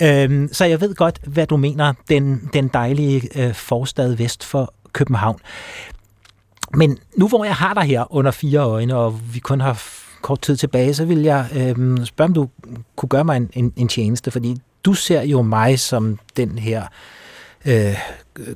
Ja. 0.00 0.24
Øhm, 0.24 0.48
så 0.52 0.64
jeg 0.64 0.80
ved 0.80 0.94
godt, 0.94 1.20
hvad 1.26 1.46
du 1.46 1.56
mener. 1.56 1.92
Den, 2.08 2.50
den 2.52 2.68
dejlige 2.68 3.28
øh, 3.46 3.54
forstad 3.54 4.14
vest 4.14 4.44
for 4.44 4.74
København. 4.92 5.38
Men 6.74 6.98
nu 7.16 7.28
hvor 7.28 7.44
jeg 7.44 7.54
har 7.54 7.74
dig 7.74 7.82
her 7.82 8.14
under 8.14 8.30
fire 8.30 8.58
øjne, 8.58 8.96
og 8.96 9.20
vi 9.32 9.38
kun 9.38 9.60
har 9.60 9.82
kort 10.22 10.40
tid 10.40 10.56
tilbage, 10.56 10.94
så 10.94 11.04
vil 11.04 11.18
jeg 11.18 11.46
øh, 11.52 12.06
spørge, 12.06 12.28
om 12.28 12.34
du 12.34 12.48
kunne 12.96 13.08
gøre 13.08 13.24
mig 13.24 13.36
en, 13.36 13.50
en, 13.52 13.72
en 13.76 13.88
tjeneste, 13.88 14.30
fordi 14.30 14.56
du 14.84 14.94
ser 14.94 15.22
jo 15.22 15.42
mig 15.42 15.80
som 15.80 16.18
den 16.36 16.58
her 16.58 16.86
øh, 17.66 17.98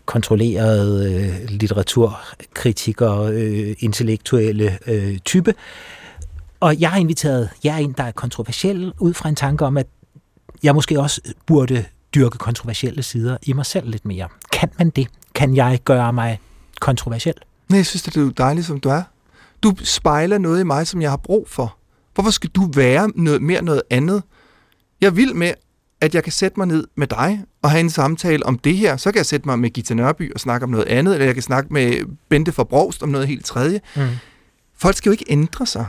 kontrollerede 0.07 1.15
øh, 1.15 1.49
litteraturkritiker, 1.49 3.23
øh, 3.23 3.75
intellektuelle 3.79 4.79
øh, 4.87 5.19
type. 5.19 5.55
Og 6.61 6.81
jeg 6.81 6.91
har 6.91 6.99
inviteret 6.99 7.51
jer 7.65 7.77
ind, 7.77 7.95
der 7.95 8.03
er 8.03 8.11
kontroversiel, 8.11 8.93
ud 8.99 9.15
fra 9.15 9.29
en 9.29 9.35
tanke 9.35 9.65
om, 9.65 9.77
at 9.77 9.87
jeg 10.63 10.75
måske 10.75 11.01
også 11.01 11.21
burde 11.47 11.85
dyrke 12.15 12.39
kontroversielle 12.39 13.03
sider 13.03 13.37
i 13.43 13.53
mig 13.53 13.67
selv 13.67 13.91
lidt 13.91 14.05
mere. 14.05 14.29
Kan 14.53 14.69
man 14.79 14.91
det? 14.91 15.09
Kan 15.35 15.57
jeg 15.57 15.81
gøre 15.85 16.13
mig 16.13 16.41
kontroversiel? 16.81 17.35
Nej, 17.69 17.77
jeg 17.77 17.87
synes, 17.87 18.03
det 18.03 18.17
er 18.17 18.31
dejligt, 18.31 18.67
som 18.67 18.81
du 18.81 18.89
er. 18.89 19.03
Du 19.63 19.75
spejler 19.83 20.39
noget 20.39 20.61
i 20.61 20.65
mig, 20.65 20.87
som 20.87 21.03
jeg 21.03 21.11
har 21.11 21.17
brug 21.17 21.49
for. 21.49 21.77
Hvorfor 22.15 22.31
skal 22.31 22.51
du 22.51 22.71
være 22.75 23.11
noget, 23.15 23.43
mere 23.43 23.63
noget 23.63 23.83
andet? 23.91 24.23
Jeg 25.01 25.17
vil 25.17 25.37
med, 25.37 25.53
at 26.01 26.15
jeg 26.15 26.23
kan 26.23 26.33
sætte 26.33 26.61
mig 26.61 26.67
ned 26.67 26.87
med 26.97 27.07
dig 27.07 27.45
og 27.63 27.71
have 27.71 27.81
en 27.81 27.91
samtale 27.91 28.47
om 28.47 28.59
det 28.59 28.77
her. 28.77 28.97
Så 28.97 29.13
kan 29.13 29.17
jeg 29.17 29.27
sætte 29.27 29.49
mig 29.49 29.59
med 29.59 29.71
Gita 29.71 29.95
Nørby 29.95 30.35
og 30.35 30.41
snakke 30.41 30.65
om 30.65 30.71
noget 30.71 30.87
andet, 30.87 31.15
eller 31.15 31.25
jeg 31.25 31.35
kan 31.35 31.43
snakke 31.43 31.73
med 31.73 32.05
Bente 32.29 32.53
for 32.53 32.65
Brogst 32.65 33.03
om 33.03 33.09
noget 33.09 33.29
helt 33.29 33.45
tredje. 33.45 33.81
Mm. 33.97 34.03
Folk 34.77 34.97
skal 34.97 35.11
jo 35.11 35.13
ikke 35.13 35.25
ændre 35.29 35.67
sig. 35.67 35.87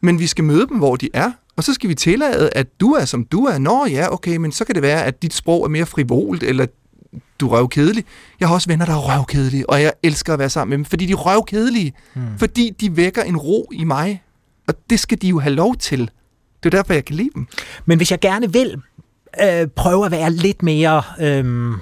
Men 0.00 0.18
vi 0.18 0.26
skal 0.26 0.44
møde 0.44 0.66
dem, 0.68 0.78
hvor 0.78 0.96
de 0.96 1.08
er, 1.14 1.32
og 1.56 1.64
så 1.64 1.74
skal 1.74 1.88
vi 1.88 1.94
tillade, 1.94 2.50
at 2.52 2.80
du 2.80 2.92
er, 2.92 3.04
som 3.04 3.24
du 3.24 3.44
er. 3.44 3.58
Nå 3.58 3.86
ja, 3.86 4.12
okay, 4.12 4.36
men 4.36 4.52
så 4.52 4.64
kan 4.64 4.74
det 4.74 4.82
være, 4.82 5.04
at 5.04 5.22
dit 5.22 5.34
sprog 5.34 5.64
er 5.64 5.68
mere 5.68 5.86
frivolt, 5.86 6.42
eller 6.42 6.66
du 7.40 7.48
er 7.48 7.58
røvkedelig. 7.58 8.04
Jeg 8.40 8.48
har 8.48 8.54
også 8.54 8.68
venner, 8.68 8.86
der 8.86 8.92
er 8.92 9.16
røvkedelige, 9.16 9.70
og 9.70 9.82
jeg 9.82 9.92
elsker 10.02 10.32
at 10.32 10.38
være 10.38 10.50
sammen 10.50 10.70
med 10.70 10.78
dem, 10.78 10.84
fordi 10.84 11.06
de 11.06 11.12
er 11.12 11.16
røvkedelige. 11.16 11.92
Hmm. 12.14 12.38
Fordi 12.38 12.70
de 12.80 12.96
vækker 12.96 13.22
en 13.22 13.36
ro 13.36 13.70
i 13.72 13.84
mig, 13.84 14.22
og 14.68 14.74
det 14.90 15.00
skal 15.00 15.22
de 15.22 15.28
jo 15.28 15.38
have 15.38 15.54
lov 15.54 15.76
til. 15.76 16.10
Det 16.62 16.74
er 16.74 16.78
derfor, 16.78 16.92
jeg 16.92 17.04
kan 17.04 17.16
lide 17.16 17.30
dem. 17.34 17.46
Men 17.84 17.96
hvis 17.96 18.10
jeg 18.10 18.20
gerne 18.20 18.52
vil 18.52 18.82
øh, 19.42 19.66
prøve 19.66 20.06
at 20.06 20.12
være 20.12 20.32
lidt 20.32 20.62
mere 20.62 21.02
øh, 21.20 21.74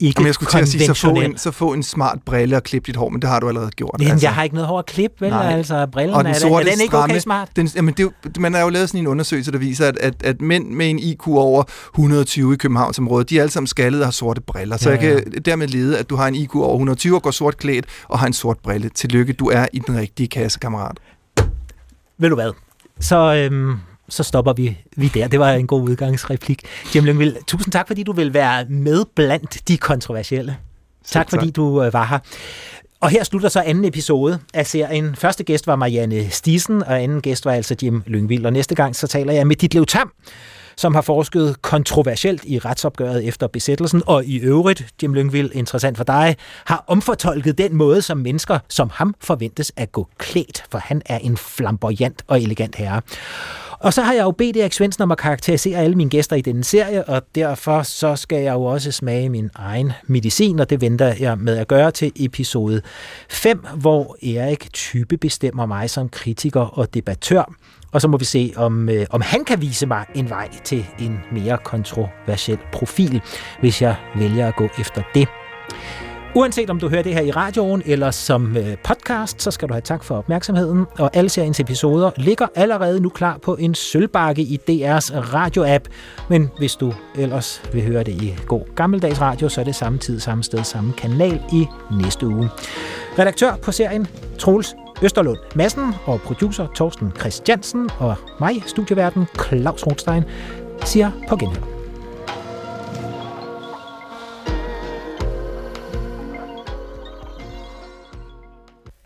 ikke 0.00 0.18
Jamen, 0.18 0.26
jeg 0.26 0.34
skulle 0.34 0.50
til 0.50 0.58
at 0.58 0.68
sige, 0.68 0.86
så 0.86 0.94
få, 0.94 1.14
en, 1.14 1.38
så 1.38 1.50
få 1.50 1.72
en 1.72 1.82
smart 1.82 2.18
brille 2.26 2.56
og 2.56 2.62
klippe 2.62 2.86
dit 2.86 2.96
hår, 2.96 3.08
men 3.08 3.22
det 3.22 3.30
har 3.30 3.40
du 3.40 3.48
allerede 3.48 3.70
gjort. 3.70 3.94
Men 3.98 4.10
altså. 4.10 4.26
jeg 4.26 4.34
har 4.34 4.42
ikke 4.42 4.54
noget 4.54 4.68
hår 4.68 4.78
at 4.78 4.86
klippe, 4.86 5.20
vel? 5.20 5.30
Nej. 5.30 5.52
Altså, 5.52 5.86
brillen, 5.86 6.14
og 6.14 6.24
den 6.24 6.34
er, 6.34 6.46
er 6.46 6.58
den 6.58 6.68
ikke 6.68 6.84
stramme, 6.86 7.12
okay 7.12 7.20
smart? 7.20 7.48
Den, 7.56 7.70
jamen, 7.76 7.94
det, 7.94 8.10
man 8.38 8.54
har 8.54 8.60
jo 8.60 8.68
lavet 8.68 8.88
sådan 8.88 9.00
en 9.00 9.06
undersøgelse, 9.06 9.52
der 9.52 9.58
viser, 9.58 9.88
at, 9.88 9.96
at, 10.00 10.14
at 10.24 10.40
mænd 10.40 10.70
med 10.70 10.90
en 10.90 10.98
IQ 10.98 11.28
over 11.28 11.62
120 11.94 12.54
i 12.54 12.56
Københavnsområdet, 12.56 13.30
de 13.30 13.38
er 13.38 13.42
alle 13.42 13.52
sammen 13.52 13.66
skaldede 13.66 14.02
og 14.02 14.06
har 14.06 14.12
sorte 14.12 14.40
briller. 14.40 14.76
Så 14.76 14.90
ja, 14.90 14.96
ja. 14.96 15.14
jeg 15.14 15.22
kan 15.24 15.42
dermed 15.44 15.68
lede, 15.68 15.98
at 15.98 16.10
du 16.10 16.16
har 16.16 16.28
en 16.28 16.34
IQ 16.34 16.54
over 16.54 16.72
120 16.72 17.16
og 17.16 17.22
går 17.22 17.30
sort 17.30 17.56
klædt 17.56 17.86
og 18.08 18.18
har 18.18 18.26
en 18.26 18.32
sort 18.32 18.58
brille. 18.58 18.88
Tillykke, 18.88 19.32
du 19.32 19.46
er 19.46 19.66
i 19.72 19.78
den 19.78 19.98
rigtige 19.98 20.28
kasse, 20.28 20.58
kammerat. 20.58 20.98
Ved 22.18 22.28
du 22.28 22.34
hvad? 22.34 22.52
Så 23.00 23.34
øhm, 23.34 23.76
så 24.08 24.22
stopper 24.22 24.52
vi, 24.52 24.78
vi 24.96 25.08
der. 25.08 25.28
Det 25.28 25.40
var 25.40 25.50
en 25.52 25.66
god 25.66 25.82
udgangsreplik. 25.82 26.62
Jim 26.94 27.04
Lyngvild, 27.04 27.36
tusind 27.46 27.72
tak, 27.72 27.86
fordi 27.86 28.02
du 28.02 28.12
vil 28.12 28.34
være 28.34 28.64
med 28.64 29.04
blandt 29.14 29.68
de 29.68 29.76
kontroversielle. 29.76 30.56
Tak, 31.04 31.28
tak, 31.28 31.40
fordi 31.40 31.50
du 31.50 31.82
øh, 31.82 31.92
var 31.92 32.04
her. 32.04 32.18
Og 33.00 33.10
her 33.10 33.24
slutter 33.24 33.48
så 33.48 33.60
anden 33.60 33.84
episode 33.84 34.38
af 34.54 34.66
serien. 34.66 35.16
Første 35.16 35.44
gæst 35.44 35.66
var 35.66 35.76
Marianne 35.76 36.30
Stisen, 36.30 36.82
og 36.82 37.02
anden 37.02 37.20
gæst 37.20 37.44
var 37.44 37.52
altså 37.52 37.76
Jim 37.82 38.02
Lyngvild. 38.06 38.46
Og 38.46 38.52
næste 38.52 38.74
gang 38.74 38.96
så 38.96 39.06
taler 39.06 39.32
jeg 39.32 39.46
med 39.46 39.56
Ditlev 39.56 39.86
Tam, 39.86 40.12
som 40.76 40.94
har 40.94 41.02
forsket 41.02 41.62
kontroversielt 41.62 42.44
i 42.44 42.58
retsopgøret 42.58 43.24
efter 43.28 43.46
besættelsen, 43.46 44.02
og 44.06 44.24
i 44.24 44.36
øvrigt, 44.38 44.86
Jim 45.02 45.14
Lyngvild, 45.14 45.50
interessant 45.54 45.96
for 45.96 46.04
dig, 46.04 46.36
har 46.64 46.84
omfortolket 46.86 47.58
den 47.58 47.76
måde, 47.76 48.02
som 48.02 48.18
mennesker 48.18 48.58
som 48.68 48.90
ham 48.92 49.14
forventes 49.20 49.72
at 49.76 49.92
gå 49.92 50.08
klædt, 50.18 50.64
for 50.70 50.78
han 50.78 51.02
er 51.06 51.18
en 51.18 51.36
flamboyant 51.36 52.22
og 52.26 52.42
elegant 52.42 52.76
herre. 52.76 53.00
Og 53.80 53.92
så 53.92 54.02
har 54.02 54.12
jeg 54.12 54.22
jo 54.22 54.30
bedt 54.30 54.56
Erik 54.56 54.72
Svendsen 54.72 55.02
om 55.02 55.10
at 55.10 55.18
karakterisere 55.18 55.78
alle 55.78 55.96
mine 55.96 56.10
gæster 56.10 56.36
i 56.36 56.40
denne 56.40 56.64
serie, 56.64 57.08
og 57.08 57.22
derfor 57.34 57.82
så 57.82 58.16
skal 58.16 58.42
jeg 58.42 58.54
jo 58.54 58.64
også 58.64 58.92
smage 58.92 59.28
min 59.28 59.50
egen 59.54 59.92
medicin, 60.06 60.60
og 60.60 60.70
det 60.70 60.80
venter 60.80 61.14
jeg 61.20 61.38
med 61.38 61.56
at 61.56 61.68
gøre 61.68 61.90
til 61.90 62.12
episode 62.16 62.82
5, 63.30 63.66
hvor 63.76 64.16
Erik 64.22 64.72
type 64.72 65.16
bestemmer 65.16 65.66
mig 65.66 65.90
som 65.90 66.08
kritiker 66.08 66.60
og 66.60 66.94
debattør. 66.94 67.52
Og 67.92 68.00
så 68.00 68.08
må 68.08 68.16
vi 68.16 68.24
se, 68.24 68.52
om, 68.56 68.88
øh, 68.88 69.06
om 69.10 69.20
han 69.20 69.44
kan 69.44 69.60
vise 69.60 69.86
mig 69.86 70.06
en 70.14 70.30
vej 70.30 70.48
til 70.64 70.86
en 70.98 71.20
mere 71.32 71.58
kontroversiel 71.64 72.58
profil, 72.72 73.20
hvis 73.60 73.82
jeg 73.82 73.96
vælger 74.16 74.48
at 74.48 74.56
gå 74.56 74.68
efter 74.78 75.02
det. 75.14 75.28
Uanset 76.34 76.70
om 76.70 76.80
du 76.80 76.88
hører 76.88 77.02
det 77.02 77.14
her 77.14 77.20
i 77.20 77.30
radioen 77.30 77.82
eller 77.86 78.10
som 78.10 78.56
øh, 78.56 78.76
podcast, 78.84 79.42
så 79.42 79.50
skal 79.50 79.68
du 79.68 79.74
have 79.74 79.82
tak 79.82 80.04
for 80.04 80.16
opmærksomheden. 80.16 80.86
Og 80.98 81.10
alle 81.16 81.30
seriens 81.30 81.60
episoder 81.60 82.10
ligger 82.16 82.46
allerede 82.54 83.00
nu 83.00 83.08
klar 83.08 83.38
på 83.38 83.56
en 83.56 83.74
sølvbakke 83.74 84.42
i 84.42 84.60
DR's 84.70 85.14
radio-app. 85.14 85.84
Men 86.28 86.50
hvis 86.58 86.76
du 86.76 86.94
ellers 87.18 87.62
vil 87.72 87.82
høre 87.86 88.04
det 88.04 88.22
i 88.22 88.34
god 88.46 88.74
gammeldags 88.74 89.20
radio, 89.20 89.48
så 89.48 89.60
er 89.60 89.64
det 89.64 89.74
samme 89.74 89.98
tid, 89.98 90.20
samme 90.20 90.44
sted, 90.44 90.64
samme 90.64 90.92
kanal 90.92 91.40
i 91.52 91.66
næste 92.02 92.26
uge. 92.26 92.48
Redaktør 93.18 93.56
på 93.56 93.72
serien, 93.72 94.06
Troels 94.38 94.76
Østerlund 95.02 95.38
Madsen 95.54 95.94
og 96.06 96.20
producer 96.20 96.66
Torsten 96.74 97.12
Christiansen 97.18 97.90
og 97.98 98.14
mig, 98.40 98.62
studieverden 98.66 99.26
Claus 99.48 99.86
Rothstein, 99.86 100.22
siger 100.84 101.10
på 101.28 101.36
genhør. 101.36 101.77